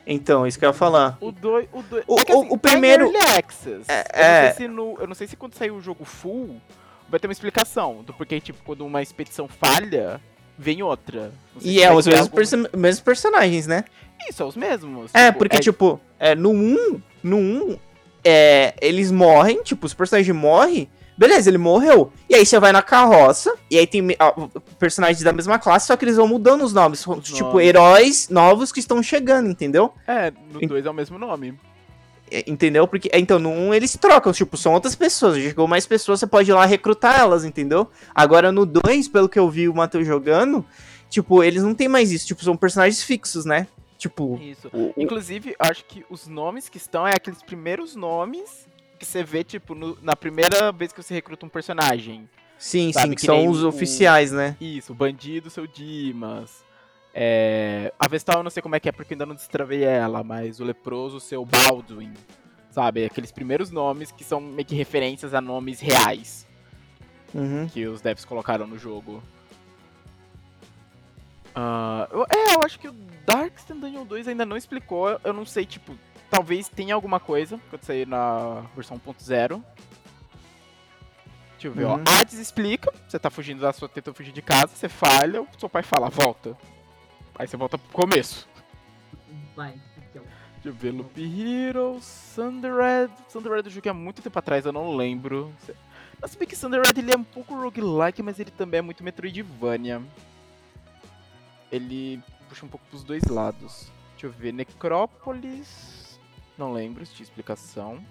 Então, 0.06 0.45
isso 0.45 0.60
que 0.60 0.65
eu 0.65 0.69
ia 0.69 0.73
falar. 0.73 1.17
O 1.21 1.32
2... 1.32 1.69
O, 1.71 1.82
dois... 1.84 2.04
O- 2.08 2.19
é 2.19 2.25
que, 2.25 2.32
assim, 2.32 2.47
o 2.47 2.58
tá 2.58 2.69
primeiro- 2.69 3.12
Access. 3.38 3.86
É, 3.89 4.04
eu, 4.13 4.19
não 4.19 4.25
é. 4.25 4.54
sei 4.54 4.54
se 4.54 4.67
no, 4.67 4.97
eu 4.99 5.08
não 5.08 5.15
sei 5.15 5.27
se 5.27 5.36
quando 5.36 5.56
sair 5.56 5.71
o 5.71 5.82
jogo 5.82 6.06
full, 6.06 6.62
vai 7.10 7.19
ter 7.19 7.27
uma 7.27 7.34
explicação. 7.34 8.04
Do 8.04 8.13
porquê, 8.13 8.39
tipo, 8.39 8.63
quando 8.63 8.86
uma 8.86 9.01
expedição 9.01 9.47
falha, 9.47 10.21
vem 10.57 10.81
outra. 10.83 11.31
E 11.61 11.81
é 11.81 11.91
os 11.93 12.05
mesmos, 12.05 12.21
algum- 12.27 12.35
perso- 12.35 12.69
mesmos 12.77 13.01
personagens, 13.01 13.67
né? 13.67 13.83
Isso, 14.27 14.37
são 14.37 14.47
os 14.47 14.55
mesmos. 14.55 15.11
É, 15.13 15.27
Tipo, 15.27 15.39
porque, 15.39 15.59
tipo, 15.59 15.99
é, 16.19 16.35
no 16.35 16.51
1, 16.51 17.01
no 17.23 17.37
1, 17.37 17.77
é, 18.23 18.73
eles 18.81 19.11
morrem, 19.11 19.61
tipo, 19.63 19.85
os 19.85 19.93
personagens 19.93 20.35
morrem, 20.35 20.87
beleza, 21.17 21.49
ele 21.49 21.57
morreu. 21.57 22.11
E 22.29 22.35
aí 22.35 22.45
você 22.45 22.59
vai 22.59 22.71
na 22.71 22.81
carroça, 22.83 23.53
e 23.69 23.77
aí 23.79 23.87
tem 23.87 24.15
ah, 24.19 24.33
personagens 24.77 25.23
da 25.23 25.33
mesma 25.33 25.57
classe, 25.57 25.87
só 25.87 25.97
que 25.97 26.05
eles 26.05 26.17
vão 26.17 26.27
mudando 26.27 26.63
os 26.63 26.71
nomes. 26.73 27.05
Os 27.07 27.23
tipo, 27.29 27.49
nomes. 27.49 27.67
heróis 27.67 28.29
novos 28.29 28.71
que 28.71 28.79
estão 28.79 29.01
chegando, 29.01 29.49
entendeu? 29.49 29.91
É, 30.07 30.31
no 30.53 30.59
2 30.67 30.85
é 30.85 30.89
o 30.89 30.93
mesmo 30.93 31.17
nome. 31.17 31.55
É, 32.32 32.44
Entendeu? 32.50 32.88
Porque, 32.88 33.10
é, 33.12 33.20
então, 33.20 33.38
no 33.38 33.50
1 33.50 33.74
eles 33.74 33.96
trocam, 33.98 34.32
tipo, 34.32 34.56
são 34.56 34.74
outras 34.74 34.96
pessoas. 34.96 35.36
Chegou 35.38 35.67
mais 35.67 35.86
pessoas, 35.86 36.20
você 36.20 36.28
pode 36.28 36.50
ir 36.50 36.54
lá 36.54 36.65
recrutar 36.65 37.20
elas, 37.20 37.44
entendeu? 37.44 37.89
Agora 38.15 38.52
no 38.52 38.65
2, 38.65 39.08
pelo 39.10 39.28
que 39.28 39.38
eu 39.38 39.50
vi 39.50 39.67
o 39.67 39.74
Matheus 39.76 40.08
jogando, 40.08 40.65
tipo, 41.10 41.44
eles 41.44 41.62
não 41.62 41.76
tem 41.76 41.88
mais 41.89 42.12
isso, 42.12 42.26
tipo, 42.26 42.44
são 42.44 42.56
personagens 42.56 43.04
fixos, 43.04 43.44
né? 43.46 43.67
Tipo, 43.98 44.39
Isso. 44.41 44.67
o- 44.74 44.94
Inclusive, 44.98 45.56
acho 45.60 45.86
que 45.86 46.04
os 46.10 46.28
nomes 46.28 46.67
que 46.70 46.78
estão 46.78 47.06
é 47.06 47.12
aqueles 47.15 47.44
primeiros 47.44 47.96
nomes 47.96 48.65
que 48.98 49.06
você 49.06 49.24
vê, 49.24 49.44
tipo, 49.44 49.76
no- 49.76 49.98
na 50.02 50.15
primeira 50.15 50.72
vez 50.72 50.91
que 50.91 51.04
você 51.04 51.13
recruta 51.13 51.46
um 51.46 51.50
personagem. 51.50 52.28
sim, 52.58 52.94
sabe, 52.94 53.10
sim, 53.10 53.15
que 53.15 53.20
que 53.22 53.26
são 53.26 53.48
os 53.48 53.62
o- 53.63 53.67
oficiais, 53.67 54.32
né? 54.32 54.56
Isso, 54.62 54.91
o 54.91 54.96
bandido, 54.96 55.50
seu 55.50 55.65
Dimas. 55.67 56.63
É... 57.13 57.93
A 58.00 58.08
Vestal 58.08 58.38
eu 58.38 58.43
não 58.43 58.50
sei 58.50 58.62
como 58.63 58.76
é 58.76 58.80
que 58.80 58.88
é 58.89 58.91
porque 58.91 59.13
ainda 59.13 59.26
não 59.26 59.36
destravei 59.36 59.84
ela, 59.84 60.24
mas 60.24 60.60
o 60.60 60.63
leproso, 60.63 61.19
seu 61.19 61.45
Baldwin. 61.45 62.13
Sabe? 62.71 63.04
Aqueles 63.06 63.32
primeiros 63.32 63.69
nomes 63.69 64.12
que 64.12 64.24
são 64.24 64.39
meio 64.39 64.65
que 64.65 64.76
referências 64.76 65.34
a 65.34 65.41
nomes 65.41 65.80
reais 65.82 66.47
Uhum. 67.34 67.67
que 67.67 67.86
os 67.86 68.00
devs 68.02 68.24
colocaram 68.26 68.65
no 68.65 68.78
jogo. 68.78 69.21
Ah, 71.54 72.08
eu- 72.12 72.24
é, 72.30 72.56
eu 72.56 72.60
acho 72.63 72.80
que 72.80 72.88
o 72.88 72.93
Darksten 73.26 73.80
Dungeon 73.80 74.06
2 74.06 74.28
ainda 74.28 74.45
não 74.45 74.56
explicou. 74.56 75.19
Eu 75.24 75.34
não 75.34 75.45
sei, 75.45 75.65
tipo, 75.65 75.97
talvez 76.30 76.69
tenha 76.69 76.95
alguma 76.95 77.19
coisa 77.19 77.60
quando 77.69 77.84
sair 77.84 78.08
na 78.08 78.63
versão 78.76 78.97
1.0. 78.97 79.62
Deixa 81.54 81.67
eu 81.67 81.71
ver, 81.74 81.86
Uhum. 81.86 82.04
ó. 82.08 82.19
Hades 82.19 82.39
explica, 82.39 82.91
você 83.08 83.19
tá 83.19 83.30
fugindo 83.30 83.60
da 83.62 83.71
sua, 83.74 83.88
tentando 83.89 84.15
fugir 84.15 84.32
de 84.32 84.41
casa, 84.41 84.67
você 84.76 84.88
falha, 84.89 85.41
o 85.41 85.47
seu 85.60 85.69
pai 85.69 85.84
fala, 85.84 86.10
volta. 86.10 86.58
Aí 87.36 87.48
você 87.48 87.58
volta 87.58 87.78
pro 87.78 87.91
começo. 87.91 88.48
Vai, 89.56 89.80
aqui, 89.98 90.20
ó. 90.20 90.22
Deixa 90.54 90.70
eu 90.70 90.74
ver, 90.74 90.91
Loop 90.91 91.20
Hero, 91.20 92.00
Thunderhead. 92.36 93.12
Thunderhead 93.32 93.67
eu 93.67 93.72
joguei 93.72 93.89
há 93.89 93.94
muito 93.94 94.22
tempo 94.22 94.38
atrás, 94.38 94.65
eu 94.65 94.72
não 94.72 94.96
lembro. 94.96 95.54
Mas 96.22 96.36
bem 96.36 96.48
que 96.48 96.56
Thunderhead 96.56 97.00
ele 97.00 97.12
é 97.12 97.17
um 97.17 97.24
pouco 97.24 97.56
roguelike, 97.56 98.22
mas 98.22 98.39
ele 98.39 98.52
também 98.52 98.78
é 98.78 98.82
muito 98.82 99.04
Metroidvania. 99.04 100.02
Ele 101.72 102.22
puxa 102.48 102.65
um 102.65 102.70
pouco 102.70 102.86
pros 102.88 103.04
dois 103.04 103.24
lados. 103.24 103.91
Deixa 104.12 104.28
eu 104.28 104.32
ver, 104.32 104.52
Necrópolis. 104.52 106.20
Não 106.58 106.74
lembro 106.74 107.04
se 107.06 107.13
tinha 107.15 107.24
explicação. 107.24 108.06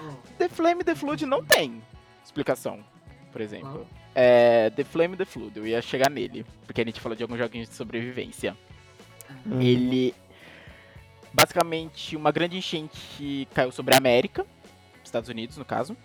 Ó, 0.00 0.10
The 0.38 0.48
Flame 0.48 0.80
e 0.80 0.84
The 0.84 0.94
Flood 0.96 1.26
não 1.26 1.44
tem 1.44 1.80
explicação, 2.24 2.84
por 3.30 3.40
exemplo. 3.40 3.86
Qual? 3.86 4.01
É, 4.14 4.70
The 4.70 4.84
Flame 4.84 5.16
The 5.16 5.24
Flood, 5.24 5.56
eu 5.56 5.66
ia 5.66 5.80
chegar 5.80 6.10
nele. 6.10 6.44
Porque 6.66 6.80
a 6.80 6.84
gente 6.84 7.00
falou 7.00 7.16
de 7.16 7.22
alguns 7.22 7.38
joguinhos 7.38 7.68
de 7.68 7.74
sobrevivência. 7.74 8.56
Uhum. 9.46 9.60
Ele. 9.60 10.14
Basicamente, 11.32 12.14
uma 12.14 12.30
grande 12.30 12.58
enchente 12.58 13.48
caiu 13.54 13.72
sobre 13.72 13.94
a 13.94 13.98
América, 13.98 14.44
Estados 15.02 15.30
Unidos, 15.30 15.56
no 15.56 15.64
caso. 15.64 15.96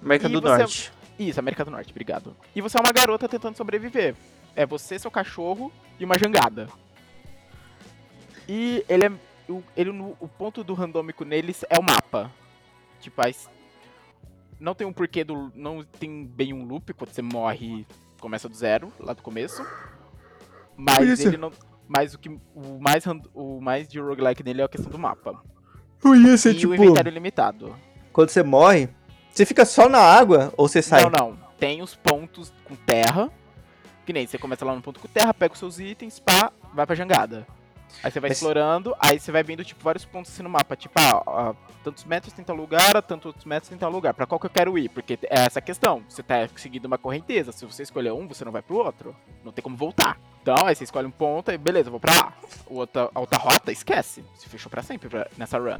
América 0.00 0.28
E 0.28 0.32
do 0.32 0.40
você- 0.40 0.58
Norte. 0.58 0.92
Isso, 1.18 1.38
América 1.40 1.64
do 1.64 1.70
Norte, 1.70 1.90
obrigado. 1.90 2.34
E 2.54 2.60
você 2.60 2.78
é 2.78 2.80
uma 2.80 2.92
garota 2.92 3.28
tentando 3.28 3.56
sobreviver. 3.56 4.14
É 4.56 4.64
você, 4.64 4.98
seu 4.98 5.10
cachorro 5.10 5.70
e 5.98 6.04
uma 6.04 6.16
jangada. 6.18 6.68
E 8.48 8.84
ele 8.88 9.06
é. 9.06 9.12
O, 9.48 9.62
ele, 9.76 9.90
o 9.90 10.28
ponto 10.28 10.62
do 10.62 10.74
randômico 10.74 11.24
neles 11.24 11.64
é 11.68 11.78
o 11.78 11.82
mapa. 11.82 12.30
Tipo, 13.00 13.26
as, 13.26 13.50
não 14.60 14.74
tem 14.74 14.86
um 14.86 14.92
porquê 14.92 15.24
do. 15.24 15.50
Não 15.54 15.82
tem 15.82 16.24
bem 16.26 16.52
um 16.52 16.64
loop, 16.64 16.92
quando 16.92 17.10
você 17.10 17.22
morre, 17.22 17.86
começa 18.20 18.48
do 18.48 18.54
zero, 18.54 18.92
lá 19.00 19.14
do 19.14 19.22
começo. 19.22 19.66
Mas 20.76 21.20
ele 21.24 21.36
não. 21.36 21.50
Mas 21.88 22.14
o 22.14 22.18
que. 22.18 22.28
O 22.54 22.78
mais, 22.78 23.04
o 23.34 23.60
mais 23.60 23.88
de 23.88 23.98
roguelike 23.98 24.44
nele 24.44 24.60
é 24.60 24.64
a 24.64 24.68
questão 24.68 24.92
do 24.92 24.98
mapa. 24.98 25.42
Isso, 26.24 26.48
e 26.50 26.66
o 26.66 26.74
inventário 26.74 27.10
limitado. 27.10 27.74
quando 28.12 28.30
você 28.30 28.42
morre, 28.42 28.88
você 29.32 29.44
fica 29.44 29.64
só 29.64 29.88
na 29.88 29.98
água 29.98 30.52
ou 30.56 30.68
você 30.68 30.80
sai? 30.80 31.02
Não, 31.02 31.10
não. 31.10 31.38
Tem 31.58 31.82
os 31.82 31.94
pontos 31.94 32.52
com 32.64 32.74
terra. 32.74 33.30
Que 34.06 34.12
nem 34.12 34.26
você 34.26 34.38
começa 34.38 34.64
lá 34.64 34.74
no 34.74 34.80
ponto 34.80 34.98
com 34.98 35.06
terra, 35.06 35.32
pega 35.32 35.52
os 35.52 35.58
seus 35.58 35.78
itens, 35.78 36.18
pá, 36.18 36.50
vai 36.74 36.86
pra 36.86 36.96
jangada. 36.96 37.46
Aí 38.02 38.10
você 38.10 38.18
vai 38.20 38.30
Mas- 38.30 38.38
explorando, 38.38 38.94
aí 38.98 39.18
você 39.20 39.30
vai 39.30 39.42
vendo, 39.42 39.64
tipo, 39.64 39.82
vários 39.84 40.04
pontos 40.04 40.32
assim 40.32 40.42
no 40.42 40.48
mapa. 40.48 40.74
Tipo, 40.76 40.94
ah, 40.98 41.54
tantos 41.84 42.04
metros 42.04 42.32
tem 42.32 42.44
tal 42.44 42.56
lugar, 42.56 42.96
a 42.96 43.02
tantos 43.02 43.44
metros 43.44 43.68
tem 43.68 43.76
tal 43.76 43.90
lugar. 43.90 44.14
Pra 44.14 44.26
qual 44.26 44.38
que 44.38 44.46
eu 44.46 44.50
quero 44.50 44.78
ir? 44.78 44.88
Porque 44.88 45.18
é 45.24 45.40
essa 45.40 45.58
a 45.58 45.62
questão. 45.62 46.02
Você 46.08 46.22
tá 46.22 46.48
seguindo 46.56 46.86
uma 46.86 46.96
correnteza. 46.98 47.52
Se 47.52 47.66
você 47.66 47.82
escolher 47.82 48.12
um, 48.12 48.26
você 48.26 48.44
não 48.44 48.52
vai 48.52 48.62
pro 48.62 48.76
outro. 48.76 49.14
Não 49.44 49.52
tem 49.52 49.62
como 49.62 49.76
voltar. 49.76 50.18
Então, 50.42 50.56
aí 50.66 50.74
você 50.74 50.84
escolhe 50.84 51.06
um 51.06 51.10
ponto 51.10 51.52
e 51.52 51.58
beleza, 51.58 51.90
vou 51.90 52.00
pra 52.00 52.14
lá. 52.14 52.32
O 52.66 52.76
outra, 52.76 53.10
a 53.14 53.20
outra 53.20 53.38
rota, 53.38 53.70
esquece. 53.70 54.24
Se 54.34 54.48
fechou 54.48 54.70
pra 54.70 54.82
sempre 54.82 55.08
pra- 55.08 55.26
nessa 55.36 55.58
run. 55.58 55.76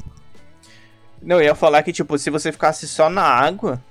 Não, 1.23 1.37
eu 1.37 1.43
ia 1.45 1.55
falar 1.55 1.83
que, 1.83 1.93
tipo, 1.93 2.19
se 2.19 2.29
você 2.31 2.53
ficasse 2.53 2.87
só 2.87 3.09
na 3.09 3.23
água, 3.23 3.83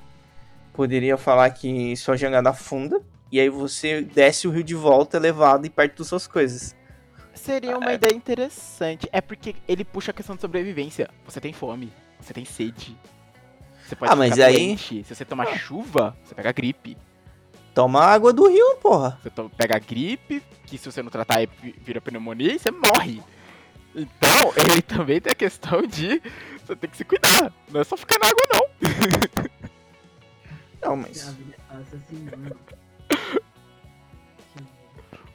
poderia 0.74 1.17
falar 1.17 1.49
que 1.51 1.95
sua 1.97 2.15
jangada 2.17 2.49
afunda, 2.51 3.01
e 3.32 3.39
aí 3.39 3.49
você 3.49 4.01
desce 4.01 4.47
o 4.47 4.51
rio 4.51 4.63
de 4.63 4.74
volta, 4.76 5.17
elevado 5.17 5.65
e 5.65 5.70
perto 5.70 5.99
das 5.99 6.07
suas 6.07 6.26
coisas. 6.28 6.76
Seria 7.43 7.77
uma 7.77 7.93
ideia 7.93 8.13
interessante. 8.13 9.07
É 9.11 9.21
porque 9.21 9.55
ele 9.67 9.83
puxa 9.85 10.11
a 10.11 10.13
questão 10.13 10.35
de 10.35 10.41
sobrevivência. 10.41 11.09
Você 11.25 11.39
tem 11.41 11.53
fome, 11.53 11.91
você 12.19 12.33
tem 12.33 12.45
sede. 12.45 12.95
Você 13.87 13.95
pode 13.95 14.11
Ah, 14.11 14.15
mas 14.15 14.33
ficar 14.33 14.45
aí- 14.47 14.53
doente. 14.55 15.03
Se 15.03 15.15
você 15.15 15.25
tomar 15.25 15.47
chuva, 15.57 16.15
você 16.23 16.35
pega 16.35 16.51
gripe. 16.51 16.97
Toma 17.73 18.03
água 18.03 18.31
do 18.33 18.47
rio, 18.47 18.75
porra. 18.77 19.17
Você 19.21 19.29
to- 19.29 19.49
pega 19.57 19.79
gripe, 19.79 20.43
que 20.65 20.77
se 20.77 20.91
você 20.91 21.01
não 21.01 21.09
tratar 21.09 21.37
vira 21.81 22.01
pneumonia 22.01 22.53
e 22.53 22.59
você 22.59 22.71
morre. 22.71 23.21
Então, 23.95 24.19
ele 24.57 24.81
também 24.81 25.19
tem 25.21 25.31
a 25.31 25.35
questão 25.35 25.81
de 25.81 26.21
você 26.63 26.75
tem 26.75 26.89
que 26.89 26.97
se 26.97 27.05
cuidar. 27.05 27.51
Não 27.71 27.81
é 27.81 27.83
só 27.83 27.95
ficar 27.97 28.19
na 28.19 28.27
água, 28.27 28.43
não. 28.53 28.69
Não, 30.81 30.95
mas. 30.95 31.27
é 31.27 31.31
assim. 31.95 32.29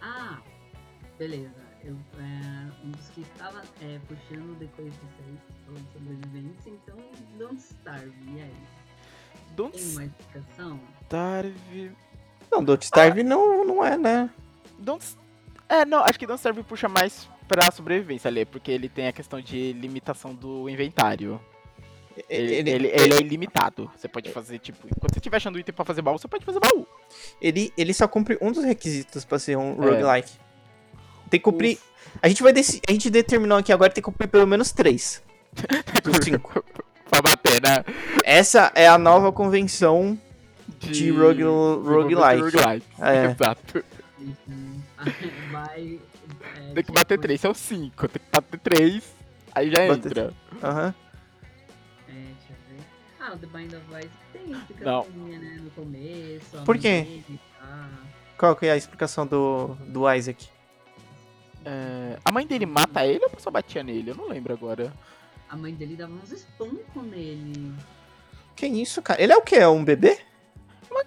Ah, 0.00 0.38
beleza. 1.18 1.64
Eu, 1.85 1.97
é, 2.18 2.70
um 2.85 2.91
dos 2.93 3.09
que 3.11 3.20
estava 3.20 3.62
é, 3.82 3.99
puxando 4.09 4.59
depois 4.59 4.91
disso 4.91 5.05
aí, 5.26 5.37
falando 5.66 5.87
de 5.87 5.93
sobrevivência, 5.93 6.70
então 6.70 6.97
Don't 7.39 7.57
Starve. 7.61 8.12
E 8.35 8.41
aí? 8.41 8.55
Don't 9.55 9.76
Tem 9.76 9.91
uma 9.93 10.05
explicação? 10.05 10.80
Starve. 11.03 11.93
Não, 12.51 12.64
Don't 12.64 12.85
Starve 12.85 13.22
não, 13.22 13.64
não 13.64 13.85
é, 13.85 13.97
né? 13.99 14.30
Don't... 14.78 15.05
É, 15.68 15.85
não, 15.85 16.03
acho 16.05 16.18
que 16.18 16.26
Don't 16.26 16.39
Starve 16.39 16.62
puxa 16.62 16.89
mais 16.89 17.28
pra 17.47 17.70
sobrevivência 17.70 18.28
ali, 18.28 18.45
porque 18.47 18.70
ele 18.70 18.89
tem 18.89 19.07
a 19.07 19.12
questão 19.12 19.41
de 19.41 19.72
limitação 19.74 20.35
do 20.35 20.68
inventário. 20.68 21.39
Ele, 22.30 22.55
Ele, 22.55 22.70
ele, 22.70 22.87
ele 22.89 23.14
é 23.14 23.20
ilimitado. 23.20 23.91
Você 23.97 24.07
pode 24.09 24.30
fazer, 24.30 24.59
tipo, 24.61 24.87
enquanto 24.87 25.12
você 25.12 25.18
estiver 25.18 25.37
achando 25.37 25.59
item 25.59 25.74
pra 25.74 25.85
fazer 25.85 26.01
baú, 26.01 26.16
você 26.16 26.28
pode 26.28 26.45
fazer 26.45 26.61
baú. 26.61 26.87
ele, 27.43 27.72
ele 27.76 27.93
só 27.93 28.07
cumpre 28.07 28.39
um 28.41 28.53
dos 28.53 28.62
requisitos 28.64 29.24
pra 29.24 29.39
ser 29.39 29.59
um 29.59 29.72
É. 29.82 29.91
roguelike. 29.91 30.32
Tem 31.35 31.41
que 31.41 31.45
cumprir. 31.51 31.78
A 32.22 32.28
gente 32.28 32.43
vai 32.45 32.53
deci- 32.53 32.80
A 32.89 32.93
gente 32.93 33.11
determinou 33.11 33.59
aqui 33.59 33.72
agora 33.72 33.91
que 33.91 33.97
tem 33.97 34.03
que 34.03 34.09
cumprir 34.09 34.28
pelo 34.28 34.47
menos 34.47 34.70
três. 34.70 35.20
Dos 36.05 36.18
cinco. 36.24 36.64
pra 37.11 37.20
bater, 37.20 37.61
né? 37.61 37.85
Essa 38.24 38.70
é 38.74 38.87
a 38.87 38.97
nova 38.97 39.32
convenção 39.32 40.16
de 40.78 41.11
rogue, 41.11 41.43
roguelike. 41.43 42.41
roguelike. 42.43 42.87
É. 43.01 43.24
Exato. 43.35 43.85
Uhum. 44.20 44.80
Vai. 45.51 45.99
é, 46.57 46.72
Tem 46.74 46.85
que 46.85 46.93
bater 46.93 47.14
tipo, 47.14 47.22
três, 47.22 47.41
são 47.41 47.53
cinco. 47.53 48.07
Tem 48.09 48.22
que 48.22 48.28
bater 48.32 48.61
três, 48.61 49.05
aí 49.53 49.70
já 49.72 49.89
Bater 49.89 50.07
entra. 50.07 50.32
Aham. 50.62 50.95
É, 52.09 52.12
deixa 52.12 52.28
eu 52.51 52.76
ver. 52.76 52.85
Ah, 53.20 53.32
o 53.35 53.39
The 53.39 53.47
Bind 53.47 53.74
of 53.74 53.85
Isaac 53.89 54.09
tem 54.32 54.53
explicaçãozinha, 54.53 55.39
né? 55.41 55.61
No 55.64 55.70
começo. 55.70 56.62
Por 56.64 56.78
quê? 56.78 57.22
Qual 58.39 58.55
que 58.55 58.66
é 58.66 58.72
a 58.72 58.76
explicação 58.76 59.26
do, 59.26 59.74
do 59.89 60.11
Isaac? 60.12 60.49
É, 61.65 62.19
a 62.25 62.33
mãe 62.33 62.47
dele 62.47 62.67
mata 62.67 63.07
ele 63.07 63.21
ou 63.21 63.27
a 63.27 63.31
pessoa 63.31 63.53
batia 63.53 63.83
nele? 63.83 64.11
Eu 64.11 64.15
não 64.15 64.29
lembro 64.29 64.53
agora. 64.53 64.93
A 65.49 65.57
mãe 65.57 65.75
dele 65.75 65.97
dava 65.97 66.12
uns 66.12 66.31
espancos 66.33 67.03
nele. 67.05 67.73
Que 68.55 68.67
isso, 68.67 69.01
cara? 69.03 69.23
Ele 69.23 69.33
é 69.33 69.37
o 69.37 69.43
quê? 69.43 69.57
É 69.57 69.69
um 69.69 69.85
bebê? 69.85 70.19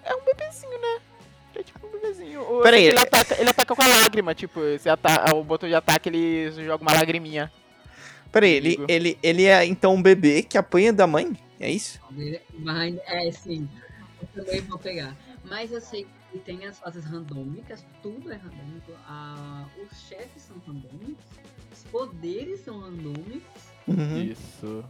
É 0.04 0.14
um 0.14 0.24
bebezinho, 0.24 0.78
né? 0.80 1.00
É 1.54 1.62
tipo 1.62 1.86
um 1.86 1.90
bebezinho. 1.90 2.42
Ou 2.42 2.62
Pera 2.62 2.76
aí, 2.76 2.84
ele, 2.84 2.98
é- 2.98 3.02
ataca, 3.02 3.40
ele 3.40 3.50
ataca 3.50 3.74
com 3.74 3.82
a 3.82 3.86
lágrima, 3.86 4.34
tipo, 4.34 4.60
você 4.60 4.88
ata 4.88 5.34
o 5.34 5.42
botão 5.42 5.68
de 5.68 5.74
ataque 5.74 6.08
ele 6.08 6.50
joga 6.64 6.82
uma 6.82 6.92
lagriminha. 6.92 7.50
Peraí, 8.30 8.52
ele, 8.52 8.78
ele, 8.88 9.18
ele 9.22 9.44
é 9.44 9.64
então 9.64 9.94
um 9.94 10.02
bebê 10.02 10.42
que 10.42 10.58
apanha 10.58 10.92
da 10.92 11.06
mãe? 11.06 11.32
É 11.58 11.70
isso? 11.70 11.98
É, 13.06 13.30
sim. 13.32 13.68
Eu 14.20 14.44
também 14.44 14.60
vou 14.62 14.78
pegar. 14.78 15.16
Mas 15.44 15.72
eu 15.72 15.80
sei 15.80 16.04
que 16.04 16.10
tem 16.36 16.66
as 16.66 16.78
fases 16.78 17.04
randômicas, 17.04 17.84
tudo 18.02 18.30
é 18.30 18.36
randômico. 18.36 18.92
Ah, 19.06 19.64
os 19.82 19.98
chefes 20.02 20.42
são 20.42 20.56
randômicos, 20.66 21.24
os 21.72 21.82
poderes 21.84 22.60
são 22.60 22.80
randômicos. 22.80 23.62
Uhum. 23.86 24.22
Isso. 24.22 24.84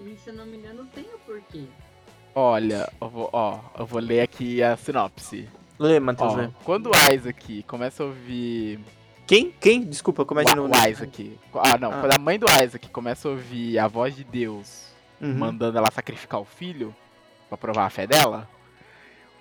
E 0.00 0.14
se 0.16 0.28
eu 0.30 0.34
não 0.34 0.44
me 0.46 0.58
engano, 0.58 0.84
tem 0.94 1.04
o 1.04 1.18
porquê. 1.20 1.64
Olha, 2.34 2.88
eu 3.00 3.08
vou, 3.08 3.30
ó, 3.32 3.58
eu 3.78 3.86
vou 3.86 4.00
ler 4.00 4.20
aqui 4.20 4.62
a 4.62 4.76
sinopse. 4.76 5.48
Lê, 5.78 5.98
Matheus, 5.98 6.32
Ó, 6.34 6.36
lê. 6.36 6.50
quando 6.64 6.86
o 6.90 7.12
Isaac 7.14 7.62
começa 7.62 8.02
a 8.02 8.06
ouvir 8.06 8.80
Quem? 9.26 9.50
Quem? 9.52 9.84
Desculpa, 9.84 10.24
como 10.24 10.40
é 10.40 10.44
de 10.44 10.54
novo? 10.54 10.72
o 10.72 10.88
Isaac. 10.88 11.38
Ah, 11.54 11.78
não. 11.78 11.92
Ah. 11.92 12.00
Quando 12.00 12.12
a 12.12 12.18
mãe 12.18 12.38
do 12.38 12.46
Isaac 12.46 12.88
começa 12.90 13.28
a 13.28 13.30
ouvir 13.32 13.78
a 13.78 13.86
voz 13.88 14.14
de 14.14 14.24
Deus 14.24 14.86
Uhum. 15.20 15.34
mandando 15.34 15.76
ela 15.78 15.90
sacrificar 15.90 16.40
o 16.40 16.44
filho 16.44 16.94
pra 17.48 17.58
provar 17.58 17.86
a 17.86 17.90
fé 17.90 18.06
dela, 18.06 18.48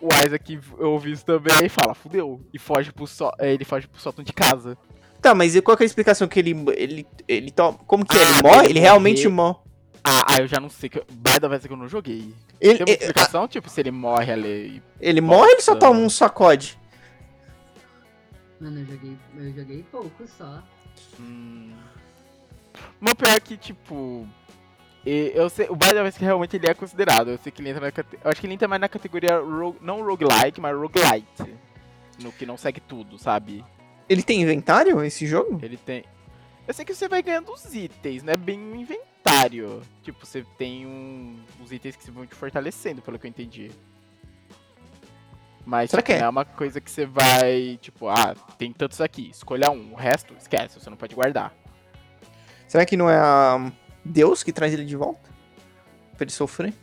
o 0.01 0.07
Isaac 0.25 0.59
ouve 0.79 1.11
isso 1.11 1.25
também 1.25 1.65
e 1.65 1.69
fala, 1.69 1.93
fudeu. 1.93 2.41
E 2.53 2.59
foge 2.59 2.91
pro 2.91 3.07
só, 3.07 3.31
ele 3.39 3.65
foge 3.65 3.87
pro 3.87 3.99
sótão 3.99 4.23
de 4.23 4.33
casa. 4.33 4.77
Tá, 5.21 5.33
mas 5.33 5.55
e 5.55 5.61
qual 5.61 5.75
que 5.75 5.83
é 5.83 5.85
a 5.85 5.87
explicação 5.87 6.27
que 6.27 6.39
ele. 6.39 6.55
ele, 6.75 7.07
ele 7.27 7.51
to... 7.51 7.73
Como 7.87 8.05
que 8.05 8.17
é? 8.17 8.21
Ah, 8.23 8.29
Ele 8.29 8.41
morre? 8.41 8.57
ele 8.65 8.69
Ele 8.73 8.79
realmente 8.79 9.27
morre. 9.27 9.57
Ah, 10.03 10.23
ah, 10.27 10.37
eu 10.39 10.47
já 10.47 10.59
não 10.59 10.69
sei. 10.69 10.89
que 10.89 10.99
By 11.11 11.39
the 11.39 11.47
way, 11.47 11.59
que 11.59 11.69
eu 11.69 11.75
não 11.77 11.87
joguei. 11.87 12.33
Ele, 12.61 12.77
Tem 12.77 12.85
uma 12.85 12.91
ele, 12.93 12.93
explicação, 12.93 13.47
tipo, 13.47 13.69
se 13.69 13.81
ele 13.81 13.91
morre 13.91 14.31
ali. 14.31 14.81
ele 15.01 15.19
morre 15.19 15.47
ou 15.47 15.51
ele 15.53 15.61
só 15.61 15.75
toma 15.75 15.99
um 15.99 16.09
sacode? 16.09 16.77
Mano, 18.59 18.79
eu 18.79 18.85
joguei, 18.85 19.17
eu 19.37 19.53
joguei 19.53 19.83
pouco 19.91 20.27
só. 20.37 20.63
Hum... 21.19 21.73
Mas 22.99 23.13
pior 23.15 23.35
é 23.35 23.39
que, 23.39 23.57
tipo. 23.57 24.27
E- 25.07 25.31
Eu 25.35 25.49
sei, 25.49 25.67
o 25.69 25.77
the 25.77 26.01
way, 26.01 26.11
que 26.11 26.23
realmente 26.23 26.55
ele 26.55 26.67
é 26.69 26.73
considerado. 26.73 27.29
Eu 27.31 27.37
sei 27.37 27.51
que 27.51 27.61
ele 27.61 27.69
entra 27.69 27.81
na 27.81 27.87
Eu 28.23 28.31
acho 28.31 28.41
que 28.41 28.47
ele 28.47 28.53
entra 28.53 28.67
mais 28.67 28.81
na 28.81 28.89
categoria 28.89 29.37
ro- 29.39 29.75
não 29.81 30.03
roguelike, 30.03 30.59
mas 30.59 30.75
roguelite. 30.75 31.55
No 32.21 32.31
que 32.31 32.45
não 32.45 32.57
segue 32.57 32.79
tudo, 32.79 33.17
sabe? 33.17 33.63
Ele 34.09 34.23
tem 34.23 34.41
inventário 34.41 35.03
esse 35.03 35.25
jogo? 35.27 35.59
Ele 35.61 35.77
tem. 35.77 36.03
Eu 36.67 36.73
sei 36.73 36.83
que 36.83 36.93
você 36.93 37.07
vai 37.07 37.21
ganhando 37.21 37.51
os 37.51 37.73
itens, 37.73 38.23
não 38.23 38.33
é 38.33 38.37
bem 38.37 38.59
um 38.59 38.75
inventário. 38.75 39.81
Tipo, 40.03 40.25
você 40.25 40.43
tem 40.57 40.85
um... 40.85 41.39
os 41.63 41.71
itens 41.71 41.95
que 41.95 42.09
vão 42.11 42.25
te 42.25 42.35
fortalecendo, 42.35 43.01
pelo 43.01 43.17
que 43.17 43.25
eu 43.25 43.29
entendi. 43.29 43.71
Mas 45.65 45.89
tipo, 45.89 46.01
que 46.01 46.13
é? 46.13 46.19
não 46.19 46.25
é 46.25 46.29
uma 46.29 46.45
coisa 46.45 46.79
que 46.79 46.89
você 46.89 47.05
vai, 47.05 47.77
tipo, 47.81 48.07
ah, 48.07 48.33
tem 48.57 48.71
tantos 48.71 49.01
aqui, 49.01 49.29
escolha 49.29 49.69
um. 49.69 49.93
O 49.93 49.95
resto, 49.95 50.33
esquece, 50.39 50.79
você 50.79 50.89
não 50.89 50.95
pode 50.97 51.13
guardar. 51.13 51.53
Será 52.67 52.85
que 52.85 52.95
não 52.97 53.09
é 53.09 53.17
a 53.17 53.71
Deus 54.07 54.43
que 54.43 54.51
traz 54.53 54.73
ele 54.73 54.85
de 54.85 54.95
volta? 54.95 55.29
Pra 56.15 56.23
ele 56.23 56.31
sofrer? 56.31 56.73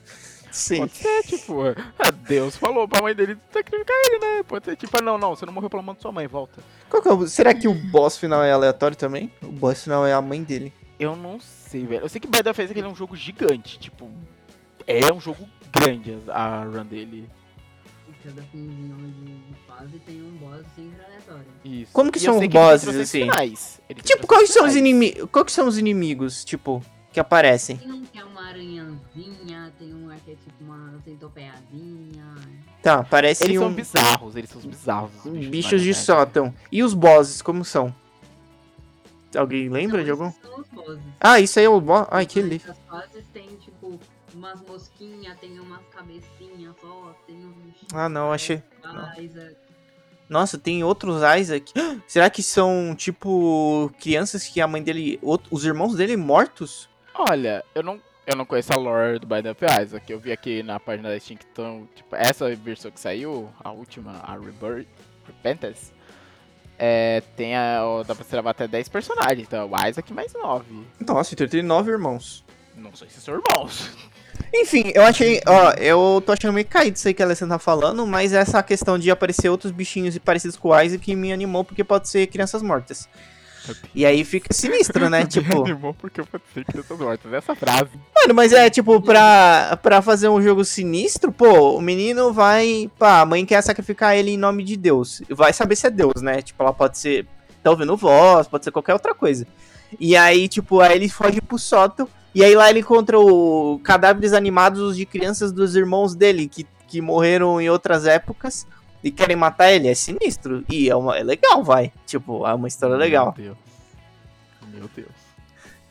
Sim. 0.52 0.78
Pode 0.78 0.92
ser, 0.96 1.22
tipo, 1.24 1.54
ah, 1.98 2.10
Deus 2.12 2.56
falou 2.56 2.86
pra 2.86 3.02
mãe 3.02 3.12
dele 3.14 3.36
sacrificar 3.52 3.96
ele, 4.06 4.18
né? 4.20 4.42
Pode 4.44 4.64
ser, 4.64 4.76
tipo, 4.76 4.96
ah, 4.96 5.02
não, 5.02 5.18
não, 5.18 5.34
você 5.34 5.44
não 5.44 5.52
morreu 5.52 5.68
pela 5.68 5.82
mão 5.82 5.94
de 5.96 6.00
sua 6.02 6.12
mãe, 6.12 6.28
volta. 6.28 6.62
Qual 6.88 7.02
que 7.02 7.08
é 7.08 7.12
o- 7.12 7.26
Será 7.26 7.52
que 7.52 7.66
o 7.66 7.74
boss 7.74 8.16
final 8.16 8.40
é 8.42 8.52
aleatório 8.52 8.96
também? 8.96 9.32
O 9.42 9.48
boss 9.48 9.82
final 9.82 10.06
é 10.06 10.12
a 10.12 10.22
mãe 10.22 10.42
dele. 10.44 10.72
Eu 10.96 11.16
não 11.16 11.40
sei, 11.40 11.84
velho. 11.84 12.02
Eu 12.04 12.08
sei 12.08 12.20
que 12.20 12.28
Bad 12.28 12.48
of 12.48 12.62
ele 12.62 12.80
é 12.80 12.86
um 12.86 12.94
jogo 12.94 13.16
gigante, 13.16 13.80
tipo, 13.80 14.08
é 14.86 15.12
um 15.12 15.20
jogo 15.20 15.44
grande 15.72 16.16
a 16.28 16.62
run 16.62 16.84
dele. 16.86 17.28
Cada 18.22 18.40
finzinho 18.42 18.96
de, 18.96 19.36
fase 19.66 19.98
tem 20.06 20.22
um 20.22 20.30
boss 20.36 20.64
sempre 20.76 21.04
aleatório. 21.04 21.44
Isso. 21.64 21.92
Como 21.92 22.10
que 22.12 22.18
E 22.18 22.22
eu 22.22 22.24
são 22.32 22.38
sei 22.38 22.46
os 22.48 22.54
bosses, 22.54 22.88
assim? 22.96 23.20
finais. 23.22 23.80
Tipo, 24.04 24.26
quais 24.26 24.50
são 24.50 24.64
os 24.66 24.76
inimigos? 24.76 25.28
Quais 25.32 25.46
que 25.46 25.52
são 25.52 25.66
os 25.66 25.76
inimigos, 25.76 26.42
tipo, 26.44 26.80
que 27.14 27.20
aparecem? 27.20 27.76
Tem 27.76 27.92
um 27.92 28.04
que 28.04 28.18
é 28.18 28.24
uma 28.24 28.48
aranhazinha, 28.48 29.72
tem 29.78 29.94
um 29.94 30.08
que 30.24 30.32
é 30.32 30.34
tipo 30.34 30.64
uma 30.64 31.00
centopeadinha. 31.04 32.34
Tá, 32.82 33.04
parecem 33.04 33.46
Eles 33.46 33.58
um... 33.58 33.62
são 33.62 33.72
bizarros, 33.72 34.36
eles 34.36 34.50
são 34.50 34.60
bizarros. 34.60 35.10
os 35.24 35.46
bichos 35.46 35.80
de 35.80 35.94
sótão. 35.94 36.52
E 36.70 36.82
os 36.82 36.92
bosses, 36.92 37.40
como 37.40 37.64
são? 37.64 37.94
Alguém 39.36 39.68
lembra 39.68 40.04
de 40.04 40.10
Então, 40.10 40.26
algum? 40.26 40.36
esses 40.36 40.42
São 40.50 40.60
os 40.60 40.68
bosses. 40.68 41.02
Ah, 41.20 41.40
isso 41.40 41.58
aí 41.58 41.64
é 41.64 41.68
o 41.68 41.80
boss. 41.80 42.06
Ai, 42.10 42.26
que 42.26 42.42
li. 42.42 42.60
As 42.68 42.78
fases 42.88 43.24
tem 43.32 43.46
tipo 43.56 43.98
umas 44.34 44.60
mosquinhas, 44.62 45.38
tem 45.38 45.58
umas 45.60 45.80
cabecinhas 45.92 46.74
só, 46.80 47.16
tem 47.26 47.36
uns. 47.36 47.74
Ah, 47.92 48.08
não, 48.08 48.32
achei. 48.32 48.60
Isaac. 49.18 49.56
Nossa, 50.28 50.58
tem 50.58 50.82
outros 50.82 51.22
Isaac. 51.38 51.72
Será 52.08 52.28
que 52.28 52.42
são, 52.42 52.94
tipo, 52.96 53.90
crianças 54.00 54.44
que 54.46 54.60
a 54.60 54.66
mãe 54.66 54.82
dele. 54.82 55.18
Os 55.50 55.64
irmãos 55.64 55.94
dele 55.94 56.16
mortos? 56.16 56.88
Olha, 57.14 57.64
eu 57.74 57.82
não, 57.82 58.00
eu 58.26 58.36
não 58.36 58.44
conheço 58.44 58.72
a 58.72 58.76
lore 58.76 59.18
do 59.18 59.26
Biden 59.26 59.52
of 59.52 59.64
Isaac. 59.82 60.10
Eu 60.10 60.18
vi 60.18 60.32
aqui 60.32 60.62
na 60.62 60.80
página 60.80 61.08
da 61.08 61.18
Steam 61.18 61.36
que 61.36 61.44
estão. 61.44 61.88
Tipo, 61.94 62.16
essa 62.16 62.54
versão 62.56 62.90
que 62.90 63.00
saiu, 63.00 63.50
a 63.62 63.70
última, 63.70 64.20
a 64.24 64.32
Rebirth, 64.32 64.88
Repentance, 65.26 65.92
é, 66.78 67.22
tem 67.36 67.56
a. 67.56 67.80
ó, 67.82 68.02
dá 68.02 68.14
pra 68.14 68.24
você 68.24 68.36
levar 68.36 68.50
até 68.50 68.66
10 68.66 68.88
personagens. 68.88 69.46
Então, 69.46 69.70
o 69.70 69.88
Isaac 69.88 70.12
mais 70.12 70.32
9. 70.32 70.86
Nossa, 71.00 71.34
então 71.34 71.46
tem 71.46 71.62
nove 71.62 71.90
irmãos. 71.90 72.44
Não 72.76 72.94
sei 72.94 73.08
se 73.08 73.20
são 73.20 73.34
irmãos. 73.34 73.90
Enfim, 74.52 74.90
eu 74.94 75.02
achei. 75.02 75.40
Ó, 75.46 75.70
eu 75.72 76.22
tô 76.24 76.32
achando 76.32 76.52
meio 76.52 76.66
caído 76.66 76.96
isso 76.96 77.06
aí 77.06 77.14
que 77.14 77.22
a 77.22 77.26
Alessandra 77.26 77.56
tá 77.56 77.58
falando, 77.58 78.04
mas 78.06 78.32
essa 78.32 78.62
questão 78.62 78.98
de 78.98 79.10
aparecer 79.10 79.48
outros 79.48 79.70
bichinhos 79.70 80.16
parecidos 80.18 80.56
com 80.56 80.68
o 80.68 80.80
Isaac 80.80 81.14
me 81.14 81.32
animou, 81.32 81.64
porque 81.64 81.84
pode 81.84 82.08
ser 82.08 82.26
crianças 82.26 82.62
mortas. 82.62 83.08
E 83.94 84.04
aí 84.04 84.24
fica 84.24 84.52
sinistro, 84.52 85.08
né? 85.08 85.24
Tipo. 85.26 85.62
Animou 85.62 85.94
porque 85.94 86.20
eu 86.20 86.26
pensei 86.26 86.64
que 86.64 86.72
crianças 86.72 86.98
mortas. 86.98 87.32
Essa 87.32 87.54
frase. 87.54 87.90
Mano, 88.14 88.34
mas 88.34 88.52
é 88.52 88.68
tipo, 88.70 89.00
pra, 89.00 89.78
pra 89.82 90.02
fazer 90.02 90.28
um 90.28 90.42
jogo 90.42 90.64
sinistro, 90.64 91.32
pô, 91.32 91.76
o 91.76 91.80
menino 91.80 92.32
vai. 92.32 92.90
Pá, 92.98 93.20
a 93.20 93.26
mãe 93.26 93.44
quer 93.44 93.62
sacrificar 93.62 94.16
ele 94.16 94.32
em 94.32 94.36
nome 94.36 94.62
de 94.62 94.76
Deus. 94.76 95.22
Vai 95.30 95.52
saber 95.52 95.76
se 95.76 95.86
é 95.86 95.90
Deus, 95.90 96.20
né? 96.22 96.42
Tipo, 96.42 96.62
ela 96.62 96.72
pode 96.72 96.98
ser. 96.98 97.26
Tá 97.62 97.70
ouvindo 97.70 97.96
voz, 97.96 98.46
pode 98.46 98.64
ser 98.64 98.70
qualquer 98.70 98.92
outra 98.92 99.14
coisa. 99.14 99.46
E 99.98 100.16
aí, 100.16 100.48
tipo, 100.48 100.80
aí 100.80 100.96
ele 100.96 101.08
foge 101.08 101.40
pro 101.40 101.58
sótão. 101.58 102.08
E 102.34 102.42
aí 102.42 102.54
lá 102.54 102.68
ele 102.68 102.80
encontra 102.80 103.18
o 103.18 103.80
cadáveres 103.84 104.32
animados 104.32 104.96
de 104.96 105.06
crianças 105.06 105.52
dos 105.52 105.76
irmãos 105.76 106.14
dele, 106.14 106.48
que, 106.48 106.66
que 106.88 107.00
morreram 107.00 107.60
em 107.60 107.70
outras 107.70 108.06
épocas 108.06 108.66
e 109.05 109.11
querem 109.11 109.36
matar 109.36 109.70
ele. 109.70 109.86
É 109.86 109.94
sinistro. 109.94 110.64
E 110.70 110.88
é, 110.88 110.96
uma, 110.96 111.18
é 111.18 111.22
legal, 111.22 111.62
vai. 111.62 111.92
Tipo, 112.07 112.46
é 112.46 112.55
uma 112.55 112.66
história 112.66 112.96
legal. 112.96 113.34
Meu 113.36 113.44
Deus. 113.44 113.59
Meu 114.72 114.90
Deus. 114.96 115.24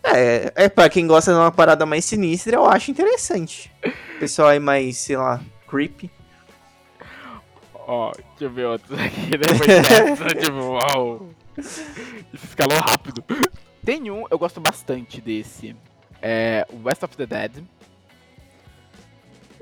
É, 0.04 0.52
é 0.66 0.70
pra 0.70 0.90
quem 0.90 1.08
gosta 1.08 1.32
de 1.32 1.38
uma 1.38 1.52
parada 1.52 1.86
mais 1.86 2.04
sinistra, 2.04 2.58
eu 2.58 2.66
acho 2.66 2.92
interessante. 2.92 3.72
Pessoal 4.20 4.50
aí 4.50 4.60
mais, 4.60 4.98
sei 4.98 5.16
lá, 5.16 5.40
creepy. 5.66 6.12
Ó, 7.74 8.12
deixa 8.12 8.46
eu 8.46 8.50
ver 8.50 8.66
outros 8.66 9.00
aqui, 9.00 9.38
depois 9.38 9.60
dessa, 9.60 10.26
tipo, 10.36 10.58
uau. 10.58 11.30
Isso 11.58 12.46
escalou 12.46 12.80
rápido. 12.80 13.24
Tem 13.86 14.10
um, 14.12 14.26
eu 14.30 14.38
gosto 14.38 14.60
bastante 14.60 15.22
desse. 15.22 15.76
É 16.22 16.66
West 16.84 17.04
of 17.04 17.16
the 17.16 17.26
Dead. 17.26 17.64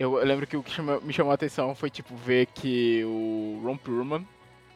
Eu, 0.02 0.16
lembro 0.16 0.48
que 0.48 0.58
o 0.58 0.64
que 0.64 0.72
chama- 0.72 1.00
me 1.02 1.14
chamou 1.14 1.32
a 1.32 1.36
atenção 1.36 1.76
foi, 1.76 1.90
tipo, 1.92 2.16
ver 2.16 2.48
que 2.48 3.04
o 3.06 3.62
Ron 3.64 3.78
Perlman, 3.78 4.28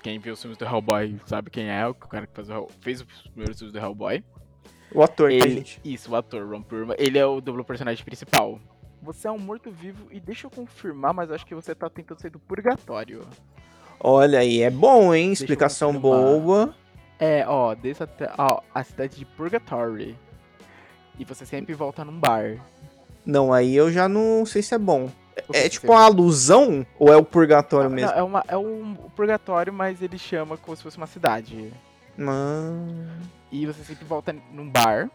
quem 0.04 0.20
viu 0.20 0.34
os 0.34 0.40
filmes 0.42 0.56
do 0.56 0.64
Hellboy 0.66 1.20
sabe 1.26 1.50
quem 1.50 1.68
é, 1.68 1.88
o 1.88 1.96
cara 1.96 2.28
que 2.28 2.34
faz 2.36 2.48
o 2.48 2.68
fez 2.80 3.02
os 3.02 3.08
primeiros 3.30 3.58
filmes 3.58 3.74
do 3.74 3.80
Hellboy. 3.80 4.24
O 4.94 5.02
ator, 5.02 5.30
tá, 5.32 5.36
Ele, 5.36 5.50
gente? 5.56 5.82
isso, 5.84 6.12
o 6.12 6.16
ator 6.16 6.48
Ron 6.48 6.62
Perlman, 6.62 6.96
ele 7.00 7.18
é 7.18 7.26
o 7.26 7.42
duplo 7.42 7.66
personagem 7.66 8.06
principal. 8.06 8.60
Você 9.02 9.28
é 9.28 9.32
um 9.32 9.40
morto-vivo 9.40 10.08
e 10.12 10.20
deixa 10.20 10.46
eu 10.46 10.52
confirmar, 10.52 11.12
mas 11.12 11.32
acho 11.32 11.44
que 11.44 11.56
você 11.56 11.74
tá 11.74 11.90
tentando 11.90 12.22
sair 12.22 12.30
do 12.30 12.40
purgatório. 12.40 13.22
Olha 14.00 14.40
aí, 14.40 14.62
é 14.62 14.70
bom, 14.70 15.12
hein? 15.12 15.32
Explicação 15.32 15.92
boa. 15.92 16.76
É, 17.18 17.44
ó, 17.48 17.74
desde 17.74 18.04
até, 18.04 18.32
ó, 18.38 18.62
a 18.74 18.84
cidade 18.84 19.16
de 19.18 19.26
Purgatory. 19.26 20.16
E 21.18 21.26
você 21.26 21.46
sempre 21.46 21.74
volta 21.74 22.04
num 22.06 22.20
bar. 22.20 22.60
Não, 23.26 23.52
aí 23.52 23.76
eu 23.76 23.92
já 23.92 24.08
não 24.08 24.46
sei 24.46 24.62
se 24.62 24.76
é 24.76 24.78
bom. 24.78 25.10
É 25.54 25.68
tipo 25.68 25.92
uma 25.92 26.04
alusão 26.06 26.86
ou 26.98 27.12
é 27.12 27.18
o 27.18 27.24
purgatório 27.24 27.90
Não, 27.90 27.96
mesmo? 27.96 28.12
é, 28.12 28.24
uma, 28.24 28.44
é 28.48 28.58
um 28.58 28.96
purgatório, 29.16 29.74
mas 29.74 30.02
ele 30.02 30.18
chama 30.18 30.58
como 30.58 30.76
se 30.78 30.84
fosse 30.84 30.98
uma 30.98 31.08
cidade. 31.08 31.74
Mano. 32.18 33.12
E 33.52 33.66
você 33.66 33.84
sempre 33.84 34.06
volta 34.06 34.34
num 34.52 34.70
bar, 34.70 35.10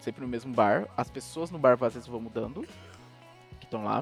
sempre 0.00 0.22
no 0.22 0.28
mesmo 0.28 0.52
bar. 0.52 0.86
As 0.96 1.10
pessoas 1.10 1.50
no 1.50 1.58
bar 1.58 1.78
às 1.80 1.94
vezes 1.94 2.08
vão 2.08 2.20
mudando, 2.20 2.66
que 3.58 3.64
estão 3.64 3.84
lá. 3.84 4.00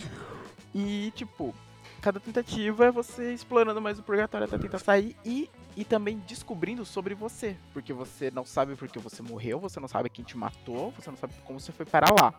E, 0.75 1.13
tipo, 1.15 1.55
cada 2.01 2.19
tentativa 2.19 2.87
é 2.87 2.91
você 2.91 3.33
explorando 3.33 3.81
mais 3.81 3.99
o 3.99 4.03
purgatório 4.03 4.47
até 4.47 4.59
tentar 4.59 4.79
sair 4.79 5.17
e, 5.25 5.49
e 5.77 5.85
também 5.85 6.21
descobrindo 6.27 6.85
sobre 6.85 7.15
você. 7.15 7.57
Porque 7.73 7.93
você 7.93 8.31
não 8.31 8.45
sabe 8.45 8.75
por 8.75 8.89
que 8.89 8.99
você 8.99 9.23
morreu, 9.23 9.61
você 9.61 9.79
não 9.79 9.89
sabe 9.89 10.11
quem 10.11 10.25
te 10.25 10.37
matou, 10.37 10.93
você 10.99 11.11
não 11.11 11.17
sabe 11.17 11.35
como 11.45 11.61
você 11.61 11.71
foi 11.71 11.87
parar 11.87 12.13
lá. 12.13 12.35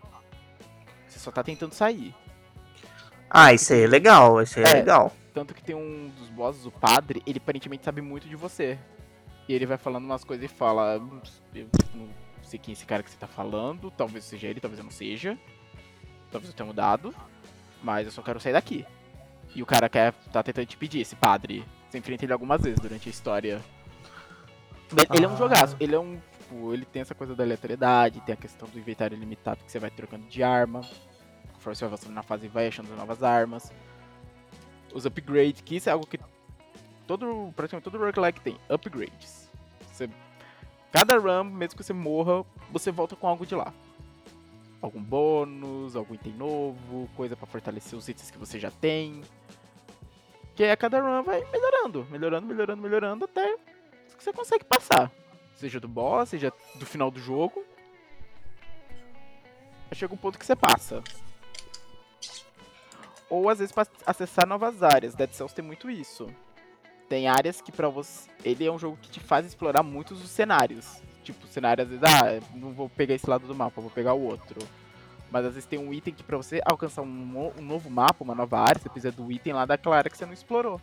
Você 1.15 1.19
só 1.19 1.31
tá 1.31 1.41
tentando 1.41 1.73
sair. 1.73 2.13
Ah, 3.29 3.53
isso 3.53 3.71
aí 3.73 3.83
é 3.83 3.87
legal, 3.87 4.41
isso 4.41 4.59
aí 4.59 4.65
é, 4.65 4.69
É. 4.69 4.73
legal. 4.73 5.13
Tanto 5.33 5.53
que 5.53 5.63
tem 5.63 5.73
um 5.75 6.09
dos 6.19 6.29
bosses, 6.29 6.65
o 6.65 6.71
padre, 6.71 7.23
ele 7.25 7.37
aparentemente 7.37 7.85
sabe 7.85 8.01
muito 8.01 8.27
de 8.27 8.35
você. 8.35 8.77
E 9.47 9.53
ele 9.53 9.65
vai 9.65 9.77
falando 9.77 10.03
umas 10.05 10.23
coisas 10.25 10.45
e 10.45 10.53
fala: 10.53 10.97
"Hum, 10.99 11.21
Eu 11.53 11.67
não 11.95 12.09
sei 12.43 12.59
quem 12.59 12.73
é 12.73 12.73
esse 12.73 12.85
cara 12.85 13.01
que 13.01 13.09
você 13.09 13.17
tá 13.17 13.27
falando, 13.27 13.89
talvez 13.91 14.25
seja 14.25 14.47
ele, 14.47 14.59
talvez 14.59 14.77
eu 14.77 14.83
não 14.83 14.91
seja. 14.91 15.37
Talvez 16.31 16.51
eu 16.51 16.55
tenha 16.55 16.67
mudado. 16.67 17.15
Mas 17.81 18.05
eu 18.07 18.11
só 18.11 18.21
quero 18.21 18.39
sair 18.41 18.53
daqui. 18.53 18.85
E 19.55 19.63
o 19.63 19.65
cara 19.65 19.87
quer 19.87 20.11
tá 20.33 20.43
tentando 20.43 20.65
te 20.65 20.75
pedir, 20.75 20.99
esse 20.99 21.15
padre. 21.15 21.63
Você 21.89 21.97
enfrenta 21.97 22.25
ele 22.25 22.33
algumas 22.33 22.61
vezes 22.61 22.79
durante 22.79 23.07
a 23.07 23.11
história. 23.11 23.61
Ele- 24.91 25.07
Ele 25.15 25.25
é 25.25 25.27
um 25.29 25.33
Ah. 25.33 25.37
jogaço, 25.37 25.75
ele 25.79 25.95
é 25.95 25.99
um. 25.99 26.19
Tipo, 26.45 26.73
ele 26.73 26.85
tem 26.85 27.01
essa 27.01 27.15
coisa 27.15 27.35
da 27.35 27.43
aleatoriedade, 27.43 28.21
tem 28.21 28.33
a 28.33 28.37
questão 28.37 28.67
do 28.67 28.77
inventário 28.77 29.17
limitado 29.17 29.63
que 29.63 29.71
você 29.71 29.79
vai 29.79 29.89
trocando 29.89 30.27
de 30.27 30.43
arma. 30.43 30.81
Conforme 31.53 31.75
você 31.75 31.85
vai 31.85 31.93
avançando 31.93 32.13
na 32.13 32.23
fase, 32.23 32.47
vai 32.47 32.67
achando 32.67 32.95
novas 32.95 33.23
armas 33.23 33.71
os 34.95 35.05
upgrades, 35.05 35.59
que 35.59 35.75
isso 35.75 35.89
é 35.89 35.91
algo 35.91 36.07
que 36.07 36.17
todo, 37.05 37.51
praticamente 37.53 37.83
todo 37.83 37.97
roguelike 37.97 38.39
tem, 38.39 38.57
upgrades. 38.69 39.51
Você, 39.91 40.09
cada 40.89 41.17
run, 41.17 41.43
mesmo 41.43 41.77
que 41.77 41.83
você 41.83 41.91
morra, 41.91 42.45
você 42.71 42.91
volta 42.91 43.13
com 43.13 43.27
algo 43.27 43.45
de 43.45 43.53
lá. 43.53 43.73
Algum 44.81 45.03
bônus, 45.03 45.97
algum 45.97 46.15
item 46.15 46.33
novo, 46.33 47.09
coisa 47.13 47.35
pra 47.35 47.45
fortalecer 47.45 47.99
os 47.99 48.07
itens 48.07 48.31
que 48.31 48.37
você 48.37 48.57
já 48.57 48.71
tem. 48.71 49.21
Que 50.55 50.63
aí 50.63 50.71
a 50.71 50.77
cada 50.77 51.01
run 51.01 51.23
vai 51.23 51.43
melhorando, 51.51 52.07
melhorando, 52.09 52.47
melhorando, 52.47 52.81
melhorando, 52.81 53.25
até 53.25 53.57
que 54.17 54.23
você 54.23 54.31
consegue 54.31 54.63
passar. 54.63 55.11
Seja 55.55 55.79
do 55.79 55.87
boss, 55.87 56.29
seja 56.29 56.51
do 56.75 56.85
final 56.85 57.09
do 57.09 57.19
jogo. 57.19 57.63
Chega 59.93 60.13
um 60.13 60.17
ponto 60.17 60.37
que 60.37 60.45
você 60.45 60.55
passa 60.55 61.01
ou 63.29 63.49
às 63.49 63.59
vezes 63.59 63.73
para 63.73 63.87
acessar 64.05 64.47
novas 64.47 64.83
áreas. 64.83 65.15
Dead 65.15 65.31
Cells 65.31 65.53
tem 65.53 65.63
muito 65.63 65.89
isso. 65.89 66.27
Tem 67.09 67.27
áreas 67.27 67.61
que 67.61 67.71
pra 67.71 67.87
você, 67.87 68.29
ele 68.43 68.65
é 68.65 68.71
um 68.71 68.79
jogo 68.79 68.97
que 69.01 69.09
te 69.09 69.19
faz 69.19 69.45
explorar 69.45 69.83
muitos 69.83 70.23
os 70.23 70.29
cenários. 70.29 71.01
Tipo, 71.23 71.45
cenário 71.47 71.83
às 71.83 71.89
vezes, 71.89 72.03
ah, 72.03 72.39
não 72.55 72.71
vou 72.71 72.89
pegar 72.89 73.15
esse 73.15 73.29
lado 73.29 73.47
do 73.47 73.55
mapa, 73.55 73.81
vou 73.81 73.91
pegar 73.91 74.13
o 74.13 74.23
outro. 74.23 74.59
Mas 75.31 75.45
às 75.45 75.53
vezes 75.53 75.67
tem 75.67 75.79
um 75.79 75.93
item 75.93 76.13
que 76.13 76.23
pra 76.23 76.37
você 76.37 76.61
alcançar 76.65 77.01
um, 77.01 77.51
um 77.57 77.61
novo 77.61 77.89
mapa, 77.89 78.23
uma 78.23 78.35
nova 78.35 78.59
área, 78.59 78.79
você 78.79 78.89
precisa 78.89 79.11
do 79.11 79.31
item 79.31 79.53
lá 79.53 79.65
daquela 79.65 79.97
área 79.97 80.09
que 80.09 80.17
você 80.17 80.25
não 80.25 80.33
explorou. 80.33 80.79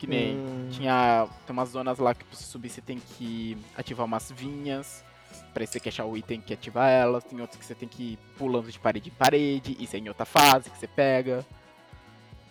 Que 0.00 0.06
nem 0.06 0.38
Hum, 0.38 0.68
tinha 0.70 1.28
tem 1.46 1.52
umas 1.52 1.68
zonas 1.68 1.98
lá 1.98 2.14
que 2.14 2.24
pra 2.24 2.34
você 2.34 2.44
subir 2.44 2.70
você 2.70 2.80
tem 2.80 2.98
que 2.98 3.54
ativar 3.76 4.06
umas 4.06 4.32
vinhas. 4.32 5.04
Pra 5.52 5.66
você 5.66 5.78
achar 5.86 6.06
o 6.06 6.16
item 6.16 6.40
que 6.40 6.54
ativa 6.54 6.88
elas. 6.88 7.22
Tem 7.22 7.38
outros 7.38 7.58
que 7.58 7.66
você 7.66 7.74
tem 7.74 7.86
que 7.86 8.14
ir 8.14 8.18
pulando 8.38 8.72
de 8.72 8.78
parede 8.78 9.10
em 9.10 9.12
parede. 9.12 9.76
Isso 9.78 9.94
é 9.94 9.98
em 9.98 10.08
outra 10.08 10.24
fase 10.24 10.70
que 10.70 10.78
você 10.78 10.86
pega. 10.86 11.44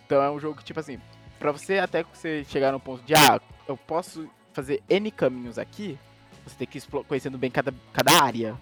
Então 0.06 0.22
é 0.22 0.30
um 0.30 0.38
jogo 0.38 0.58
que, 0.58 0.64
tipo 0.64 0.78
assim, 0.78 1.00
pra 1.40 1.50
você 1.50 1.78
até 1.78 2.04
você 2.04 2.44
chegar 2.44 2.70
no 2.70 2.78
ponto 2.78 3.02
de 3.02 3.14
ah, 3.14 3.40
eu 3.66 3.76
posso 3.76 4.28
fazer 4.52 4.80
N 4.88 5.10
caminhos 5.10 5.58
aqui, 5.58 5.98
você 6.44 6.54
tem 6.56 6.68
que 6.68 6.78
ir 6.78 7.04
conhecendo 7.08 7.36
bem 7.36 7.50
cada, 7.50 7.74
cada 7.92 8.22
área. 8.22 8.56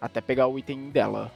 Até 0.00 0.20
pegar 0.20 0.48
o 0.48 0.58
item 0.58 0.90
dela. 0.90 1.30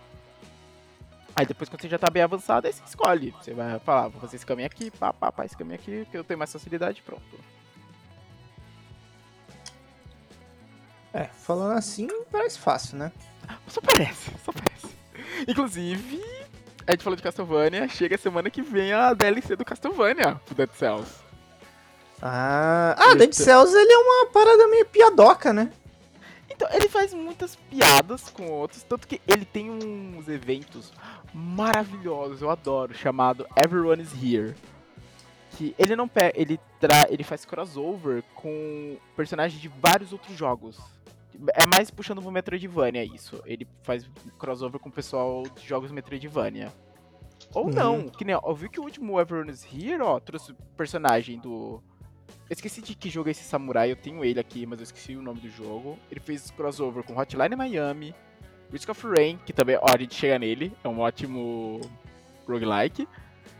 Aí 1.36 1.44
depois 1.44 1.68
quando 1.68 1.82
você 1.82 1.88
já 1.88 1.98
tá 1.98 2.08
bem 2.08 2.22
avançado, 2.22 2.66
aí 2.66 2.72
você 2.72 2.82
escolhe. 2.82 3.30
Você 3.32 3.52
vai 3.52 3.78
falar, 3.80 4.08
vou 4.08 4.22
fazer 4.22 4.36
esse 4.36 4.46
caminho 4.46 4.66
aqui, 4.66 4.90
pá, 4.90 5.12
pá, 5.12 5.30
pá, 5.30 5.44
esse 5.44 5.54
caminho 5.54 5.74
aqui, 5.74 6.06
que 6.10 6.16
eu 6.16 6.24
tenho 6.24 6.38
mais 6.38 6.50
facilidade, 6.50 7.02
pronto. 7.02 7.22
É, 11.12 11.24
falando 11.24 11.76
assim, 11.76 12.08
parece 12.32 12.58
fácil, 12.58 12.96
né? 12.96 13.12
Só 13.68 13.82
parece, 13.82 14.30
só 14.44 14.50
parece. 14.50 14.96
Inclusive, 15.46 16.22
a 16.86 16.92
gente 16.92 17.04
falou 17.04 17.16
de 17.16 17.22
Castlevania, 17.22 17.86
chega 17.88 18.16
semana 18.16 18.48
que 18.48 18.62
vem 18.62 18.92
a 18.94 19.12
DLC 19.12 19.56
do 19.56 19.64
Castlevania 19.64 20.40
pro 20.46 20.54
Dead 20.54 20.70
Cells. 20.72 21.10
Ah, 22.22 22.94
ah 22.96 23.14
Dead 23.14 23.32
Cells 23.34 23.74
ele 23.74 23.92
é 23.92 23.98
uma 23.98 24.26
parada 24.30 24.68
meio 24.68 24.86
piadoca, 24.86 25.52
né? 25.52 25.70
Então, 26.56 26.68
ele 26.72 26.88
faz 26.88 27.12
muitas 27.12 27.54
piadas 27.54 28.30
com 28.30 28.50
outros, 28.50 28.82
tanto 28.82 29.06
que 29.06 29.20
ele 29.28 29.44
tem 29.44 29.70
uns 29.70 30.26
eventos 30.26 30.90
maravilhosos, 31.34 32.40
eu 32.40 32.48
adoro, 32.50 32.94
chamado 32.94 33.46
Everyone 33.62 34.02
is 34.02 34.10
Here. 34.14 34.54
Que 35.50 35.74
ele 35.78 35.94
não 35.94 36.08
pega, 36.08 36.32
ele 36.34 36.58
tra 36.80 37.06
ele 37.10 37.22
faz 37.22 37.44
crossover 37.44 38.22
com 38.34 38.96
personagens 39.14 39.60
de 39.60 39.68
vários 39.68 40.12
outros 40.12 40.36
jogos. 40.36 40.78
É 41.54 41.66
mais 41.66 41.90
puxando 41.90 42.22
pro 42.22 42.30
Metroidvania 42.30 43.04
isso. 43.04 43.42
Ele 43.44 43.66
faz 43.82 44.08
crossover 44.38 44.80
com 44.80 44.88
o 44.88 44.92
pessoal 44.92 45.42
de 45.42 45.66
jogos 45.66 45.90
Metroidvania. 45.90 46.72
Ou 47.54 47.66
Uhum. 47.66 47.70
não, 47.72 48.08
que 48.08 48.24
nem, 48.24 48.34
ó, 48.34 48.40
eu 48.46 48.54
vi 48.54 48.68
que 48.68 48.80
o 48.80 48.82
último 48.84 49.20
Everyone 49.20 49.50
is 49.50 49.62
Here, 49.64 50.00
ó, 50.02 50.18
trouxe 50.18 50.54
personagem 50.76 51.38
do 51.38 51.82
eu 52.48 52.52
esqueci 52.54 52.80
de 52.80 52.94
que 52.94 53.10
jogo 53.10 53.28
é 53.28 53.32
esse 53.32 53.42
samurai, 53.44 53.90
eu 53.90 53.96
tenho 53.96 54.24
ele 54.24 54.38
aqui, 54.38 54.64
mas 54.66 54.78
eu 54.78 54.84
esqueci 54.84 55.16
o 55.16 55.22
nome 55.22 55.40
do 55.40 55.48
jogo. 55.48 55.98
Ele 56.10 56.20
fez 56.20 56.50
crossover 56.50 57.02
com 57.02 57.18
Hotline 57.18 57.56
Miami, 57.56 58.14
Risk 58.70 58.88
of 58.88 59.06
Rain, 59.06 59.38
que 59.44 59.52
também, 59.52 59.76
ó, 59.76 59.86
a 59.94 59.98
gente 59.98 60.14
chega 60.14 60.38
nele, 60.38 60.72
é 60.84 60.88
um 60.88 61.00
ótimo 61.00 61.80
roguelike. 62.46 63.08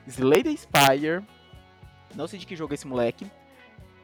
Slay 0.07 0.43
the 0.45 0.55
Spire, 0.57 1.25
não 2.15 2.29
sei 2.29 2.39
de 2.39 2.47
que 2.47 2.55
jogo 2.55 2.73
é 2.73 2.77
esse 2.77 2.87
moleque. 2.87 3.27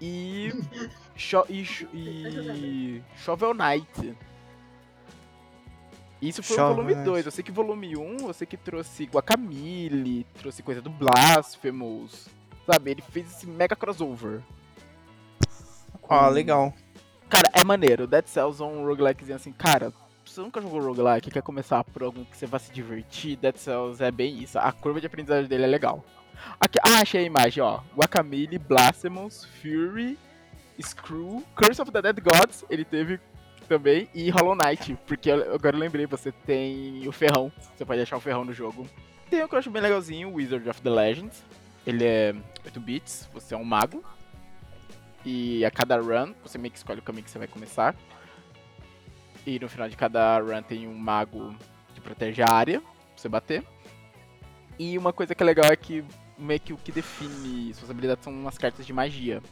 E. 0.01 0.51
Sho 1.15 1.45
e, 1.49 1.65
Sho- 1.65 1.87
e 1.95 3.03
Shovel 3.19 3.53
Knight. 3.55 4.17
Isso 6.21 6.43
foi 6.43 6.57
Shovel 6.57 6.73
o 6.73 6.75
volume 6.77 6.95
Knight. 6.95 7.05
2. 7.05 7.27
Eu 7.27 7.33
sei 7.33 7.45
que 7.45 7.53
volume 7.53 7.97
1, 7.97 8.17
você 8.19 8.47
que 8.47 8.57
trouxe 8.57 9.05
Guacamole, 9.05 10.25
trouxe 10.39 10.63
coisa 10.63 10.81
do 10.81 10.89
Blasphemous. 10.91 12.29
Sabe, 12.65 12.93
ele 12.93 13.03
fez 13.03 13.31
esse 13.31 13.47
mega 13.47 13.75
crossover. 13.77 14.41
Ah, 16.13 16.27
com 16.29 16.31
legal. 16.31 16.75
Cara, 17.29 17.49
é 17.53 17.65
maneiro. 17.65 18.07
Dead 18.07 18.27
Cells 18.27 18.61
é 18.63 18.65
um 18.67 18.85
roguelikezinho 18.87 19.37
assim, 19.37 19.53
cara. 19.53 19.93
Se 20.25 20.35
você 20.35 20.41
nunca 20.41 20.61
jogou 20.61 20.81
roguelike 20.81 21.31
quer 21.31 21.43
começar 21.43 21.83
por 21.85 22.03
algum 22.03 22.25
que 22.25 22.37
você 22.37 22.47
vá 22.47 22.59
se 22.59 22.73
divertir, 22.73 23.37
Dead 23.37 23.57
Cells 23.57 24.03
é 24.03 24.11
bem 24.11 24.39
isso. 24.43 24.59
A 24.59 24.71
curva 24.73 25.01
de 25.01 25.07
aprendizagem 25.07 25.49
dele 25.49 25.65
é 25.65 25.67
legal. 25.67 26.05
Aqui, 26.61 26.79
ah, 26.83 27.01
achei 27.01 27.21
a 27.23 27.27
imagem, 27.27 27.63
ó. 27.63 27.81
Guacamole, 27.97 28.59
Blasphemous, 28.59 29.45
Fury, 29.61 30.19
Screw, 30.81 31.43
Curse 31.55 31.81
of 31.83 31.91
the 31.91 32.03
Dead 32.03 32.19
Gods, 32.21 32.65
ele 32.71 32.85
teve 32.85 33.21
também, 33.69 34.09
e 34.15 34.29
Hollow 34.31 34.55
Knight, 34.57 34.99
porque 35.07 35.31
eu- 35.31 35.55
agora 35.55 35.77
eu 35.77 35.81
lembrei, 35.81 36.07
você 36.07 36.33
tem 36.33 37.07
o 37.07 37.13
ferrão, 37.13 37.51
você 37.77 37.85
pode 37.85 38.01
achar 38.01 38.17
o 38.17 38.21
ferrão 38.21 38.45
no 38.45 38.53
jogo. 38.53 38.87
Tem 39.31 39.43
um 39.45 39.49
que 39.49 39.55
eu 39.55 39.59
acho 39.59 39.71
bem 39.71 39.81
legalzinho, 39.83 40.35
Wizard 40.35 40.69
of 40.69 40.81
the 40.83 40.91
Legends. 40.91 41.43
Ele 41.87 42.05
é 42.05 42.35
8 42.65 42.81
bits, 42.81 43.29
você 43.33 43.55
é 43.55 43.57
um 43.57 43.65
mago. 43.65 44.03
E 45.25 45.65
a 45.65 45.71
cada 45.71 46.01
run, 46.01 46.35
você 46.43 46.59
meio 46.59 46.73
que 46.73 46.79
escolhe 46.79 47.01
o 47.01 47.03
caminho 47.03 47.25
que 47.25 47.31
você 47.31 47.39
vai 47.39 47.49
começar. 47.49 47.95
E 49.47 49.59
no 49.59 49.69
final 49.69 49.89
de 49.89 49.97
cada 49.97 50.39
run 50.39 50.63
tem 50.63 50.87
um 50.87 50.95
mago 50.95 51.55
que 51.95 52.01
protege 52.01 52.43
a 52.43 52.51
área 52.51 52.81
pra 52.81 52.91
você 53.17 53.29
bater. 53.29 53.65
E 54.79 54.99
uma 54.99 55.13
coisa 55.13 55.35
que 55.35 55.43
é 55.43 55.47
legal 55.47 55.71
é 55.71 55.77
que 55.77 56.05
meio 56.39 56.61
que 56.61 56.73
o 56.73 56.77
que 56.77 56.91
define 56.91 57.73
suas 57.75 57.91
habilidades 57.91 58.25
são 58.25 58.33
umas 58.33 58.59
cartas 58.59 58.85
de 58.87 58.93
magia. 58.93 59.43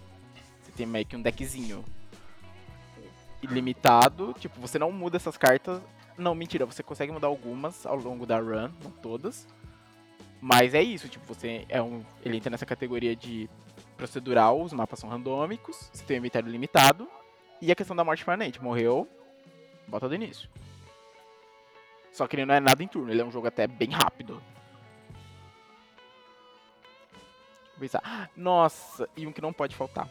Você 0.63 0.73
tem 0.73 0.87
meio 0.87 1.07
que 1.07 1.17
um 1.17 1.23
deckzinho 1.23 1.85
ilimitado, 3.43 4.35
tipo, 4.39 4.61
você 4.61 4.79
não 4.79 4.93
muda 4.93 5.17
essas 5.17 5.37
cartas. 5.37 5.81
Não, 6.17 6.35
mentira, 6.35 6.67
você 6.67 6.83
consegue 6.83 7.13
mudar 7.13 7.29
algumas 7.29 7.87
ao 7.87 7.97
longo 7.97 8.27
da 8.27 8.39
run, 8.39 8.71
não 8.83 8.91
todas. 8.91 9.47
Mas 10.41 10.75
é 10.75 10.83
isso, 10.83 11.09
tipo, 11.09 11.25
você 11.27 11.65
é 11.69 11.83
um. 11.83 12.03
Ele 12.25 12.37
entra 12.37 12.51
nessa 12.51 12.67
categoria 12.67 13.15
de 13.15 13.49
procedural, 14.01 14.63
os 14.63 14.73
mapas 14.73 14.99
são 14.99 15.11
randômicos, 15.11 15.91
você 15.93 16.03
tem 16.05 16.17
um 16.17 16.21
inventário 16.21 16.49
limitado. 16.49 17.07
E 17.61 17.71
a 17.71 17.75
questão 17.75 17.95
da 17.95 18.03
morte 18.03 18.25
permanente, 18.25 18.63
morreu, 18.63 19.07
bota 19.87 20.09
do 20.09 20.15
início. 20.15 20.49
Só 22.11 22.27
que 22.27 22.37
ele 22.37 22.47
não 22.47 22.55
é 22.55 22.61
nada 22.61 22.83
em 22.83 22.89
turno, 22.89 23.13
ele 23.13 23.21
é 23.21 23.25
um 23.25 23.31
jogo 23.31 23.47
até 23.47 23.67
bem 23.67 23.91
rápido. 23.91 24.43
Eu 27.75 27.81
pensar. 27.81 28.31
Nossa, 28.35 29.07
e 29.15 29.27
um 29.27 29.33
que 29.33 29.43
não 29.43 29.53
pode 29.53 29.77
faltar. 29.77 30.09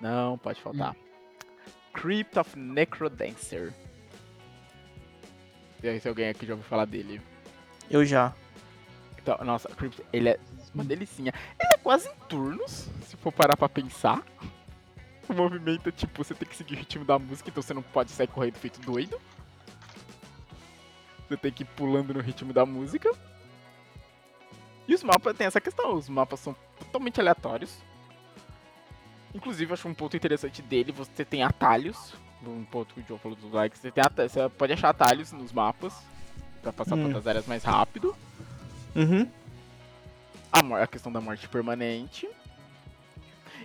Não 0.00 0.36
pode 0.36 0.60
faltar. 0.60 0.96
Crypt 1.92 2.38
of 2.38 2.58
Necrodancer. 2.58 3.72
E 5.80 5.88
aí, 5.88 6.00
se 6.00 6.08
alguém 6.08 6.28
aqui 6.28 6.44
já 6.44 6.54
ouviu 6.54 6.68
falar 6.68 6.84
dele. 6.86 7.20
Eu 7.88 8.04
já. 8.04 8.34
Então, 9.16 9.38
nossa, 9.44 9.68
Crypt, 9.68 10.04
ele 10.12 10.30
é 10.30 10.40
uma 10.74 10.84
delicinha. 10.84 11.32
Ele 11.58 11.67
é 11.67 11.67
quase 11.88 12.06
em 12.06 12.14
turnos, 12.28 12.86
se 13.06 13.16
for 13.16 13.32
parar 13.32 13.56
pra 13.56 13.66
pensar. 13.66 14.22
O 15.26 15.32
movimento 15.32 15.88
é 15.88 15.92
tipo, 15.92 16.22
você 16.22 16.34
tem 16.34 16.46
que 16.46 16.54
seguir 16.54 16.74
o 16.74 16.78
ritmo 16.78 17.02
da 17.02 17.18
música, 17.18 17.48
então 17.48 17.62
você 17.62 17.72
não 17.72 17.80
pode 17.80 18.10
sair 18.10 18.26
correndo 18.26 18.56
feito 18.58 18.78
doido. 18.82 19.18
Você 21.26 21.36
tem 21.38 21.50
que 21.50 21.62
ir 21.62 21.66
pulando 21.66 22.12
no 22.12 22.20
ritmo 22.20 22.52
da 22.52 22.66
música. 22.66 23.10
E 24.86 24.94
os 24.94 25.02
mapas 25.02 25.34
tem 25.34 25.46
essa 25.46 25.62
questão, 25.62 25.94
os 25.94 26.10
mapas 26.10 26.40
são 26.40 26.54
totalmente 26.78 27.22
aleatórios. 27.22 27.78
Inclusive, 29.34 29.72
acho 29.72 29.88
um 29.88 29.94
ponto 29.94 30.14
interessante 30.14 30.60
dele, 30.60 30.92
você 30.92 31.24
tem 31.24 31.42
atalhos. 31.42 32.12
Um 32.46 32.66
ponto 32.66 32.92
que 32.92 33.00
o 33.00 33.04
Joe 33.08 33.18
falou 33.18 33.34
dos 33.38 33.50
likes, 33.50 33.80
você, 33.80 33.90
tem 33.90 34.04
você 34.28 34.46
pode 34.50 34.74
achar 34.74 34.90
atalhos 34.90 35.32
nos 35.32 35.52
mapas 35.54 35.94
pra 36.60 36.70
passar 36.70 36.96
Hum. 36.96 36.98
por 36.98 37.06
outras 37.06 37.26
áreas 37.26 37.46
mais 37.46 37.64
rápido. 37.64 38.14
Uhum. 38.94 39.26
A, 40.52 40.82
a 40.82 40.86
questão 40.86 41.10
da 41.12 41.20
morte 41.20 41.48
permanente. 41.48 42.28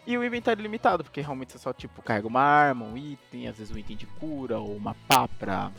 E 0.05 0.17
o 0.17 0.23
inventário 0.23 0.61
limitado, 0.61 1.03
porque 1.03 1.21
realmente 1.21 1.53
você 1.53 1.59
só, 1.59 1.71
tipo, 1.71 2.01
carrega 2.01 2.27
uma 2.27 2.41
arma, 2.41 2.85
um 2.85 2.97
item, 2.97 3.47
às 3.47 3.57
vezes 3.57 3.73
um 3.73 3.77
item 3.77 3.95
de 3.95 4.05
cura, 4.05 4.59
ou 4.59 4.75
uma 4.75 4.93
pá 5.07 5.27
pra, 5.27 5.71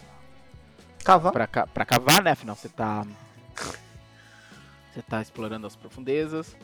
Cavar. 1.04 1.32
pra, 1.32 1.46
pra 1.66 1.84
cavar, 1.84 2.22
né? 2.22 2.30
Afinal, 2.30 2.56
você 2.56 2.68
tá. 2.68 3.06
Você 4.92 5.02
tá 5.02 5.20
explorando 5.20 5.66
as 5.66 5.76
profundezas. 5.76 6.56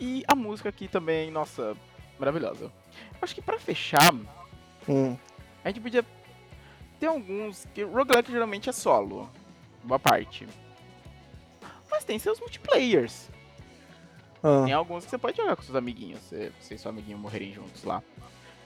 E 0.00 0.24
a 0.28 0.34
música 0.34 0.68
aqui 0.68 0.88
também, 0.88 1.30
nossa, 1.30 1.76
maravilhosa. 2.18 2.70
Acho 3.20 3.34
que 3.34 3.42
pra 3.42 3.58
fechar, 3.58 4.14
Hum. 4.88 5.16
a 5.64 5.68
gente 5.68 5.80
podia 5.80 6.04
ter 7.00 7.06
alguns. 7.06 7.66
que 7.74 7.82
roguelike 7.82 8.30
geralmente 8.30 8.68
é 8.70 8.72
solo, 8.72 9.28
boa 9.82 9.98
parte. 9.98 10.46
Mas 11.90 12.04
tem 12.04 12.18
seus 12.18 12.38
multiplayers. 12.40 13.28
Ah. 14.42 14.62
Tem 14.64 14.72
alguns 14.72 15.04
que 15.04 15.10
você 15.10 15.18
pode 15.18 15.36
jogar 15.36 15.56
com 15.56 15.62
seus 15.62 15.76
amiguinhos, 15.76 16.20
se 16.20 16.52
você 16.60 16.74
e 16.74 16.78
seu 16.78 16.90
amiguinho 16.90 17.18
morrerem 17.18 17.52
juntos 17.52 17.84
lá. 17.84 18.02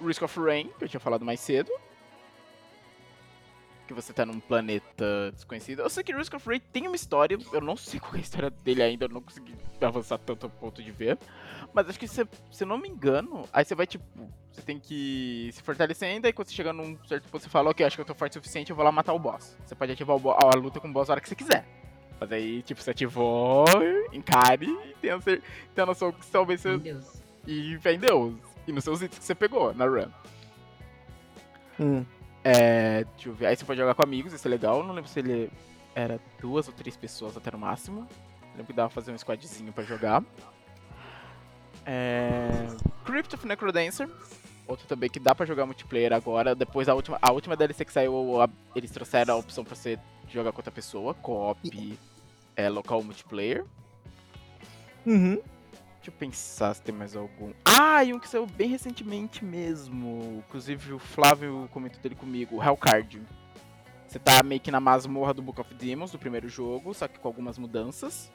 Risk 0.00 0.22
of 0.22 0.40
Rain, 0.40 0.70
que 0.78 0.84
eu 0.84 0.88
tinha 0.88 1.00
falado 1.00 1.24
mais 1.24 1.40
cedo. 1.40 1.70
Que 3.86 3.92
você 3.92 4.12
tá 4.12 4.24
num 4.24 4.38
planeta 4.38 5.32
desconhecido. 5.32 5.80
Eu 5.80 5.90
sei 5.90 6.04
que 6.04 6.14
Risk 6.14 6.32
of 6.34 6.48
Rain 6.48 6.60
tem 6.72 6.86
uma 6.86 6.94
história, 6.94 7.36
eu 7.52 7.60
não 7.60 7.76
sei 7.76 7.98
qual 7.98 8.14
é 8.14 8.18
a 8.18 8.20
história 8.20 8.50
dele 8.50 8.82
ainda, 8.82 9.06
eu 9.06 9.08
não 9.08 9.20
consegui 9.20 9.54
avançar 9.80 10.18
tanto 10.18 10.46
ao 10.46 10.50
ponto 10.50 10.82
de 10.82 10.92
ver. 10.92 11.18
Mas 11.72 11.88
acho 11.88 11.98
que 11.98 12.06
se, 12.06 12.26
se 12.50 12.64
não 12.64 12.78
me 12.78 12.88
engano, 12.88 13.48
aí 13.52 13.64
você 13.64 13.74
vai 13.74 13.86
tipo. 13.86 14.04
Você 14.52 14.62
tem 14.62 14.78
que 14.78 15.50
se 15.52 15.62
fortalecendo, 15.62 16.26
aí 16.26 16.32
quando 16.32 16.48
você 16.48 16.54
chega 16.54 16.72
num 16.72 16.98
certo 17.06 17.28
ponto, 17.28 17.42
você 17.42 17.48
fala, 17.48 17.70
ok, 17.70 17.86
acho 17.86 17.96
que 17.96 18.02
eu 18.02 18.06
tô 18.06 18.14
forte 18.14 18.32
o 18.32 18.40
suficiente, 18.40 18.70
eu 18.70 18.76
vou 18.76 18.84
lá 18.84 18.90
matar 18.90 19.12
o 19.12 19.18
boss. 19.18 19.56
Você 19.64 19.74
pode 19.74 19.92
ativar 19.92 20.16
o 20.16 20.30
a 20.30 20.54
luta 20.56 20.80
com 20.80 20.88
o 20.88 20.92
boss 20.92 21.08
a 21.08 21.12
hora 21.12 21.20
que 21.20 21.28
você 21.28 21.36
quiser. 21.36 21.79
Mas 22.20 22.30
aí, 22.32 22.62
tipo, 22.62 22.82
você 22.82 22.90
ativou, 22.90 23.64
encare 24.12 24.66
e 24.66 24.94
tenha, 25.00 25.18
cer- 25.22 25.42
tenha 25.74 25.86
noção 25.86 26.12
que 26.12 26.26
talvez 26.26 26.60
você. 26.60 26.76
Deus. 26.76 27.22
E 27.46 27.78
Deus. 27.98 28.34
E 28.66 28.72
nos 28.72 28.84
seus 28.84 29.00
itens 29.00 29.18
que 29.18 29.24
você 29.24 29.34
pegou 29.34 29.72
na 29.74 29.86
run. 29.86 30.08
Hum. 31.80 32.04
É. 32.44 33.04
Deixa 33.04 33.28
eu 33.30 33.32
ver. 33.34 33.46
Aí 33.46 33.56
você 33.56 33.64
pode 33.64 33.80
jogar 33.80 33.94
com 33.94 34.02
amigos, 34.02 34.32
isso 34.34 34.46
é 34.46 34.50
legal. 34.50 34.82
Não 34.84 34.94
lembro 34.94 35.10
se 35.10 35.18
ele 35.18 35.50
era 35.94 36.20
duas 36.40 36.68
ou 36.68 36.74
três 36.74 36.94
pessoas 36.96 37.36
até 37.36 37.50
no 37.50 37.58
máximo. 37.58 38.06
Lembro 38.50 38.66
que 38.66 38.72
dava 38.74 38.88
pra 38.90 38.94
fazer 39.00 39.12
um 39.12 39.18
squadzinho 39.18 39.72
pra 39.72 39.82
jogar. 39.82 40.22
É. 41.86 42.66
Crypt 43.04 43.34
of 43.34 43.46
Necrodancer. 43.46 44.08
Outro 44.66 44.86
também 44.86 45.08
que 45.10 45.18
dá 45.18 45.34
pra 45.34 45.46
jogar 45.46 45.66
multiplayer 45.66 46.12
agora. 46.12 46.54
Depois 46.54 46.88
a 46.88 46.94
última, 46.94 47.18
a 47.20 47.32
última 47.32 47.56
DLC 47.56 47.84
que 47.84 47.92
saiu, 47.92 48.40
a- 48.40 48.48
eles 48.76 48.90
trouxeram 48.90 49.34
a 49.34 49.36
opção 49.38 49.64
pra 49.64 49.74
você 49.74 49.98
jogar 50.28 50.52
com 50.52 50.58
outra 50.58 50.70
pessoa. 50.70 51.14
Co-op, 51.14 51.98
é, 52.56 52.68
local 52.68 53.02
multiplayer. 53.02 53.64
Uhum. 55.06 55.36
Deixa 55.96 56.08
eu 56.08 56.12
pensar 56.12 56.74
se 56.74 56.82
tem 56.82 56.94
mais 56.94 57.14
algum. 57.14 57.52
Ah, 57.64 58.02
e 58.02 58.14
um 58.14 58.18
que 58.18 58.28
saiu 58.28 58.46
bem 58.46 58.68
recentemente 58.68 59.44
mesmo. 59.44 60.42
Inclusive 60.46 60.94
o 60.94 60.98
Flávio 60.98 61.68
comentou 61.72 62.00
dele 62.00 62.14
comigo, 62.14 62.56
o 62.56 62.62
Hellcard. 62.62 63.20
Você 64.06 64.18
tá 64.18 64.42
meio 64.42 64.60
que 64.60 64.70
na 64.70 64.80
masmorra 64.80 65.34
do 65.34 65.42
Book 65.42 65.60
of 65.60 65.74
Demons, 65.74 66.10
do 66.10 66.18
primeiro 66.18 66.48
jogo, 66.48 66.92
só 66.94 67.06
que 67.06 67.18
com 67.18 67.28
algumas 67.28 67.58
mudanças. 67.58 68.32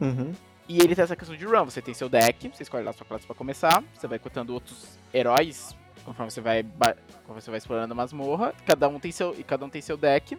Uhum. 0.00 0.32
E 0.68 0.78
ele 0.78 0.94
tem 0.94 1.04
essa 1.04 1.16
questão 1.16 1.36
de 1.36 1.44
run. 1.44 1.64
Você 1.64 1.80
tem 1.80 1.94
seu 1.94 2.08
deck, 2.08 2.48
você 2.48 2.62
escolhe 2.62 2.84
lá 2.84 2.92
sua 2.92 3.06
classe 3.06 3.26
pra 3.26 3.34
começar. 3.34 3.82
Você 3.94 4.06
vai 4.06 4.18
contando 4.18 4.50
outros 4.50 4.98
heróis 5.12 5.74
conforme 6.04 6.30
você 6.30 6.40
vai, 6.40 6.62
conforme 6.62 7.40
você 7.40 7.50
vai 7.50 7.58
explorando 7.58 7.92
a 7.92 7.96
masmorra. 7.96 8.54
Cada 8.66 8.88
um 8.88 9.00
tem 9.00 9.10
seu, 9.10 9.34
e 9.38 9.42
cada 9.42 9.64
um 9.64 9.68
tem 9.68 9.80
seu 9.80 9.96
deck. 9.96 10.38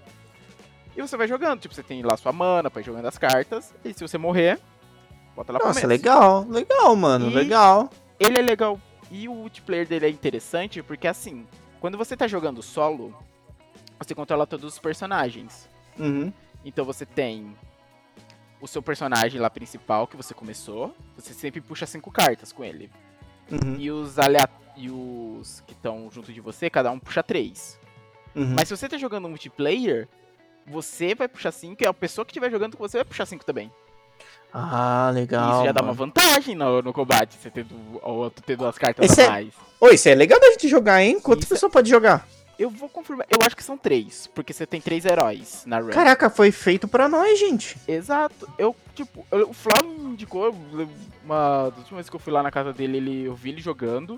E 0.96 1.02
você 1.02 1.18
vai 1.18 1.28
jogando. 1.28 1.60
Tipo, 1.60 1.74
você 1.76 1.84
tem 1.84 2.02
lá 2.04 2.16
sua 2.18 2.32
mana 2.32 2.70
pra 2.72 2.82
ir 2.82 2.86
jogando 2.86 3.06
as 3.08 3.18
cartas. 3.18 3.74
E 3.84 3.94
se 3.94 4.02
você 4.02 4.18
morrer, 4.18 4.60
bota 5.36 5.52
lá 5.54 5.60
pra 5.60 5.68
Nossa, 5.68 5.86
legal. 5.86 6.46
Legal, 6.50 6.96
mano. 6.96 7.30
E- 7.30 7.34
Legal. 7.34 7.90
Ele 8.20 8.38
é 8.38 8.42
legal 8.42 8.80
e 9.12 9.28
o 9.28 9.34
multiplayer 9.36 9.88
dele 9.88 10.06
é 10.06 10.10
interessante 10.10 10.82
porque 10.82 11.08
assim, 11.08 11.46
quando 11.80 11.98
você 11.98 12.16
tá 12.16 12.28
jogando 12.28 12.62
solo, 12.64 13.14
você 14.00 14.16
controla 14.16 14.48
todos 14.48 14.66
os 14.74 14.80
personagens. 14.80 15.70
Uhum. 16.00 16.32
Então 16.64 16.84
você 16.86 17.06
tem 17.06 17.56
o 18.62 18.68
seu 18.68 18.82
personagem 18.82 19.40
lá 19.40 19.50
principal 19.50 20.08
que 20.08 20.18
você 20.18 20.34
começou, 20.34 20.96
você 21.16 21.34
sempre 21.34 21.62
puxa 21.62 21.86
cinco 21.86 22.10
cartas 22.12 22.52
com 22.52 22.64
ele. 22.64 22.90
Uhum. 23.52 23.76
E 23.78 23.92
os 23.92 24.18
alea 24.18 24.50
e 24.76 24.90
os 24.90 25.62
que 25.68 25.74
estão 25.74 26.10
junto 26.12 26.34
de 26.34 26.42
você, 26.42 26.70
cada 26.70 26.92
um 26.92 27.00
puxa 27.00 27.22
três. 27.22 27.80
Uhum. 28.36 28.56
Mas 28.58 28.68
se 28.68 28.76
você 28.76 28.90
tá 28.90 28.98
jogando 28.98 29.30
multiplayer, 29.30 30.08
você 30.66 31.14
vai 31.16 31.28
puxar 31.28 31.52
cinco 31.52 31.84
e 31.84 31.88
a 31.88 31.94
pessoa 31.94 32.26
que 32.26 32.32
estiver 32.32 32.50
jogando 32.52 32.76
com 32.78 32.88
você 32.88 32.98
vai 32.98 33.06
puxar 33.06 33.26
cinco 33.26 33.46
também. 33.46 33.72
Ah, 34.54 35.12
legal. 35.14 35.56
isso 35.58 35.66
já 35.66 35.72
dá 35.74 35.82
uma 35.82 35.94
vantagem 35.94 36.56
no, 36.56 36.82
no 36.82 36.94
combate, 36.94 37.36
você 37.36 37.50
tendo, 37.50 37.76
o 38.02 38.10
outro 38.10 38.42
tendo 38.46 38.66
as 38.66 38.78
cartas 38.78 39.10
Esse 39.10 39.22
a 39.22 39.26
é- 39.26 39.30
mais. 39.30 39.54
Ô, 39.82 39.90
isso 39.90 40.08
é 40.08 40.16
legal 40.16 40.40
da 40.40 40.50
gente 40.52 40.68
jogar, 40.70 41.04
hein? 41.04 41.20
Quantas 41.20 41.46
é- 41.46 41.50
pessoas 41.50 41.72
pode 41.72 41.90
jogar? 41.90 42.26
Eu 42.58 42.70
vou 42.70 42.88
confirmar. 42.88 43.28
Eu 43.30 43.40
acho 43.46 43.54
que 43.54 43.62
são 43.62 43.78
três, 43.78 44.28
porque 44.34 44.54
você 44.54 44.66
tem 44.66 44.80
três 44.80 45.04
heróis 45.04 45.64
na 45.66 45.80
run. 45.80 45.90
Caraca, 45.90 46.30
foi 46.30 46.52
feito 46.54 46.88
pra 46.88 47.10
nós, 47.10 47.38
gente. 47.38 47.78
Exato. 47.86 48.48
Eu, 48.58 48.74
tipo, 48.94 49.26
eu- 49.30 49.50
o 49.50 49.54
Flávio 49.54 49.90
me 49.90 50.12
indicou, 50.14 50.56
uma 51.26 51.66
das 51.72 51.80
últimas 51.80 51.98
vezes 51.98 52.10
que 52.10 52.16
eu 52.16 52.20
fui 52.22 52.32
lá 52.32 52.42
na 52.42 52.50
casa 52.52 52.72
dele, 52.72 52.96
ele, 52.96 53.24
eu 53.26 53.36
vi 53.36 53.50
ele 53.50 53.62
jogando. 53.62 54.18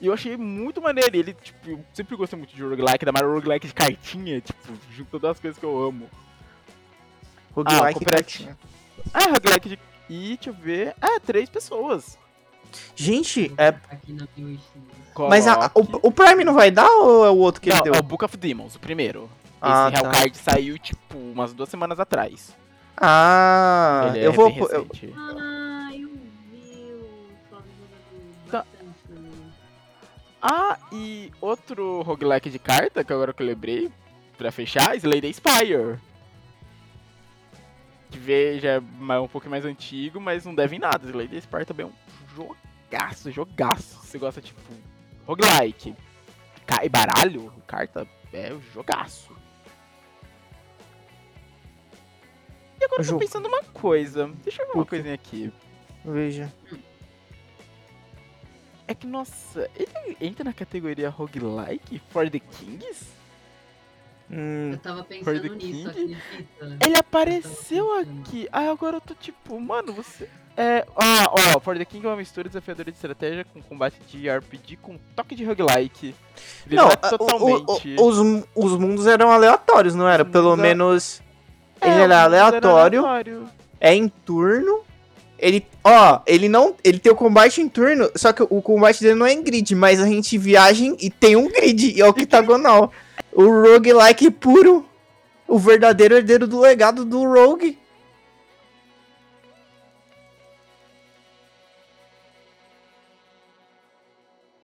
E 0.00 0.06
eu 0.06 0.12
achei 0.14 0.36
muito 0.36 0.80
maneiro. 0.80 1.14
Ele, 1.14 1.34
tipo, 1.34 1.70
eu 1.70 1.84
sempre 1.92 2.16
gostei 2.16 2.38
muito 2.38 2.54
de 2.54 2.62
roguelike, 2.62 3.04
ainda 3.04 3.12
mais 3.12 3.26
roguelike 3.26 3.66
de 3.66 3.74
cartinha, 3.74 4.40
tipo, 4.40 4.72
junto 4.92 5.10
todas 5.10 5.32
as 5.32 5.40
coisas 5.40 5.58
que 5.58 5.64
eu 5.64 5.82
amo. 5.82 6.08
Roguelike 7.54 7.94
cooperativo. 7.98 8.48
cartinha. 8.48 8.58
Ah, 9.12 9.24
roguelike 9.34 9.68
de. 9.68 9.78
E 10.08 10.36
deixa 10.36 10.50
eu 10.50 10.54
ver. 10.54 10.94
Ah, 11.00 11.20
três 11.20 11.48
pessoas. 11.48 12.18
Gente, 12.94 13.52
é, 13.58 13.68
Aqui 13.68 14.12
na 14.12 14.26
POX. 14.26 15.28
mas 15.28 15.46
a- 15.48 15.70
o, 15.74 16.08
o 16.08 16.12
Prime 16.12 16.44
não 16.44 16.54
vai 16.54 16.70
dar 16.70 16.88
ou 16.88 17.26
é 17.26 17.30
o 17.30 17.36
outro 17.36 17.60
que 17.60 17.68
Não, 17.68 17.76
ele 17.76 17.84
deu? 17.84 17.94
é 17.94 17.98
o 17.98 18.02
Book 18.02 18.24
of 18.24 18.36
Demons, 18.36 18.76
o 18.76 18.78
primeiro. 18.80 19.28
Ah, 19.60 19.88
Esse 19.92 20.00
tá. 20.02 20.06
Hellcard 20.08 20.38
saiu, 20.38 20.78
tipo, 20.78 21.18
umas 21.18 21.52
duas 21.52 21.68
semanas 21.68 21.98
atrás. 21.98 22.56
Ah, 22.96 24.06
Ele 24.10 24.20
é 24.20 24.26
eu 24.28 24.32
vou. 24.32 24.48
bem 24.50 24.58
eu- 24.58 24.66
recente. 24.68 25.12
Ah, 25.16 25.49
Ah, 30.42 30.78
e 30.90 31.30
outro 31.40 32.02
roguelike 32.02 32.48
de 32.48 32.58
carta, 32.58 33.04
que 33.04 33.12
agora 33.12 33.32
que 33.32 33.42
eu 33.42 33.46
lembrei, 33.46 33.90
pra 34.38 34.50
fechar, 34.50 34.96
Slay 34.96 35.20
the 35.20 35.32
Spire. 35.32 35.98
Que 38.10 38.18
veja 38.18 38.82
é 38.82 39.20
um 39.20 39.28
pouco 39.28 39.48
mais 39.48 39.64
antigo, 39.64 40.20
mas 40.20 40.44
não 40.44 40.54
deve 40.54 40.76
em 40.76 40.78
nada. 40.78 41.06
Slay 41.06 41.28
the 41.28 41.40
Spire 41.40 41.66
também 41.66 41.86
é 41.86 41.88
um 41.88 41.92
jogaço, 42.34 43.30
jogaço. 43.30 43.98
Você 44.02 44.18
gosta, 44.18 44.40
tipo, 44.40 44.60
roguelike. 45.26 45.94
E 46.82 46.88
baralho, 46.88 47.52
carta, 47.66 48.06
é 48.32 48.54
um 48.54 48.60
jogaço. 48.72 49.36
E 52.80 52.84
agora 52.84 53.02
eu 53.02 53.04
tô 53.04 53.10
Jogo. 53.10 53.18
pensando 53.20 53.46
uma 53.48 53.62
coisa. 53.62 54.28
Deixa 54.42 54.62
eu 54.62 54.68
ver 54.68 54.74
uma 54.74 54.86
coisinha 54.86 55.14
aqui. 55.14 55.52
Veja. 56.04 56.50
É 58.90 58.94
que, 58.94 59.06
nossa, 59.06 59.70
ele 59.76 60.16
entra 60.20 60.42
na 60.42 60.52
categoria 60.52 61.08
roguelike 61.08 62.02
for 62.10 62.28
the 62.28 62.40
Kings? 62.40 63.06
Hum, 64.28 64.72
Eu 64.72 64.78
tava 64.78 64.98
For 64.98 65.06
pensando 65.06 65.42
the 65.42 65.48
nisso, 65.50 65.90
King? 65.92 66.16
acredita? 66.58 66.84
Ele 66.86 66.96
apareceu 66.96 68.00
aqui. 68.00 68.48
Ah, 68.50 68.68
agora 68.68 68.96
eu 68.96 69.00
tô 69.00 69.14
tipo, 69.14 69.60
mano, 69.60 69.92
você. 69.92 70.28
É. 70.56 70.84
Ah, 70.96 71.30
ó, 71.56 71.60
For 71.60 71.78
the 71.78 71.84
King 71.84 72.04
é 72.04 72.08
uma 72.08 72.16
mistura 72.16 72.48
desafiadora 72.48 72.90
de 72.90 72.96
estratégia 72.96 73.44
com 73.44 73.62
combate 73.62 73.96
de 74.08 74.28
RPG 74.28 74.76
com 74.82 74.98
toque 75.14 75.36
de 75.36 75.44
roguelike. 75.44 76.12
Ele 76.66 76.74
não, 76.76 76.88
a- 76.88 76.92
o- 76.94 76.96
totalmente. 77.18 77.94
o- 77.96 78.06
os, 78.08 78.44
os 78.56 78.76
mundos 78.76 79.06
eram 79.06 79.30
aleatórios, 79.30 79.94
não 79.94 80.08
era? 80.08 80.24
Os 80.24 80.30
Pelo 80.30 80.50
mundos 80.50 80.62
menos. 80.62 81.22
É, 81.80 81.88
Ele 81.92 82.00
era 82.02 82.22
aleatório, 82.24 83.06
aleatório. 83.06 83.48
é 83.80 83.94
em 83.94 84.08
turno. 84.08 84.82
Ele, 85.40 85.66
ó, 85.82 86.20
ele 86.26 86.48
não, 86.48 86.74
ele 86.84 86.98
tem 86.98 87.10
o 87.10 87.16
combate 87.16 87.60
em 87.60 87.68
turno, 87.68 88.10
só 88.14 88.32
que 88.32 88.42
o 88.42 88.62
combate 88.62 89.02
dele 89.02 89.14
não 89.14 89.26
é 89.26 89.32
em 89.32 89.42
grid, 89.42 89.74
mas 89.74 90.00
a 90.00 90.06
gente 90.06 90.36
viaja 90.36 90.84
e 90.98 91.10
tem 91.10 91.36
um 91.36 91.48
grid, 91.48 91.96
e 91.96 92.00
é 92.00 92.06
octagonal. 92.06 92.92
o 93.32 93.44
roguelike 93.44 94.30
puro, 94.30 94.84
o 95.48 95.58
verdadeiro 95.58 96.14
herdeiro 96.14 96.46
do 96.46 96.60
legado 96.60 97.04
do 97.04 97.24
Rogue. 97.24 97.76